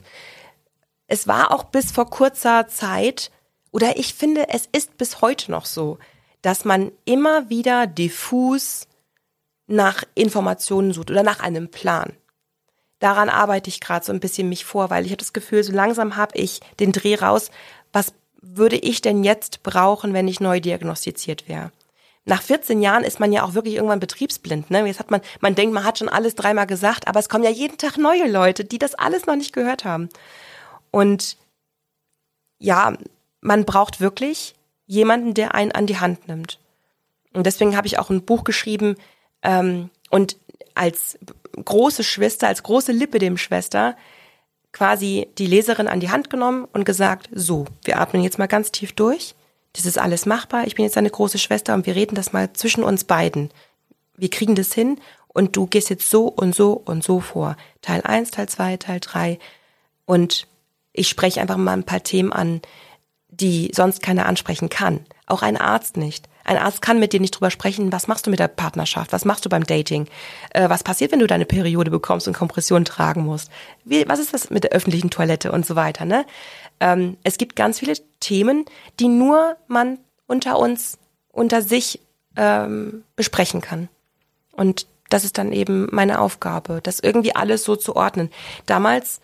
es 1.07 1.29
war 1.29 1.53
auch 1.53 1.65
bis 1.65 1.93
vor 1.93 2.11
kurzer 2.11 2.67
Zeit, 2.67 3.31
oder 3.71 3.97
ich 3.97 4.15
finde, 4.15 4.49
es 4.49 4.69
ist 4.73 4.97
bis 4.99 5.21
heute 5.21 5.51
noch 5.51 5.67
so, 5.67 5.99
dass 6.43 6.65
man 6.65 6.93
immer 7.05 7.49
wieder 7.49 7.87
diffus 7.87 8.87
nach 9.67 10.05
Informationen 10.15 10.93
sucht 10.93 11.11
oder 11.11 11.23
nach 11.23 11.41
einem 11.41 11.71
Plan. 11.71 12.13
Daran 13.05 13.29
arbeite 13.29 13.69
ich 13.69 13.83
gerade 13.83 14.03
so 14.03 14.13
ein 14.13 14.21
bisschen 14.21 14.49
mich 14.49 14.65
vor, 14.65 14.89
weil 14.89 15.05
ich 15.05 15.11
habe 15.11 15.19
das 15.19 15.35
Gefühl, 15.35 15.63
so 15.63 15.75
langsam 15.75 16.17
habe 16.17 16.39
ich 16.39 16.61
den 16.81 16.91
Dreh 16.91 17.17
raus, 17.17 17.51
was 17.93 18.15
würde 18.41 18.77
ich 18.77 19.03
denn 19.03 19.25
jetzt 19.25 19.63
brauchen, 19.63 20.15
wenn 20.15 20.27
ich 20.27 20.41
neu 20.41 20.59
diagnostiziert 20.59 21.47
wäre? 21.47 21.71
Nach 22.25 22.41
14 22.41 22.81
Jahren 22.81 23.05
ist 23.05 23.21
man 23.21 23.31
ja 23.31 23.43
auch 23.43 23.53
wirklich 23.53 23.75
irgendwann 23.75 24.01
betriebsblind. 24.01 24.71
Ne? 24.71 24.87
Jetzt 24.87 25.01
hat 25.01 25.11
man, 25.11 25.21
man 25.41 25.55
denkt, 25.55 25.75
man 25.75 25.85
hat 25.85 25.99
schon 25.99 26.09
alles 26.09 26.35
dreimal 26.35 26.67
gesagt, 26.67 27.07
aber 27.07 27.21
es 27.21 27.29
kommen 27.29 27.45
ja 27.45 27.51
jeden 27.51 27.77
Tag 27.77 27.99
neue 27.99 28.27
Leute, 28.27 28.65
die 28.65 28.79
das 28.79 28.95
alles 28.95 29.27
noch 29.27 29.37
nicht 29.37 29.53
gehört 29.53 29.85
haben. 29.85 30.09
Und 30.91 31.37
ja, 32.59 32.97
man 33.43 33.67
braucht 33.67 34.01
wirklich 34.01 34.55
jemanden, 34.87 35.35
der 35.35 35.55
einen 35.55 35.73
an 35.73 35.87
die 35.87 36.01
Hand 36.01 36.27
nimmt. 36.27 36.59
Und 37.35 37.45
deswegen 37.45 37.77
habe 37.77 37.87
ich 37.87 37.99
auch 37.99 38.09
ein 38.09 38.25
Buch 38.25 38.45
geschrieben 38.45 38.97
ähm, 39.43 39.91
und 40.09 40.39
als 40.75 41.19
große 41.63 42.05
Schwester, 42.05 42.49
als 42.49 42.63
große 42.63 42.93
Lippe 42.93 43.19
dem 43.19 43.37
Schwester 43.37 43.97
quasi 44.73 45.29
die 45.39 45.47
Leserin 45.47 45.89
an 45.89 46.01
die 46.01 46.11
Hand 46.11 46.31
genommen 46.31 46.67
und 46.73 46.85
gesagt, 46.85 47.29
so, 47.33 47.65
wir 47.85 48.01
atmen 48.01 48.23
jetzt 48.23 48.39
mal 48.39 48.49
ganz 48.49 48.73
tief 48.73 48.93
durch. 48.93 49.35
Das 49.73 49.87
ist 49.87 49.99
alles 49.99 50.27
machbar. 50.27 50.67
Ich 50.67 50.75
bin 50.75 50.85
jetzt 50.85 50.97
deine 50.97 51.11
große 51.11 51.39
Schwester 51.39 51.75
und 51.75 51.87
wir 51.87 51.95
reden 51.95 52.15
das 52.15 52.33
mal 52.33 52.53
zwischen 52.53 52.85
uns 52.85 53.05
beiden. 53.05 53.51
Wir 54.17 54.31
kriegen 54.31 54.55
das 54.55 54.73
hin 54.73 54.99
und 55.29 55.57
du 55.57 55.67
gehst 55.67 55.91
jetzt 55.91 56.11
so 56.11 56.27
und 56.27 56.55
so 56.55 56.73
und 56.73 57.03
so 57.05 57.21
vor. 57.21 57.57
Teil 57.83 58.03
eins, 58.03 58.31
Teil 58.31 58.49
zwei, 58.49 58.77
Teil 58.77 59.01
drei 59.01 59.39
Und 60.07 60.47
ich 60.93 61.09
spreche 61.09 61.41
einfach 61.41 61.57
mal 61.57 61.73
ein 61.73 61.85
paar 61.85 62.03
Themen 62.03 62.33
an, 62.33 62.61
die 63.29 63.71
sonst 63.75 64.03
keiner 64.03 64.27
ansprechen 64.27 64.69
kann. 64.69 65.05
Auch 65.27 65.43
ein 65.43 65.57
Arzt 65.57 65.97
nicht. 65.97 66.29
Ein 66.45 66.59
Arzt 66.59 66.83
kann 66.83 67.01
mit 67.01 67.13
dir 67.13 67.21
nicht 67.21 67.33
drüber 67.33 67.51
sprechen, 67.51 67.91
was 67.91 68.07
machst 68.07 68.27
du 68.27 68.31
mit 68.31 68.39
der 68.39 68.49
Partnerschaft, 68.49 69.13
was 69.13 69.25
machst 69.25 69.45
du 69.45 69.49
beim 69.49 69.65
Dating, 69.65 70.07
äh, 70.51 70.69
was 70.69 70.83
passiert, 70.83 71.13
wenn 71.13 71.19
du 71.19 71.27
deine 71.27 71.47
Periode 71.47 71.91
bekommst 71.91 72.29
und 72.29 72.37
Kompression 72.37 72.85
tragen 72.85 73.25
musst, 73.25 73.51
Wie, 73.85 74.07
was 74.09 74.19
ist 74.19 74.35
das 74.35 74.51
mit 74.51 74.65
der 74.65 74.73
öffentlichen 74.73 75.11
Toilette 75.11 75.53
und 75.53 75.65
so 75.65 75.75
weiter. 75.75 76.05
Ne? 76.05 76.27
Ähm, 76.81 77.17
es 77.23 77.39
gibt 77.39 77.57
ganz 77.57 77.79
viele 77.79 77.95
Themen, 78.21 78.67
die 79.01 79.09
nur 79.09 79.57
man 79.69 79.99
unter 80.27 80.59
uns, 80.59 80.99
unter 81.33 81.63
sich 81.63 82.01
ähm, 82.37 83.05
besprechen 83.17 83.61
kann. 83.61 83.89
Und 84.53 84.87
das 85.11 85.25
ist 85.25 85.39
dann 85.39 85.53
eben 85.53 85.89
meine 85.93 86.21
Aufgabe, 86.21 86.81
das 86.83 87.01
irgendwie 87.01 87.35
alles 87.35 87.65
so 87.65 87.77
zu 87.77 87.97
ordnen. 87.97 88.31
Damals 88.67 89.21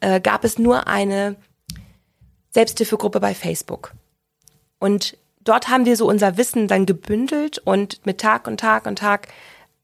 äh, 0.00 0.20
gab 0.20 0.44
es 0.44 0.58
nur 0.58 0.86
eine 0.86 1.36
Selbsthilfegruppe 2.50 3.20
bei 3.20 3.34
Facebook. 3.34 3.92
Und 4.78 5.16
dort 5.48 5.68
haben 5.68 5.86
wir 5.86 5.96
so 5.96 6.06
unser 6.06 6.36
Wissen 6.36 6.68
dann 6.68 6.86
gebündelt 6.86 7.58
und 7.58 8.04
mit 8.04 8.18
Tag 8.18 8.46
und 8.46 8.60
Tag 8.60 8.86
und 8.86 8.98
Tag 8.98 9.28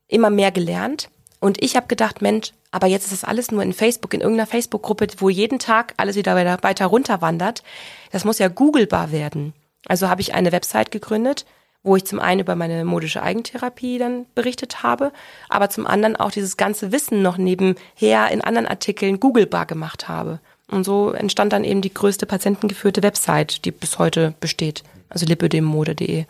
immer 0.08 0.30
mehr 0.30 0.50
gelernt. 0.50 1.08
Und 1.40 1.62
ich 1.62 1.74
habe 1.76 1.86
gedacht, 1.88 2.22
Mensch, 2.22 2.52
aber 2.70 2.86
jetzt 2.86 3.04
ist 3.04 3.12
das 3.12 3.24
alles 3.24 3.50
nur 3.50 3.62
in 3.62 3.72
Facebook, 3.72 4.14
in 4.14 4.20
irgendeiner 4.20 4.46
Facebook-Gruppe, 4.46 5.08
wo 5.18 5.28
jeden 5.28 5.58
Tag 5.58 5.94
alles 5.96 6.16
wieder 6.16 6.36
weiter 6.62 6.86
runterwandert. 6.86 7.62
Das 8.10 8.24
muss 8.24 8.38
ja 8.38 8.48
googlebar 8.48 9.12
werden. 9.12 9.52
Also 9.86 10.08
habe 10.08 10.20
ich 10.20 10.34
eine 10.34 10.52
Website 10.52 10.90
gegründet, 10.90 11.44
wo 11.82 11.96
ich 11.96 12.04
zum 12.04 12.20
einen 12.20 12.40
über 12.40 12.54
meine 12.54 12.84
modische 12.84 13.22
Eigentherapie 13.22 13.98
dann 13.98 14.26
berichtet 14.34 14.82
habe, 14.82 15.12
aber 15.48 15.68
zum 15.68 15.86
anderen 15.86 16.14
auch 16.14 16.30
dieses 16.30 16.56
ganze 16.56 16.92
Wissen 16.92 17.22
noch 17.22 17.38
nebenher 17.38 18.30
in 18.30 18.40
anderen 18.40 18.68
Artikeln 18.68 19.18
googlebar 19.18 19.66
gemacht 19.66 20.08
habe. 20.08 20.38
Und 20.70 20.84
so 20.84 21.10
entstand 21.10 21.52
dann 21.52 21.64
eben 21.64 21.82
die 21.82 21.92
größte 21.92 22.24
patientengeführte 22.24 23.02
Website, 23.02 23.64
die 23.64 23.72
bis 23.72 23.98
heute 23.98 24.34
besteht 24.38 24.84
also 25.12 25.26
lipödemmode.de. 25.26 26.24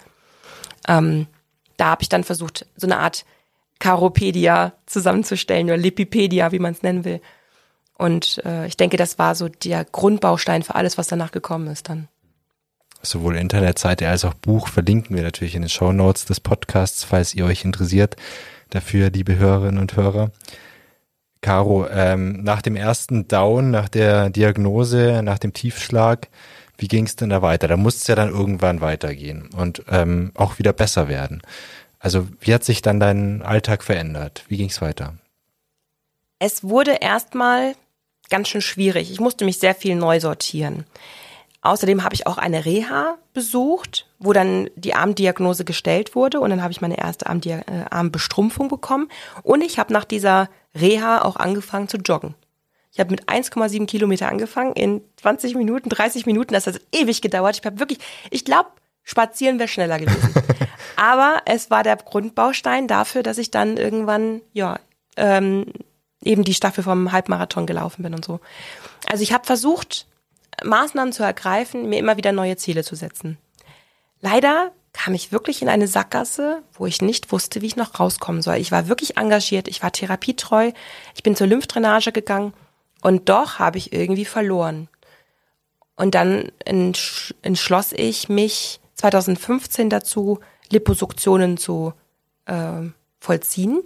Ähm, 0.89 1.27
da 1.77 1.87
habe 1.87 2.03
ich 2.03 2.09
dann 2.09 2.25
versucht, 2.25 2.67
so 2.77 2.87
eine 2.87 2.99
Art 2.99 3.25
Karopedia 3.79 4.75
zusammenzustellen 4.87 5.67
oder 5.67 5.77
Lipipedia, 5.77 6.53
wie 6.53 6.59
man 6.59 6.73
es 6.73 6.83
nennen 6.83 7.05
will. 7.05 7.21
Und 7.99 8.41
äh, 8.45 8.67
ich 8.67 8.77
denke, 8.77 8.97
das 8.97 9.19
war 9.19 9.35
so 9.35 9.49
der 9.49 9.85
Grundbaustein 9.85 10.63
für 10.63 10.75
alles, 10.75 10.99
was 10.99 11.09
danach 11.09 11.33
gekommen 11.33 11.69
ist 11.69 11.89
dann. 11.89 12.09
Sowohl 13.03 13.37
Internetseite 13.37 14.09
als 14.09 14.25
auch 14.25 14.35
Buch 14.35 14.69
verlinken 14.69 15.17
wir 15.17 15.25
natürlich 15.25 15.57
in 15.57 15.63
den 15.63 15.69
Show 15.69 15.93
Notes 15.93 16.25
des 16.25 16.39
Podcasts, 16.39 17.03
falls 17.03 17.35
ihr 17.35 17.45
euch 17.45 17.65
interessiert 17.65 18.17
dafür, 18.71 19.11
liebe 19.11 19.37
Hörerinnen 19.37 19.81
und 19.81 19.97
Hörer. 19.97 20.31
Caro, 21.41 21.89
ähm, 21.89 22.45
nach 22.45 22.63
dem 22.63 22.77
ersten 22.77 23.27
Down, 23.27 23.73
nach 23.73 23.89
der 23.89 24.31
Diagnose, 24.31 25.23
nach 25.25 25.39
dem 25.39 25.53
Tiefschlag, 25.53 26.29
wie 26.83 26.89
ging 26.89 27.07
es 27.07 27.17
denn 27.17 27.31
da 27.31 27.41
weiter? 27.41 27.69
Da 27.69 27.77
musste 27.77 28.01
es 28.01 28.07
ja 28.09 28.17
dann 28.17 28.29
irgendwann 28.29 28.81
weitergehen 28.81 29.49
und 29.57 29.85
ähm, 29.89 30.33
auch 30.35 30.59
wieder 30.59 30.73
besser 30.73 31.09
werden. 31.09 31.41
Also 32.01 32.27
wie 32.41 32.53
hat 32.53 32.65
sich 32.65 32.83
dann 32.83 32.99
dein 32.99 33.41
Alltag 33.43 33.85
verändert? 33.85 34.45
Wie 34.49 34.57
ging 34.57 34.69
es 34.69 34.83
weiter? 34.83 35.15
Es 36.41 36.65
wurde 36.65 36.99
erstmal 37.01 37.77
ganz 38.29 38.49
schön 38.49 38.61
schwierig. 38.61 39.13
Ich 39.13 39.21
musste 39.21 39.45
mich 39.45 39.61
sehr 39.61 39.77
viel 39.77 39.95
neu 39.95 40.19
sortieren. 40.19 40.85
Außerdem 41.61 42.03
habe 42.03 42.17
ich 42.17 42.27
auch 42.27 42.39
eine 42.39 42.65
Reha 42.65 43.17
besucht, 43.33 44.09
wo 44.19 44.33
dann 44.33 44.69
die 44.75 44.95
Armdiagnose 44.95 45.65
gestellt 45.65 46.17
wurde 46.17 46.41
und 46.41 46.51
dann 46.51 46.63
habe 46.63 46.73
ich 46.73 46.81
meine 46.81 46.99
erste 46.99 47.29
Armdia 47.29 47.59
äh, 47.61 47.85
Armbestrumpfung 47.89 48.67
bekommen 48.67 49.09
und 49.45 49.63
ich 49.63 49.79
habe 49.79 49.93
nach 49.93 50.05
dieser 50.05 50.49
Reha 50.75 51.23
auch 51.23 51.37
angefangen 51.37 51.87
zu 51.87 51.99
joggen. 51.99 52.35
Ich 52.93 53.01
habe 53.01 53.11
mit 53.11 53.25
1,7 53.25 53.87
Kilometer 53.87 54.29
angefangen 54.29 54.75
in 54.75 55.01
20 55.17 55.55
Minuten, 55.55 55.89
30 55.89 56.27
Minuten. 56.27 56.53
Das 56.53 56.67
hat 56.67 56.81
ewig 56.93 57.23
gedauert. 57.23 57.59
Ich 57.59 57.65
habe 57.65 57.81
wirklich, 57.81 57.99
ich 58.31 58.45
glaube, 58.45 58.69
spazieren 59.03 59.59
wäre 59.59 59.69
schneller 59.69 59.99
gewesen. 59.99 60.35
Aber 60.97 61.41
es 61.47 61.71
war 61.71 61.83
der 61.83 61.97
Grundbaustein 61.97 62.87
dafür, 62.89 63.23
dass 63.23 63.39
ich 63.39 63.51
dann 63.51 63.79
irgendwann, 63.79 64.43
ja, 64.53 64.79
ähm, 65.17 65.73
eben 66.23 66.45
die 66.45 66.55
Staffel 66.55 66.85
vom 66.85 67.13
Halbmarathon 67.13 67.67
gelaufen 67.67 68.03
bin 68.03 68.15
und 68.15 68.27
so. 68.27 68.41
Also 69.11 69.23
ich 69.23 69.33
habe 69.33 69.47
versucht, 69.47 70.07
Maßnahmen 70.63 71.15
zu 71.15 71.23
ergreifen, 71.23 71.89
mir 71.89 71.99
immer 71.99 72.19
wieder 72.19 72.33
neue 72.33 72.57
Ziele 72.57 72.85
zu 72.85 72.95
setzen. 72.95 73.39
Leider 74.21 74.71
kam 74.93 75.15
ich 75.15 75.33
wirklich 75.33 75.63
in 75.63 75.71
eine 75.71 75.89
Sackgasse, 75.89 76.63
wo 76.75 76.85
ich 76.85 77.01
nicht 77.01 77.33
wusste, 77.33 77.63
wie 77.63 77.67
ich 77.67 77.77
noch 77.77 77.99
rauskommen 77.99 78.43
soll. 78.43 78.57
Ich 78.57 78.71
war 78.71 78.87
wirklich 78.87 79.17
engagiert, 79.17 79.67
ich 79.67 79.83
war 79.83 79.91
therapietreu, 79.91 80.73
ich 81.17 81.23
bin 81.23 81.35
zur 81.35 81.47
Lymphdrainage 81.47 82.13
gegangen 82.13 82.53
und 83.03 83.29
doch 83.29 83.59
habe 83.59 83.77
ich 83.77 83.93
irgendwie 83.93 84.25
verloren. 84.25 84.89
Und 85.97 86.15
dann 86.15 86.51
entschloss 86.65 87.93
ich 87.93 88.29
mich 88.31 88.81
2015 88.95 89.91
dazu, 89.91 90.41
Liposuktionen 90.71 91.59
zu 91.59 91.93
äh, 92.47 92.89
vollziehen. 93.21 93.83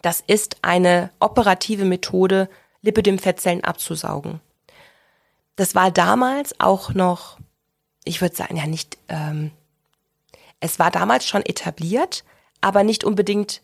Das 0.00 0.22
ist 0.26 0.56
eine 0.62 1.10
operative 1.20 1.84
Methode, 1.84 2.48
Lipidem-Fettzellen 2.82 3.64
abzusaugen. 3.64 4.40
Das 5.56 5.74
war 5.74 5.90
damals 5.90 6.58
auch 6.60 6.94
noch, 6.94 7.38
ich 8.04 8.20
würde 8.20 8.36
sagen, 8.36 8.56
ja 8.56 8.66
nicht, 8.66 8.98
ähm, 9.08 9.50
es 10.60 10.78
war 10.78 10.90
damals 10.90 11.26
schon 11.26 11.44
etabliert, 11.44 12.24
aber 12.60 12.84
nicht 12.84 13.04
unbedingt 13.04 13.62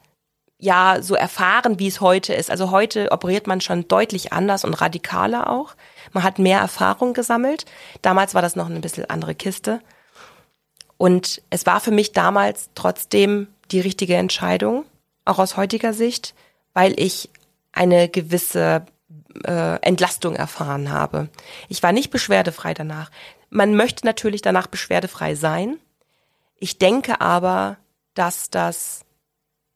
ja 0.60 0.98
so 1.00 1.14
erfahren, 1.14 1.78
wie 1.78 1.88
es 1.88 2.00
heute 2.00 2.34
ist. 2.34 2.50
Also 2.50 2.70
heute 2.70 3.10
operiert 3.10 3.46
man 3.46 3.60
schon 3.60 3.88
deutlich 3.88 4.32
anders 4.32 4.64
und 4.64 4.74
radikaler 4.74 5.50
auch. 5.50 5.74
Man 6.12 6.22
hat 6.22 6.38
mehr 6.38 6.60
Erfahrung 6.60 7.14
gesammelt. 7.14 7.64
Damals 8.02 8.34
war 8.34 8.42
das 8.42 8.56
noch 8.56 8.68
ein 8.68 8.80
bisschen 8.80 9.08
andere 9.08 9.34
Kiste. 9.34 9.80
Und 10.96 11.42
es 11.50 11.64
war 11.66 11.80
für 11.80 11.90
mich 11.90 12.12
damals 12.12 12.68
trotzdem 12.74 13.48
die 13.70 13.80
richtige 13.80 14.16
Entscheidung, 14.16 14.84
auch 15.24 15.38
aus 15.38 15.56
heutiger 15.56 15.94
Sicht, 15.94 16.34
weil 16.74 16.98
ich 17.00 17.30
eine 17.72 18.08
gewisse 18.08 18.84
äh, 19.44 19.80
Entlastung 19.80 20.36
erfahren 20.36 20.92
habe. 20.92 21.28
Ich 21.68 21.82
war 21.82 21.92
nicht 21.92 22.10
beschwerdefrei 22.10 22.74
danach. 22.74 23.10
Man 23.48 23.74
möchte 23.74 24.04
natürlich 24.04 24.42
danach 24.42 24.66
beschwerdefrei 24.66 25.34
sein. 25.34 25.78
Ich 26.58 26.78
denke 26.78 27.20
aber, 27.20 27.78
dass 28.14 28.50
das 28.50 29.06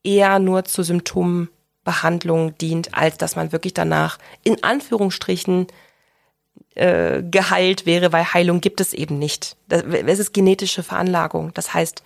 eher 0.04 0.38
nur 0.38 0.64
zur 0.64 0.84
Symptombehandlung 0.84 2.56
dient, 2.58 2.94
als 2.94 3.18
dass 3.18 3.36
man 3.36 3.50
wirklich 3.52 3.74
danach 3.74 4.18
in 4.44 4.62
Anführungsstrichen 4.62 5.66
äh, 6.74 7.22
geheilt 7.22 7.86
wäre, 7.86 8.12
weil 8.12 8.32
Heilung 8.32 8.60
gibt 8.60 8.80
es 8.80 8.92
eben 8.92 9.18
nicht. 9.18 9.56
Das, 9.68 9.82
es 9.82 10.18
ist 10.18 10.34
genetische 10.34 10.82
Veranlagung. 10.82 11.52
Das 11.54 11.74
heißt, 11.74 12.02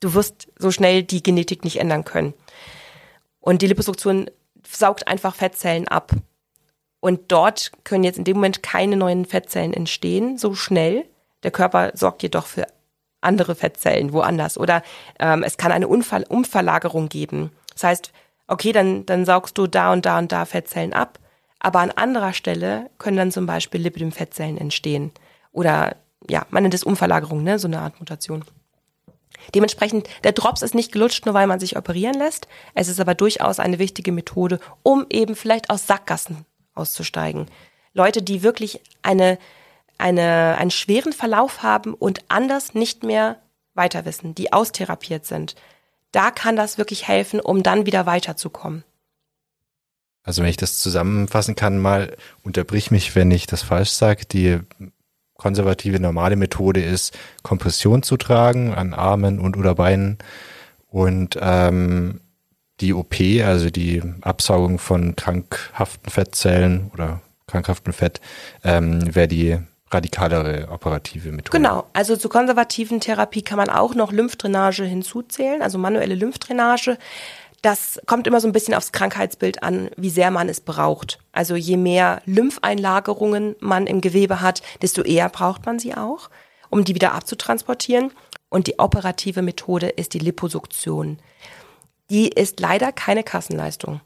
du 0.00 0.14
wirst 0.14 0.48
so 0.58 0.70
schnell 0.70 1.02
die 1.02 1.22
Genetik 1.22 1.64
nicht 1.64 1.78
ändern 1.78 2.04
können. 2.04 2.34
Und 3.40 3.62
die 3.62 3.66
Liposuktion 3.68 4.30
saugt 4.68 5.06
einfach 5.06 5.34
Fettzellen 5.34 5.88
ab. 5.88 6.12
Und 7.00 7.30
dort 7.30 7.72
können 7.84 8.04
jetzt 8.04 8.18
in 8.18 8.24
dem 8.24 8.36
Moment 8.36 8.62
keine 8.62 8.96
neuen 8.96 9.24
Fettzellen 9.24 9.72
entstehen, 9.72 10.38
so 10.38 10.54
schnell. 10.54 11.04
Der 11.42 11.50
Körper 11.50 11.92
sorgt 11.94 12.22
jedoch 12.22 12.46
für 12.46 12.66
andere 13.20 13.54
Fettzellen 13.54 14.12
woanders. 14.12 14.58
Oder 14.58 14.82
ähm, 15.18 15.42
es 15.42 15.56
kann 15.56 15.72
eine 15.72 15.88
Unfall 15.88 16.24
Umverlagerung 16.28 17.08
geben. 17.08 17.50
Das 17.72 17.84
heißt, 17.84 18.12
okay, 18.46 18.72
dann, 18.72 19.06
dann 19.06 19.24
saugst 19.24 19.58
du 19.58 19.66
da 19.66 19.92
und 19.92 20.06
da 20.06 20.18
und 20.18 20.32
da 20.32 20.44
Fettzellen 20.44 20.92
ab, 20.92 21.18
aber 21.58 21.80
an 21.80 21.90
anderer 21.90 22.32
Stelle 22.32 22.90
können 22.98 23.16
dann 23.16 23.32
zum 23.32 23.46
Beispiel 23.46 23.80
Lipidem-Fettzellen 23.80 24.58
entstehen. 24.58 25.12
Oder 25.52 25.96
ja, 26.28 26.46
man 26.50 26.62
nennt 26.62 26.74
es 26.74 26.84
Umverlagerung, 26.84 27.42
ne? 27.42 27.58
so 27.58 27.66
eine 27.66 27.80
Art 27.80 27.98
Mutation. 27.98 28.44
Dementsprechend, 29.54 30.08
der 30.24 30.32
Drops 30.32 30.62
ist 30.62 30.74
nicht 30.74 30.92
gelutscht, 30.92 31.24
nur 31.24 31.34
weil 31.34 31.46
man 31.46 31.60
sich 31.60 31.76
operieren 31.76 32.18
lässt. 32.18 32.48
Es 32.74 32.88
ist 32.88 33.00
aber 33.00 33.14
durchaus 33.14 33.60
eine 33.60 33.78
wichtige 33.78 34.12
Methode, 34.12 34.60
um 34.82 35.06
eben 35.10 35.36
vielleicht 35.36 35.70
aus 35.70 35.86
Sackgassen 35.86 36.44
auszusteigen. 36.74 37.46
Leute, 37.92 38.22
die 38.22 38.42
wirklich 38.42 38.80
eine, 39.02 39.38
eine, 39.98 40.56
einen 40.58 40.70
schweren 40.70 41.12
Verlauf 41.12 41.62
haben 41.62 41.94
und 41.94 42.20
anders 42.28 42.74
nicht 42.74 43.02
mehr 43.02 43.36
weiter 43.74 44.04
wissen, 44.04 44.34
die 44.34 44.52
austherapiert 44.52 45.26
sind. 45.26 45.54
Da 46.12 46.30
kann 46.30 46.56
das 46.56 46.78
wirklich 46.78 47.06
helfen, 47.08 47.40
um 47.40 47.62
dann 47.62 47.86
wieder 47.86 48.06
weiterzukommen. 48.06 48.84
Also 50.22 50.42
wenn 50.42 50.50
ich 50.50 50.56
das 50.56 50.78
zusammenfassen 50.80 51.54
kann, 51.54 51.78
mal 51.78 52.16
unterbrich 52.42 52.90
mich, 52.90 53.14
wenn 53.14 53.30
ich 53.30 53.46
das 53.46 53.62
falsch 53.62 53.90
sage. 53.90 54.24
Die 54.26 54.58
konservative 55.36 56.00
normale 56.00 56.36
Methode 56.36 56.82
ist, 56.82 57.16
Kompression 57.42 58.02
zu 58.02 58.16
tragen 58.16 58.74
an 58.74 58.94
Armen 58.94 59.38
und 59.38 59.56
oder 59.56 59.74
Beinen 59.74 60.18
und 60.88 61.38
ähm, 61.40 62.20
die 62.80 62.92
OP, 62.92 63.14
also 63.44 63.70
die 63.70 64.02
Absaugung 64.22 64.78
von 64.78 65.16
krankhaften 65.16 66.10
Fettzellen 66.10 66.90
oder 66.92 67.20
krankhaften 67.46 67.92
Fett, 67.92 68.20
ähm, 68.64 69.14
wäre 69.14 69.28
die 69.28 69.58
radikalere 69.90 70.68
operative 70.70 71.30
Methode. 71.30 71.56
Genau, 71.56 71.84
also 71.92 72.16
zur 72.16 72.30
konservativen 72.30 73.00
Therapie 73.00 73.42
kann 73.42 73.56
man 73.56 73.70
auch 73.70 73.94
noch 73.94 74.12
Lymphdrainage 74.12 74.84
hinzuzählen, 74.84 75.62
also 75.62 75.78
manuelle 75.78 76.14
Lymphdrainage. 76.14 76.98
Das 77.62 78.00
kommt 78.06 78.26
immer 78.26 78.40
so 78.40 78.48
ein 78.48 78.52
bisschen 78.52 78.74
aufs 78.74 78.92
Krankheitsbild 78.92 79.62
an, 79.62 79.90
wie 79.96 80.10
sehr 80.10 80.30
man 80.30 80.48
es 80.48 80.60
braucht. 80.60 81.18
Also 81.32 81.56
je 81.56 81.76
mehr 81.76 82.20
Lympheinlagerungen 82.26 83.56
man 83.60 83.86
im 83.86 84.00
Gewebe 84.00 84.40
hat, 84.40 84.62
desto 84.82 85.02
eher 85.02 85.28
braucht 85.28 85.66
man 85.66 85.78
sie 85.78 85.94
auch, 85.94 86.30
um 86.68 86.84
die 86.84 86.94
wieder 86.94 87.12
abzutransportieren. 87.14 88.12
Und 88.48 88.66
die 88.68 88.78
operative 88.78 89.42
Methode 89.42 89.88
ist 89.88 90.14
die 90.14 90.20
Liposuktion. 90.20 91.18
Die 92.10 92.28
ist 92.28 92.60
leider 92.60 92.92
keine 92.92 93.24
Kassenleistung. 93.24 94.00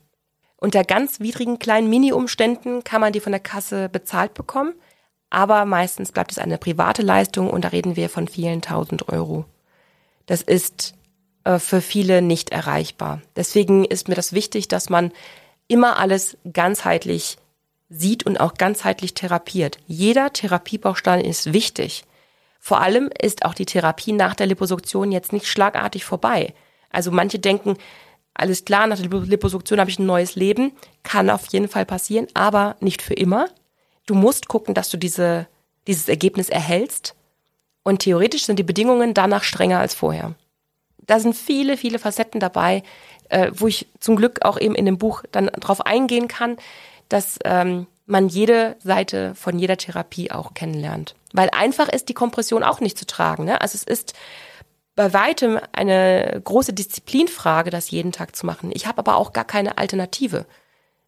Unter 0.56 0.84
ganz 0.84 1.20
widrigen 1.20 1.58
kleinen 1.58 1.90
Mini-Umständen 1.90 2.84
kann 2.84 3.00
man 3.00 3.12
die 3.12 3.20
von 3.20 3.32
der 3.32 3.40
Kasse 3.40 3.88
bezahlt 3.88 4.34
bekommen, 4.34 4.74
aber 5.30 5.64
meistens 5.64 6.12
bleibt 6.12 6.32
es 6.32 6.38
eine 6.38 6.58
private 6.58 7.02
Leistung 7.02 7.48
und 7.48 7.64
da 7.64 7.68
reden 7.68 7.96
wir 7.96 8.08
von 8.10 8.28
vielen 8.28 8.62
tausend 8.62 9.08
Euro. 9.08 9.44
Das 10.26 10.42
ist 10.42 10.94
äh, 11.44 11.58
für 11.58 11.80
viele 11.80 12.20
nicht 12.20 12.50
erreichbar. 12.50 13.22
Deswegen 13.36 13.84
ist 13.84 14.08
mir 14.08 14.16
das 14.16 14.32
wichtig, 14.32 14.68
dass 14.68 14.90
man 14.90 15.12
immer 15.68 15.98
alles 15.98 16.36
ganzheitlich 16.52 17.38
sieht 17.88 18.24
und 18.26 18.38
auch 18.38 18.54
ganzheitlich 18.54 19.14
therapiert. 19.14 19.78
Jeder 19.86 20.32
Therapiebaustein 20.32 21.24
ist 21.24 21.52
wichtig. 21.52 22.04
Vor 22.58 22.80
allem 22.80 23.10
ist 23.20 23.44
auch 23.44 23.54
die 23.54 23.64
Therapie 23.66 24.12
nach 24.12 24.34
der 24.34 24.46
Liposuktion 24.46 25.12
jetzt 25.12 25.32
nicht 25.32 25.46
schlagartig 25.46 26.04
vorbei. 26.04 26.54
Also 26.90 27.10
manche 27.10 27.38
denken, 27.38 27.76
alles 28.34 28.64
klar, 28.64 28.86
nach 28.86 28.98
der 28.98 29.08
Liposuktion 29.08 29.80
habe 29.80 29.90
ich 29.90 29.98
ein 29.98 30.06
neues 30.06 30.34
Leben. 30.34 30.72
Kann 31.02 31.30
auf 31.30 31.46
jeden 31.52 31.68
Fall 31.68 31.86
passieren, 31.86 32.26
aber 32.34 32.76
nicht 32.80 33.02
für 33.02 33.14
immer. 33.14 33.48
Du 34.10 34.16
musst 34.16 34.48
gucken, 34.48 34.74
dass 34.74 34.88
du 34.88 34.96
diese, 34.96 35.46
dieses 35.86 36.08
Ergebnis 36.08 36.48
erhältst. 36.48 37.14
Und 37.82 38.00
theoretisch 38.00 38.44
sind 38.44 38.58
die 38.58 38.64
Bedingungen 38.64 39.14
danach 39.14 39.42
strenger 39.42 39.78
als 39.78 39.94
vorher 39.94 40.34
da 41.10 41.18
sind 41.18 41.34
viele, 41.34 41.76
viele 41.76 41.98
Facetten 41.98 42.38
dabei, 42.38 42.84
äh, 43.28 43.50
wo 43.52 43.66
ich 43.66 43.88
zum 43.98 44.14
Glück 44.14 44.44
auch 44.44 44.58
eben 44.58 44.76
in 44.76 44.84
dem 44.84 44.96
Buch 44.96 45.24
dann 45.32 45.46
drauf 45.46 45.84
eingehen 45.84 46.28
kann, 46.28 46.56
dass 47.08 47.38
ähm, 47.44 47.88
man 48.06 48.28
jede 48.28 48.76
Seite 48.78 49.34
von 49.34 49.58
jeder 49.58 49.76
Therapie 49.76 50.30
auch 50.30 50.54
kennenlernt. 50.54 51.16
Weil 51.32 51.50
einfach 51.50 51.88
ist 51.88 52.08
die 52.08 52.14
Kompression 52.14 52.62
auch 52.62 52.80
nicht 52.80 52.96
zu 52.96 53.06
tragen. 53.06 53.44
Ne? 53.44 53.60
Also 53.60 53.74
es 53.74 53.82
ist 53.82 54.14
bei 54.94 55.12
weitem 55.12 55.58
eine 55.72 56.40
große 56.44 56.72
Disziplinfrage, 56.72 57.70
das 57.70 57.90
jeden 57.90 58.12
Tag 58.12 58.36
zu 58.36 58.46
machen. 58.46 58.70
Ich 58.72 58.86
habe 58.86 58.98
aber 58.98 59.16
auch 59.16 59.32
gar 59.32 59.44
keine 59.44 59.78
Alternative. 59.78 60.46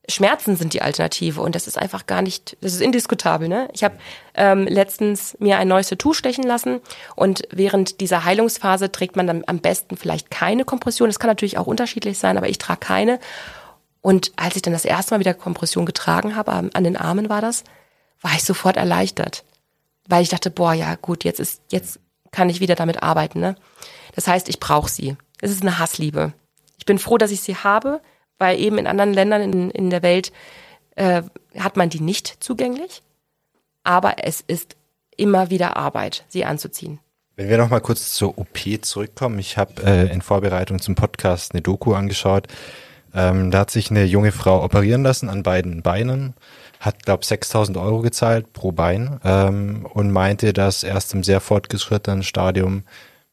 Schmerzen 0.09 0.57
sind 0.57 0.75
die 0.75 0.83
Alternative 0.83 1.41
und 1.41 1.55
das 1.55 1.69
ist 1.69 1.79
einfach 1.79 2.07
gar 2.07 2.23
nicht, 2.23 2.57
das 2.61 2.73
ist 2.73 2.81
indiskutabel. 2.81 3.49
Ne? 3.49 3.69
Ich 3.73 3.85
habe 3.85 3.95
ähm, 4.35 4.67
letztens 4.67 5.37
mir 5.39 5.59
ein 5.59 5.69
neues 5.69 5.89
Tattoo 5.89 6.13
stechen 6.13 6.43
lassen 6.43 6.81
und 7.15 7.43
während 7.51 8.01
dieser 8.01 8.25
Heilungsphase 8.25 8.91
trägt 8.91 9.15
man 9.15 9.29
dann 9.29 9.45
am 9.47 9.61
besten 9.61 9.97
vielleicht 9.97 10.31
keine 10.31 10.65
Kompression. 10.65 11.09
Das 11.09 11.21
kann 11.21 11.31
natürlich 11.31 11.57
auch 11.57 11.69
unterschiedlich 11.69 12.19
sein, 12.19 12.37
aber 12.37 12.49
ich 12.49 12.59
trage 12.59 12.81
keine. 12.81 13.21
Und 14.01 14.33
als 14.35 14.57
ich 14.57 14.63
dann 14.63 14.73
das 14.73 14.85
erste 14.85 15.15
Mal 15.15 15.21
wieder 15.21 15.35
Kompression 15.35 15.87
getragen 15.87 16.35
habe, 16.35 16.53
an 16.53 16.85
den 16.85 16.97
Armen 16.97 17.29
war 17.29 17.41
das, 17.41 17.63
war 18.21 18.33
ich 18.33 18.43
sofort 18.43 18.77
erleichtert, 18.77 19.45
weil 20.09 20.23
ich 20.23 20.29
dachte, 20.29 20.51
boah, 20.51 20.73
ja 20.73 20.97
gut, 20.97 21.23
jetzt 21.23 21.39
ist, 21.39 21.63
jetzt 21.71 22.01
kann 22.33 22.51
ich 22.51 22.59
wieder 22.59 22.75
damit 22.75 23.05
arbeiten. 23.05 23.39
Ne? 23.39 23.55
Das 24.17 24.27
heißt, 24.27 24.49
ich 24.49 24.59
brauche 24.59 24.91
sie. 24.91 25.17
Es 25.41 25.53
ist 25.53 25.63
eine 25.63 25.79
Hassliebe. 25.79 26.33
Ich 26.79 26.87
bin 26.87 26.99
froh, 26.99 27.19
dass 27.19 27.31
ich 27.31 27.43
sie 27.43 27.55
habe 27.55 28.01
weil 28.39 28.59
eben 28.59 28.79
in 28.79 28.87
anderen 28.87 29.13
Ländern 29.13 29.43
in, 29.43 29.71
in 29.71 29.91
der 29.91 30.03
Welt 30.03 30.33
äh, 30.97 31.23
hat 31.59 31.77
man 31.77 31.91
die 31.91 32.01
nicht 32.01 32.43
zugänglich. 32.43 33.03
Aber 33.85 34.25
es 34.25 34.41
ist 34.41 34.77
immer 35.17 35.51
wieder 35.51 35.77
Arbeit, 35.77 36.25
sie 36.29 36.45
anzuziehen. 36.45 37.01
Wenn 37.35 37.49
wir 37.49 37.59
noch 37.59 37.71
mal 37.71 37.81
kurz 37.81 38.13
zur 38.13 38.37
OP 38.39 38.59
zurückkommen, 38.83 39.39
ich 39.39 39.57
habe 39.57 39.83
äh, 39.85 40.13
in 40.13 40.23
Vorbereitung 40.23 40.81
zum 40.81 40.95
Podcast 40.95 41.53
eine 41.53 41.63
Doku 41.63 41.95
angeschaut. 41.95 42.47
Ähm, 43.15 43.51
da 43.51 43.61
hat 43.61 43.71
sich 43.71 43.91
eine 43.91 44.05
junge 44.05 44.33
Frau 44.33 44.63
operieren 44.63 45.03
lassen 45.03 45.29
an 45.29 45.43
beiden 45.43 45.83
Beinen, 45.83 46.35
hat 46.81 47.05
glaube 47.05 47.25
6.000 47.25 47.81
Euro 47.83 48.01
gezahlt 48.01 48.53
pro 48.53 48.73
Bein 48.73 49.21
ähm, 49.25 49.87
und 49.93 50.11
meinte, 50.11 50.53
dass 50.53 50.83
erst 50.83 51.15
im 51.15 51.23
sehr 51.23 51.41
fortgeschrittenen 51.41 52.23
Stadium 52.23 52.85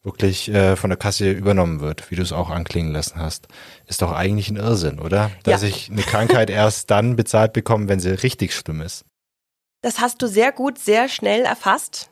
wirklich 0.03 0.49
äh, 0.49 0.75
von 0.75 0.89
der 0.89 0.97
Kasse 0.97 1.31
übernommen 1.31 1.81
wird, 1.81 2.09
wie 2.09 2.15
du 2.15 2.21
es 2.21 2.31
auch 2.31 2.49
anklingen 2.49 2.91
lassen 2.91 3.19
hast, 3.19 3.47
ist 3.85 4.01
doch 4.01 4.11
eigentlich 4.11 4.49
ein 4.49 4.55
Irrsinn, 4.55 4.99
oder? 4.99 5.31
Dass 5.43 5.61
ja. 5.61 5.67
ich 5.67 5.89
eine 5.91 6.01
Krankheit 6.03 6.49
erst 6.49 6.89
dann 6.89 7.15
bezahlt 7.15 7.53
bekomme, 7.53 7.89
wenn 7.89 7.99
sie 7.99 8.09
richtig 8.09 8.53
schlimm 8.53 8.81
ist. 8.81 9.05
Das 9.81 9.99
hast 9.99 10.21
du 10.21 10.27
sehr 10.27 10.51
gut, 10.51 10.77
sehr 10.77 11.09
schnell 11.09 11.41
erfasst. 11.41 12.09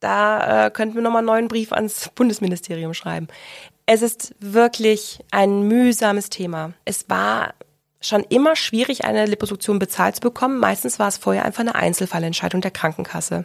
Da 0.00 0.66
äh, 0.66 0.70
könnten 0.70 0.94
wir 0.94 1.02
nochmal 1.02 1.20
einen 1.20 1.26
neuen 1.26 1.48
Brief 1.48 1.72
ans 1.72 2.10
Bundesministerium 2.14 2.94
schreiben. 2.94 3.28
Es 3.86 4.02
ist 4.02 4.34
wirklich 4.38 5.20
ein 5.30 5.62
mühsames 5.62 6.30
Thema. 6.30 6.72
Es 6.84 7.08
war 7.08 7.54
schon 8.00 8.22
immer 8.24 8.54
schwierig, 8.54 9.04
eine 9.04 9.26
Liposuktion 9.26 9.78
bezahlt 9.78 10.16
zu 10.16 10.20
bekommen. 10.20 10.58
Meistens 10.58 10.98
war 10.98 11.08
es 11.08 11.18
vorher 11.18 11.44
einfach 11.44 11.60
eine 11.60 11.74
Einzelfallentscheidung 11.74 12.60
der 12.60 12.70
Krankenkasse. 12.70 13.44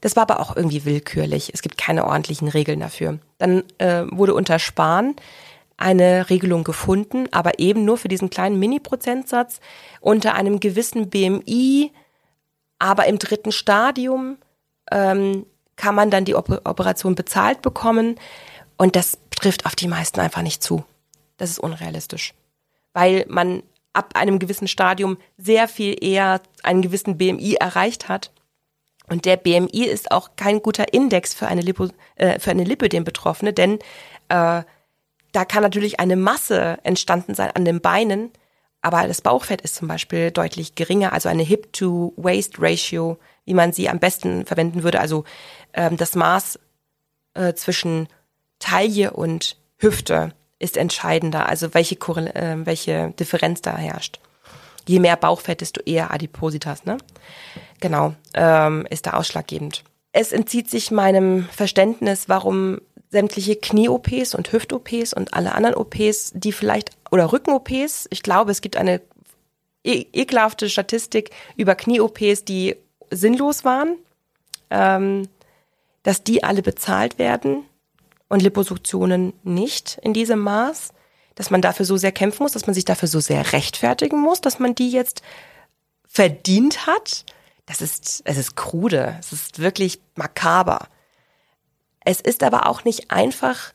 Das 0.00 0.16
war 0.16 0.22
aber 0.22 0.40
auch 0.40 0.56
irgendwie 0.56 0.84
willkürlich. 0.84 1.50
Es 1.52 1.62
gibt 1.62 1.76
keine 1.76 2.06
ordentlichen 2.06 2.48
Regeln 2.48 2.80
dafür. 2.80 3.18
Dann 3.38 3.64
äh, 3.78 4.04
wurde 4.10 4.34
unter 4.34 4.58
Spahn 4.58 5.14
eine 5.76 6.28
Regelung 6.28 6.62
gefunden, 6.62 7.26
aber 7.32 7.58
eben 7.58 7.84
nur 7.84 7.96
für 7.96 8.08
diesen 8.08 8.30
kleinen 8.30 8.58
Mini-Prozentsatz 8.58 9.60
unter 10.00 10.34
einem 10.34 10.60
gewissen 10.60 11.08
BMI, 11.08 11.90
aber 12.78 13.06
im 13.06 13.18
dritten 13.18 13.50
Stadium 13.50 14.36
ähm, 14.90 15.46
kann 15.76 15.94
man 15.94 16.10
dann 16.10 16.26
die 16.26 16.34
Operation 16.34 17.14
bezahlt 17.14 17.62
bekommen 17.62 18.16
und 18.76 18.94
das 18.94 19.18
trifft 19.30 19.64
auf 19.64 19.74
die 19.74 19.88
meisten 19.88 20.20
einfach 20.20 20.42
nicht 20.42 20.62
zu. 20.62 20.84
Das 21.38 21.48
ist 21.48 21.58
unrealistisch, 21.58 22.34
weil 22.92 23.24
man 23.28 23.62
ab 23.94 24.12
einem 24.14 24.38
gewissen 24.38 24.68
Stadium 24.68 25.16
sehr 25.38 25.66
viel 25.66 25.96
eher 26.04 26.42
einen 26.62 26.82
gewissen 26.82 27.16
BMI 27.16 27.54
erreicht 27.54 28.08
hat 28.08 28.30
Und 29.10 29.24
der 29.24 29.36
BMI 29.36 29.84
ist 29.84 30.12
auch 30.12 30.30
kein 30.36 30.62
guter 30.62 30.94
Index 30.94 31.34
für 31.34 31.48
eine, 31.48 31.60
Lipo, 31.60 31.88
äh, 32.14 32.38
für 32.38 32.52
eine 32.52 32.64
Lipödem-Betroffene, 32.64 33.52
denn 33.52 33.80
äh, 34.28 34.62
da 35.32 35.44
kann 35.46 35.62
natürlich 35.62 36.00
eine 36.00 36.16
Masse 36.16 36.78
entstanden 36.84 37.34
sein 37.34 37.50
an 37.50 37.64
den 37.64 37.80
Beinen, 37.80 38.30
aber 38.82 39.06
das 39.08 39.20
Bauchfett 39.20 39.60
ist 39.62 39.74
zum 39.74 39.88
Beispiel 39.88 40.30
deutlich 40.30 40.76
geringer, 40.76 41.12
also 41.12 41.28
eine 41.28 41.42
Hip-to-Waist-Ratio, 41.42 43.18
wie 43.44 43.54
man 43.54 43.72
sie 43.72 43.88
am 43.88 43.98
besten 43.98 44.46
verwenden 44.46 44.84
würde, 44.84 45.00
also 45.00 45.24
ähm, 45.74 45.96
das 45.96 46.14
Maß 46.14 46.60
äh, 47.34 47.54
zwischen 47.54 48.08
Taille 48.60 49.10
und 49.10 49.56
Hüfte 49.76 50.32
ist 50.60 50.76
entscheidender, 50.76 51.48
also 51.48 51.74
welche, 51.74 51.96
äh, 51.96 52.64
welche 52.64 53.10
Differenz 53.18 53.60
da 53.60 53.76
herrscht. 53.76 54.20
Je 54.86 54.98
mehr 54.98 55.16
Bauchfett, 55.16 55.60
desto 55.60 55.80
eher 55.84 56.12
Adipositas, 56.12 56.84
ne? 56.84 56.98
Genau, 57.80 58.14
ähm, 58.34 58.86
ist 58.90 59.06
da 59.06 59.12
ausschlaggebend. 59.12 59.84
Es 60.12 60.32
entzieht 60.32 60.68
sich 60.68 60.90
meinem 60.90 61.44
Verständnis, 61.44 62.28
warum 62.28 62.80
sämtliche 63.10 63.56
Knie-OPs 63.56 64.34
und 64.34 64.52
Hüft-OPs 64.52 65.12
und 65.14 65.34
alle 65.34 65.54
anderen 65.54 65.74
OPs, 65.76 66.32
die 66.34 66.52
vielleicht, 66.52 66.90
oder 67.10 67.32
Rücken-OPs, 67.32 68.06
ich 68.10 68.22
glaube, 68.22 68.52
es 68.52 68.60
gibt 68.60 68.76
eine 68.76 69.00
e 69.82 70.04
ekelhafte 70.12 70.68
Statistik 70.68 71.30
über 71.56 71.74
Knie-OPs, 71.74 72.44
die 72.44 72.76
sinnlos 73.10 73.64
waren, 73.64 73.96
ähm, 74.70 75.28
dass 76.02 76.22
die 76.22 76.44
alle 76.44 76.62
bezahlt 76.62 77.18
werden 77.18 77.64
und 78.28 78.42
Liposuktionen 78.42 79.32
nicht 79.42 79.98
in 80.02 80.12
diesem 80.12 80.38
Maß, 80.38 80.92
dass 81.40 81.50
man 81.50 81.62
dafür 81.62 81.86
so 81.86 81.96
sehr 81.96 82.12
kämpfen 82.12 82.42
muss, 82.42 82.52
dass 82.52 82.66
man 82.66 82.74
sich 82.74 82.84
dafür 82.84 83.08
so 83.08 83.18
sehr 83.18 83.54
rechtfertigen 83.54 84.20
muss, 84.20 84.42
dass 84.42 84.58
man 84.58 84.74
die 84.74 84.90
jetzt 84.90 85.22
verdient 86.06 86.86
hat. 86.86 87.24
Das 87.64 87.80
ist, 87.80 88.20
es 88.26 88.36
ist 88.36 88.56
krude, 88.56 89.16
es 89.20 89.32
ist 89.32 89.58
wirklich 89.58 90.02
makaber. 90.16 90.88
Es 92.04 92.20
ist 92.20 92.42
aber 92.42 92.66
auch 92.66 92.84
nicht 92.84 93.10
einfach, 93.10 93.72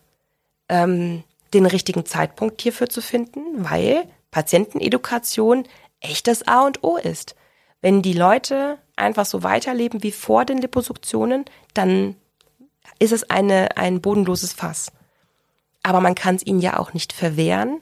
ähm, 0.70 1.24
den 1.56 1.66
richtigen 1.66 2.06
Zeitpunkt 2.06 2.62
hierfür 2.62 2.88
zu 2.88 3.02
finden, 3.02 3.42
weil 3.68 4.08
Patientenedukation 4.30 5.68
echt 6.02 6.28
das 6.28 6.48
A 6.48 6.68
und 6.68 6.84
O 6.84 6.98
ist. 6.98 7.36
Wenn 7.82 8.04
die 8.04 8.14
Leute 8.14 8.78
einfach 8.96 9.26
so 9.26 9.42
weiterleben 9.42 10.04
wie 10.04 10.12
vor 10.12 10.46
den 10.46 10.60
Liposuktionen, 10.60 11.46
dann 11.74 12.16
ist 13.00 13.12
es 13.12 13.28
eine, 13.32 13.76
ein 13.76 14.02
bodenloses 14.02 14.54
Fass. 14.54 14.92
Aber 15.86 16.02
man 16.02 16.16
kann 16.16 16.36
es 16.36 16.44
ihnen 16.44 16.62
ja 16.62 16.80
auch 16.80 16.94
nicht 16.94 17.14
verwehren, 17.14 17.80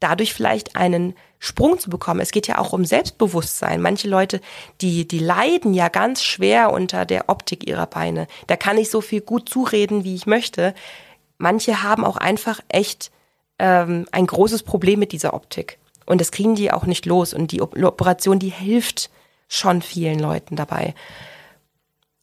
dadurch 0.00 0.34
vielleicht 0.34 0.74
einen 0.74 1.14
Sprung 1.38 1.78
zu 1.78 1.88
bekommen. 1.88 2.18
Es 2.18 2.32
geht 2.32 2.48
ja 2.48 2.58
auch 2.58 2.72
um 2.72 2.84
Selbstbewusstsein. 2.84 3.80
Manche 3.80 4.08
Leute, 4.08 4.40
die, 4.80 5.06
die 5.06 5.20
leiden 5.20 5.72
ja 5.72 5.88
ganz 5.88 6.24
schwer 6.24 6.72
unter 6.72 7.04
der 7.04 7.28
Optik 7.28 7.68
ihrer 7.68 7.86
Beine. 7.86 8.26
Da 8.48 8.56
kann 8.56 8.76
ich 8.76 8.90
so 8.90 9.00
viel 9.00 9.20
gut 9.20 9.48
zureden, 9.48 10.02
wie 10.02 10.16
ich 10.16 10.26
möchte. 10.26 10.74
Manche 11.38 11.84
haben 11.84 12.04
auch 12.04 12.16
einfach 12.16 12.58
echt 12.66 13.12
ähm, 13.60 14.06
ein 14.10 14.26
großes 14.26 14.64
Problem 14.64 14.98
mit 14.98 15.12
dieser 15.12 15.32
Optik. 15.32 15.78
Und 16.06 16.20
das 16.20 16.32
kriegen 16.32 16.56
die 16.56 16.72
auch 16.72 16.86
nicht 16.86 17.06
los. 17.06 17.34
Und 17.34 17.52
die 17.52 17.62
Operation, 17.62 18.40
die 18.40 18.48
hilft 18.48 19.10
schon 19.46 19.80
vielen 19.80 20.18
Leuten 20.18 20.56
dabei. 20.56 20.92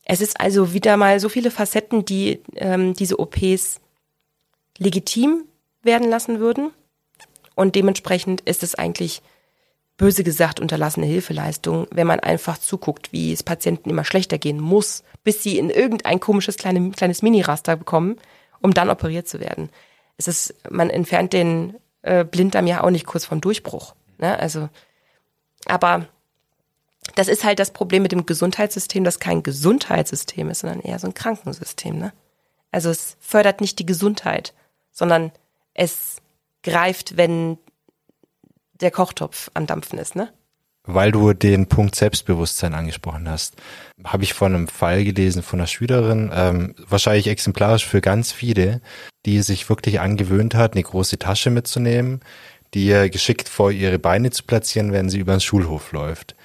Es 0.04 0.20
ist 0.20 0.42
also 0.42 0.74
wieder 0.74 0.98
mal 0.98 1.22
so 1.22 1.30
viele 1.30 1.52
Facetten, 1.52 2.04
die 2.04 2.42
ähm, 2.56 2.96
diese 2.96 3.18
OPs 3.18 3.80
legitim 4.82 5.46
werden 5.84 6.10
lassen 6.10 6.40
würden. 6.40 6.72
Und 7.56 7.76
dementsprechend 7.76 8.42
ist 8.42 8.64
es 8.64 8.76
eigentlich 8.76 9.22
böse 9.98 10.24
gesagt 10.24 10.60
unterlassene 10.60 11.06
Hilfeleistung, 11.06 11.88
wenn 11.92 12.08
man 12.08 12.20
einfach 12.20 12.58
zuguckt, 12.58 13.14
wie 13.14 13.32
es 13.32 13.44
Patienten 13.44 13.92
immer 13.92 14.04
schlechter 14.04 14.40
gehen 14.40 14.60
muss, 14.60 15.04
bis 15.24 15.44
sie 15.44 15.60
in 15.60 15.70
irgendein 15.70 16.20
komisches 16.20 16.58
kleine, 16.58 16.90
kleines 16.92 17.22
Mini-Raster 17.22 17.76
bekommen, 17.76 18.18
um 18.62 18.74
dann 18.74 18.90
operiert 18.90 19.28
zu 19.28 19.40
werden. 19.40 19.70
Es 20.18 20.28
ist, 20.28 20.56
man 20.70 20.90
entfernt 20.90 21.34
den 21.34 21.76
äh, 22.02 22.26
Blinddarm 22.26 22.66
ja 22.66 22.84
auch 22.84 22.90
nicht 22.90 23.06
kurz 23.06 23.26
vom 23.26 23.42
Durchbruch. 23.42 23.94
Ne? 24.18 24.40
Also, 24.40 24.70
aber 25.66 26.08
das 27.16 27.28
ist 27.28 27.44
halt 27.44 27.60
das 27.60 27.72
Problem 27.72 28.02
mit 28.02 28.12
dem 28.12 28.26
Gesundheitssystem, 28.26 29.04
das 29.04 29.20
kein 29.20 29.44
Gesundheitssystem 29.44 30.50
ist, 30.50 30.62
sondern 30.62 30.82
eher 30.82 30.98
so 30.98 31.06
ein 31.06 31.14
Krankensystem. 31.14 32.00
Ne? 32.00 32.14
Also 32.72 32.90
es 32.90 33.18
fördert 33.20 33.62
nicht 33.62 33.78
die 33.78 33.86
Gesundheit, 33.86 34.54
sondern 34.92 35.32
es 35.74 36.18
greift, 36.64 37.18
wenn 37.18 37.58
der 38.74 38.92
Kochtopf 38.92 39.50
am 39.54 39.68
Dampfen 39.68 40.00
ist, 40.00 40.16
ne? 40.16 40.34
Weil 40.84 41.12
du 41.12 41.34
den 41.34 41.68
Punkt 41.68 41.96
Selbstbewusstsein 41.96 42.74
angesprochen 42.74 43.30
hast, 43.30 43.56
habe 44.04 44.24
ich 44.24 44.34
von 44.34 44.56
einem 44.56 44.68
Fall 44.68 45.04
gelesen 45.04 45.44
von 45.44 45.60
einer 45.60 45.68
Schülerin, 45.68 46.32
ähm, 46.34 46.76
wahrscheinlich 46.88 47.28
exemplarisch 47.28 47.86
für 47.86 48.02
ganz 48.02 48.32
viele, 48.32 48.82
die 49.28 49.44
sich 49.44 49.70
wirklich 49.70 50.00
angewöhnt 50.00 50.56
hat, 50.56 50.74
eine 50.74 50.82
große 50.82 51.20
Tasche 51.20 51.52
mitzunehmen, 51.52 52.22
die 52.74 52.88
ihr 52.88 53.10
geschickt 53.10 53.48
vor 53.48 53.72
ihre 53.72 54.00
Beine 54.00 54.32
zu 54.32 54.44
platzieren, 54.44 54.92
wenn 54.92 55.10
sie 55.10 55.20
über 55.20 55.34
den 55.34 55.42
Schulhof 55.42 55.92
läuft, 55.92 56.36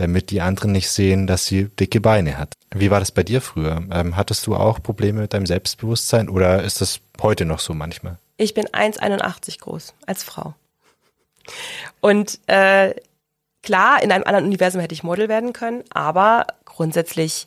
damit 0.00 0.30
die 0.30 0.40
anderen 0.40 0.72
nicht 0.72 0.88
sehen, 0.88 1.26
dass 1.26 1.44
sie 1.44 1.64
dicke 1.64 2.00
Beine 2.00 2.38
hat. 2.38 2.54
Wie 2.74 2.90
war 2.90 3.00
das 3.00 3.12
bei 3.12 3.22
dir 3.22 3.42
früher? 3.42 3.82
Ähm, 3.92 4.16
hattest 4.16 4.46
du 4.46 4.56
auch 4.56 4.82
Probleme 4.82 5.20
mit 5.20 5.34
deinem 5.34 5.44
Selbstbewusstsein 5.44 6.30
oder 6.30 6.62
ist 6.62 6.80
das 6.80 7.00
heute 7.20 7.44
noch 7.44 7.58
so 7.58 7.74
manchmal? 7.74 8.16
Ich 8.38 8.54
bin 8.54 8.66
1,81 8.66 9.60
groß 9.60 9.92
als 10.06 10.24
Frau. 10.24 10.54
Und 12.00 12.40
äh, 12.46 12.94
klar, 13.62 14.02
in 14.02 14.10
einem 14.10 14.24
anderen 14.24 14.46
Universum 14.46 14.80
hätte 14.80 14.94
ich 14.94 15.02
Model 15.02 15.28
werden 15.28 15.52
können, 15.52 15.84
aber 15.90 16.46
grundsätzlich, 16.64 17.46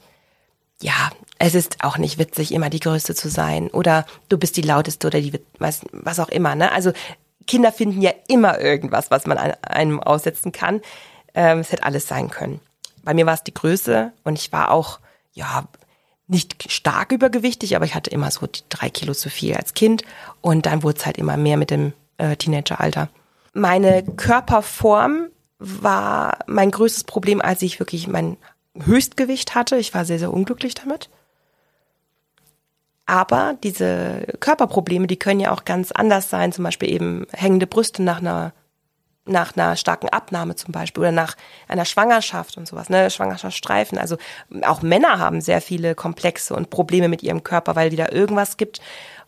ja, 0.79 1.09
es 1.39 1.55
ist 1.55 1.83
auch 1.83 1.97
nicht 1.97 2.19
witzig, 2.19 2.53
immer 2.53 2.69
die 2.69 2.79
Größte 2.79 3.15
zu 3.15 3.29
sein. 3.29 3.71
Oder 3.71 4.05
du 4.29 4.37
bist 4.37 4.57
die 4.57 4.61
Lauteste 4.61 5.07
oder 5.07 5.19
die, 5.19 5.39
was, 5.57 5.81
was 5.91 6.19
auch 6.19 6.29
immer. 6.29 6.53
Ne? 6.53 6.71
Also 6.71 6.93
Kinder 7.47 7.71
finden 7.71 8.03
ja 8.03 8.11
immer 8.27 8.59
irgendwas, 8.59 9.09
was 9.09 9.25
man 9.25 9.39
einem 9.39 9.99
aussetzen 9.99 10.51
kann. 10.51 10.81
Ähm, 11.33 11.59
es 11.59 11.71
hätte 11.71 11.83
alles 11.83 12.07
sein 12.07 12.29
können. 12.29 12.59
Bei 13.03 13.13
mir 13.13 13.25
war 13.25 13.33
es 13.33 13.43
die 13.43 13.53
Größe 13.53 14.11
und 14.23 14.37
ich 14.37 14.51
war 14.51 14.71
auch, 14.71 14.99
ja, 15.33 15.67
nicht 16.27 16.71
stark 16.71 17.11
übergewichtig, 17.11 17.75
aber 17.75 17.85
ich 17.85 17.95
hatte 17.95 18.09
immer 18.09 18.31
so 18.31 18.47
drei 18.69 18.89
Kilo 18.89 19.13
zu 19.13 19.29
viel 19.29 19.55
als 19.55 19.73
Kind 19.73 20.03
und 20.41 20.65
dann 20.65 20.83
wurde 20.83 20.97
es 20.99 21.05
halt 21.05 21.17
immer 21.17 21.37
mehr 21.37 21.57
mit 21.57 21.69
dem 21.69 21.93
äh, 22.17 22.35
Teenageralter. 22.35 23.09
Meine 23.53 24.03
Körperform 24.03 25.27
war 25.59 26.39
mein 26.47 26.71
größtes 26.71 27.03
Problem, 27.03 27.41
als 27.41 27.61
ich 27.61 27.79
wirklich 27.79 28.07
mein 28.07 28.37
Höchstgewicht 28.83 29.53
hatte. 29.53 29.77
Ich 29.77 29.93
war 29.93 30.05
sehr, 30.05 30.19
sehr 30.19 30.33
unglücklich 30.33 30.75
damit. 30.75 31.09
Aber 33.05 33.55
diese 33.63 34.25
Körperprobleme, 34.39 35.07
die 35.07 35.17
können 35.17 35.39
ja 35.39 35.51
auch 35.51 35.65
ganz 35.65 35.91
anders 35.91 36.29
sein, 36.29 36.51
zum 36.53 36.63
Beispiel 36.63 36.89
eben 36.89 37.27
hängende 37.31 37.67
Brüste 37.67 38.01
nach 38.01 38.19
einer 38.19 38.53
nach 39.25 39.55
einer 39.55 39.75
starken 39.75 40.09
Abnahme 40.09 40.55
zum 40.55 40.71
Beispiel 40.71 41.01
oder 41.01 41.11
nach 41.11 41.35
einer 41.67 41.85
Schwangerschaft 41.85 42.57
und 42.57 42.67
sowas, 42.67 42.89
ne, 42.89 43.09
Schwangerschaftsstreifen. 43.09 43.97
Also 43.97 44.17
auch 44.63 44.81
Männer 44.81 45.19
haben 45.19 45.39
sehr 45.39 45.61
viele 45.61 45.95
Komplexe 45.95 46.53
und 46.55 46.69
Probleme 46.69 47.07
mit 47.07 47.23
ihrem 47.23 47.43
Körper, 47.43 47.75
weil 47.75 47.91
wieder 47.91 48.11
irgendwas 48.11 48.57
gibt, 48.57 48.81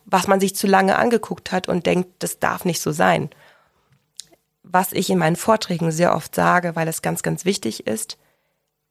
was 0.04 0.26
man 0.26 0.38
sich 0.38 0.54
zu 0.54 0.66
lange 0.66 0.96
angeguckt 0.96 1.50
hat 1.50 1.68
und 1.68 1.86
denkt, 1.86 2.10
das 2.18 2.38
darf 2.38 2.64
nicht 2.64 2.80
so 2.80 2.92
sein. 2.92 3.30
Was 4.62 4.92
ich 4.92 5.08
in 5.10 5.18
meinen 5.18 5.36
Vorträgen 5.36 5.90
sehr 5.90 6.14
oft 6.14 6.34
sage, 6.34 6.76
weil 6.76 6.88
es 6.88 7.02
ganz, 7.02 7.22
ganz 7.22 7.44
wichtig 7.44 7.86
ist, 7.86 8.18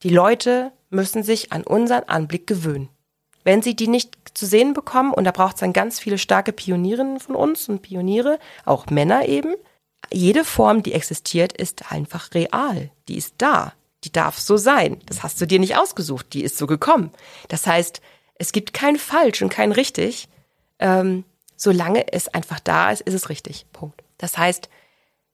die 0.02 0.10
Leute 0.10 0.72
müssen 0.90 1.22
sich 1.22 1.52
an 1.52 1.62
unseren 1.62 2.04
Anblick 2.04 2.46
gewöhnen. 2.46 2.88
Wenn 3.44 3.62
sie 3.62 3.76
die 3.76 3.88
nicht 3.88 4.16
zu 4.34 4.44
sehen 4.44 4.74
bekommen, 4.74 5.12
und 5.12 5.24
da 5.24 5.30
braucht 5.30 5.54
es 5.54 5.60
dann 5.60 5.72
ganz 5.72 6.00
viele 6.00 6.18
starke 6.18 6.52
Pionierinnen 6.52 7.20
von 7.20 7.36
uns 7.36 7.68
und 7.68 7.80
Pioniere, 7.80 8.38
auch 8.64 8.86
Männer 8.86 9.28
eben, 9.28 9.54
jede 10.12 10.44
Form, 10.44 10.82
die 10.82 10.92
existiert, 10.92 11.52
ist 11.52 11.90
einfach 11.90 12.34
real. 12.34 12.90
Die 13.08 13.16
ist 13.16 13.34
da. 13.38 13.72
Die 14.04 14.12
darf 14.12 14.38
so 14.38 14.56
sein. 14.56 15.00
Das 15.06 15.22
hast 15.22 15.40
du 15.40 15.46
dir 15.46 15.58
nicht 15.58 15.76
ausgesucht. 15.76 16.32
Die 16.32 16.42
ist 16.42 16.58
so 16.58 16.66
gekommen. 16.66 17.10
Das 17.48 17.66
heißt, 17.66 18.00
es 18.36 18.52
gibt 18.52 18.72
kein 18.72 18.96
falsch 18.96 19.42
und 19.42 19.48
kein 19.48 19.72
richtig. 19.72 20.28
Ähm, 20.78 21.24
solange 21.56 22.12
es 22.12 22.28
einfach 22.28 22.60
da 22.60 22.90
ist, 22.90 23.00
ist 23.02 23.14
es 23.14 23.28
richtig. 23.28 23.66
Punkt. 23.72 24.02
Das 24.18 24.38
heißt, 24.38 24.68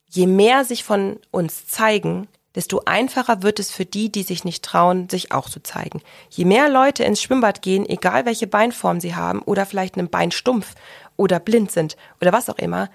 je 0.08 0.26
mehr 0.26 0.64
sich 0.64 0.84
von 0.84 1.18
uns 1.30 1.66
zeigen, 1.66 2.28
desto 2.54 2.82
einfacher 2.84 3.42
wird 3.42 3.58
es 3.58 3.70
für 3.70 3.84
die, 3.86 4.12
die 4.12 4.22
sich 4.22 4.44
nicht 4.44 4.64
trauen, 4.64 5.08
sich 5.08 5.32
auch 5.32 5.48
zu 5.48 5.62
zeigen. 5.62 6.02
Je 6.30 6.44
mehr 6.44 6.68
Leute 6.68 7.04
ins 7.04 7.22
Schwimmbad 7.22 7.62
gehen, 7.62 7.88
egal 7.88 8.26
welche 8.26 8.46
Beinform 8.46 9.00
sie 9.00 9.14
haben 9.14 9.42
oder 9.42 9.66
vielleicht 9.66 9.96
einen 9.96 10.10
Bein 10.10 10.30
stumpf 10.30 10.74
oder 11.16 11.40
blind 11.40 11.70
sind 11.70 11.96
oder 12.20 12.32
was 12.32 12.50
auch 12.50 12.58
immer, 12.58 12.90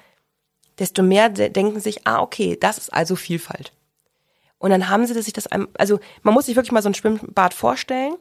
desto 0.80 1.04
mehr 1.04 1.30
denken 1.30 1.80
sich, 1.80 2.08
ah, 2.08 2.22
okay, 2.22 2.58
das 2.60 2.78
ist 2.78 2.94
also 2.94 3.16
Vielfalt. 3.16 3.74
Und 4.60 4.72
dann 4.72 4.90
haben 4.90 5.06
sie 5.06 5.20
sich 5.22 5.34
das, 5.34 5.48
also 5.78 6.00
man 6.24 6.34
muss 6.34 6.48
sich 6.48 6.56
wirklich 6.56 6.72
mal 6.72 6.82
so 6.82 6.90
ein 6.90 6.96
Schwimmbad 6.96 7.54
vorstellen. 7.54 8.16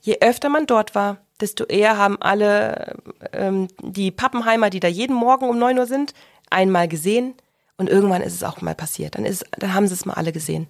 Je 0.00 0.18
öfter 0.20 0.48
man 0.48 0.66
dort 0.66 0.94
war, 0.94 1.18
desto 1.40 1.64
eher 1.64 1.98
haben 1.98 2.20
alle 2.20 2.96
ähm, 3.32 3.68
die 3.82 4.10
Pappenheimer, 4.10 4.70
die 4.70 4.80
da 4.80 4.88
jeden 4.88 5.14
Morgen 5.14 5.48
um 5.48 5.58
neun 5.58 5.78
Uhr 5.78 5.86
sind, 5.86 6.14
einmal 6.50 6.88
gesehen. 6.88 7.34
Und 7.76 7.90
irgendwann 7.90 8.22
ist 8.22 8.34
es 8.34 8.42
auch 8.42 8.62
mal 8.62 8.74
passiert. 8.74 9.16
Dann, 9.16 9.26
ist, 9.26 9.44
dann 9.58 9.74
haben 9.74 9.86
sie 9.86 9.94
es 9.94 10.06
mal 10.06 10.14
alle 10.14 10.32
gesehen. 10.32 10.68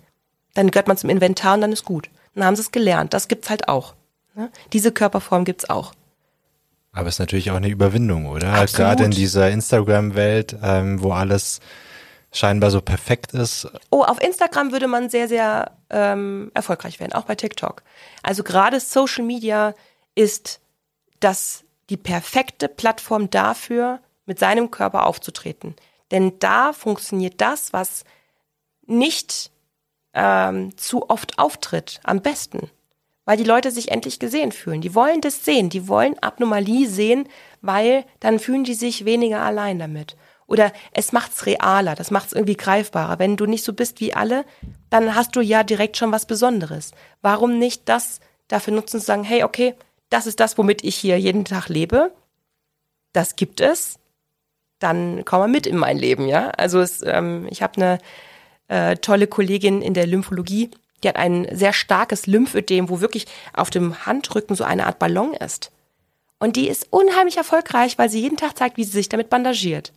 Dann 0.55 0.71
gehört 0.71 0.89
man 0.89 0.97
zum 0.97 1.11
Inventar 1.11 1.55
und 1.55 1.61
dann 1.61 1.73
ist 1.73 1.85
gut. 1.85 2.11
Dann 2.35 2.45
haben 2.45 2.57
sie 2.57 2.63
es 2.63 2.73
gelernt. 2.73 3.15
Das 3.15 3.29
gibt's 3.29 3.49
halt 3.49 3.69
auch. 3.69 3.95
Ne? 4.35 4.51
Diese 4.73 4.91
Körperform 4.91 5.45
gibt's 5.45 5.71
auch. 5.71 5.93
Aber 6.97 7.09
es 7.09 7.17
ist 7.17 7.19
natürlich 7.19 7.51
auch 7.51 7.57
eine 7.57 7.69
Überwindung, 7.69 8.25
oder? 8.25 8.55
Absolut. 8.55 8.75
Gerade 8.75 9.05
in 9.05 9.11
dieser 9.11 9.51
Instagram-Welt, 9.51 10.57
ähm, 10.63 11.03
wo 11.03 11.13
alles 11.13 11.61
scheinbar 12.33 12.71
so 12.71 12.81
perfekt 12.81 13.35
ist. 13.35 13.69
Oh, 13.91 14.03
auf 14.03 14.19
Instagram 14.23 14.73
würde 14.73 14.89
man 14.89 15.11
sehr, 15.11 15.29
sehr 15.29 15.73
ähm, 15.91 16.51
erfolgreich 16.55 16.99
werden, 16.99 17.13
auch 17.13 17.25
bei 17.25 17.35
TikTok. 17.35 17.83
Also 18.23 18.43
gerade 18.43 18.81
Social 18.81 19.25
Media 19.25 19.75
ist 20.15 20.61
das 21.21 21.65
die 21.91 21.99
perfekte 21.99 22.67
Plattform 22.67 23.29
dafür, 23.29 24.01
mit 24.25 24.39
seinem 24.39 24.71
Körper 24.71 25.05
aufzutreten. 25.05 25.77
Denn 26.11 26.39
da 26.39 26.73
funktioniert 26.73 27.43
das, 27.43 27.75
was 27.75 28.05
nicht 28.87 29.51
ähm, 30.15 30.75
zu 30.79 31.11
oft 31.11 31.39
auftritt, 31.39 32.01
am 32.05 32.23
besten. 32.23 32.71
Weil 33.27 33.37
die 33.37 33.45
Leute 33.45 33.71
sich 33.71 33.91
endlich 33.91 34.19
gesehen 34.19 34.53
fühlen. 34.53 34.81
Die 34.81 34.95
wollen 34.95 35.21
das 35.21 35.45
sehen, 35.45 35.69
die 35.69 35.89
wollen 35.89 36.19
Abnormalie 36.21 36.89
sehen, 36.89 37.29
weil 37.61 38.05
dann 38.21 38.39
fühlen 38.39 38.65
die 38.65 38.75
sich 38.75 39.05
weniger 39.05 39.41
allein 39.43 39.79
damit. 39.79 40.17
Oder 40.47 40.73
es 40.93 41.13
macht's 41.13 41.45
realer, 41.45 41.95
das 41.95 42.11
macht's 42.11 42.33
irgendwie 42.33 42.57
greifbarer. 42.57 43.19
Wenn 43.19 43.37
du 43.37 43.47
nicht 43.47 43.65
so 43.65 43.73
bist 43.73 44.01
wie 44.01 44.15
alle, 44.15 44.45
dann 44.91 45.15
hast 45.15 45.35
du 45.37 45.41
ja 45.41 45.65
direkt 45.65 45.97
schon 45.97 46.13
was 46.13 46.27
Besonderes. 46.27 46.93
Warum 47.21 47.59
nicht 47.59 47.89
das 47.89 48.21
dafür 48.49 48.73
nutzen 48.73 49.01
zu 49.01 49.07
sagen, 49.07 49.25
hey, 49.25 49.43
okay, 49.43 49.75
das 50.09 50.27
ist 50.27 50.39
das, 50.39 50.57
womit 50.57 50.85
ich 50.85 50.95
hier 50.95 51.19
jeden 51.19 51.45
Tag 51.45 51.69
lebe. 51.69 52.13
Das 53.13 53.35
gibt 53.35 53.61
es. 53.61 53.99
Dann 54.79 55.25
komm 55.25 55.41
mal 55.41 55.49
mit 55.49 55.67
in 55.67 55.77
mein 55.77 55.99
Leben, 55.99 56.29
ja. 56.29 56.51
Also 56.51 56.81
es, 56.81 57.03
ähm, 57.03 57.49
ich 57.51 57.63
habe 57.63 57.77
eine 57.77 57.99
äh, 58.69 58.97
tolle 58.97 59.27
Kollegin 59.27 59.83
in 59.83 59.95
der 59.95 60.07
Lymphologie, 60.07 60.71
die 61.07 61.11
hat 61.11 61.17
ein 61.17 61.47
sehr 61.53 61.73
starkes 61.73 62.27
Lymphödem, 62.27 62.89
wo 62.89 63.01
wirklich 63.01 63.27
auf 63.53 63.71
dem 63.71 64.05
Handrücken 64.07 64.57
so 64.57 64.65
eine 64.65 64.87
Art 64.87 64.99
Ballon 64.99 65.35
ist. 65.35 65.71
Und 66.41 66.57
die 66.57 66.69
ist 66.69 66.89
unheimlich 66.91 67.37
erfolgreich, 67.37 67.97
weil 67.97 68.11
sie 68.11 68.21
jeden 68.21 68.37
Tag 68.37 68.59
zeigt, 68.59 68.77
wie 68.77 68.83
sie 68.83 68.91
sich 68.91 69.09
damit 69.09 69.31
bandagiert. 69.31 69.93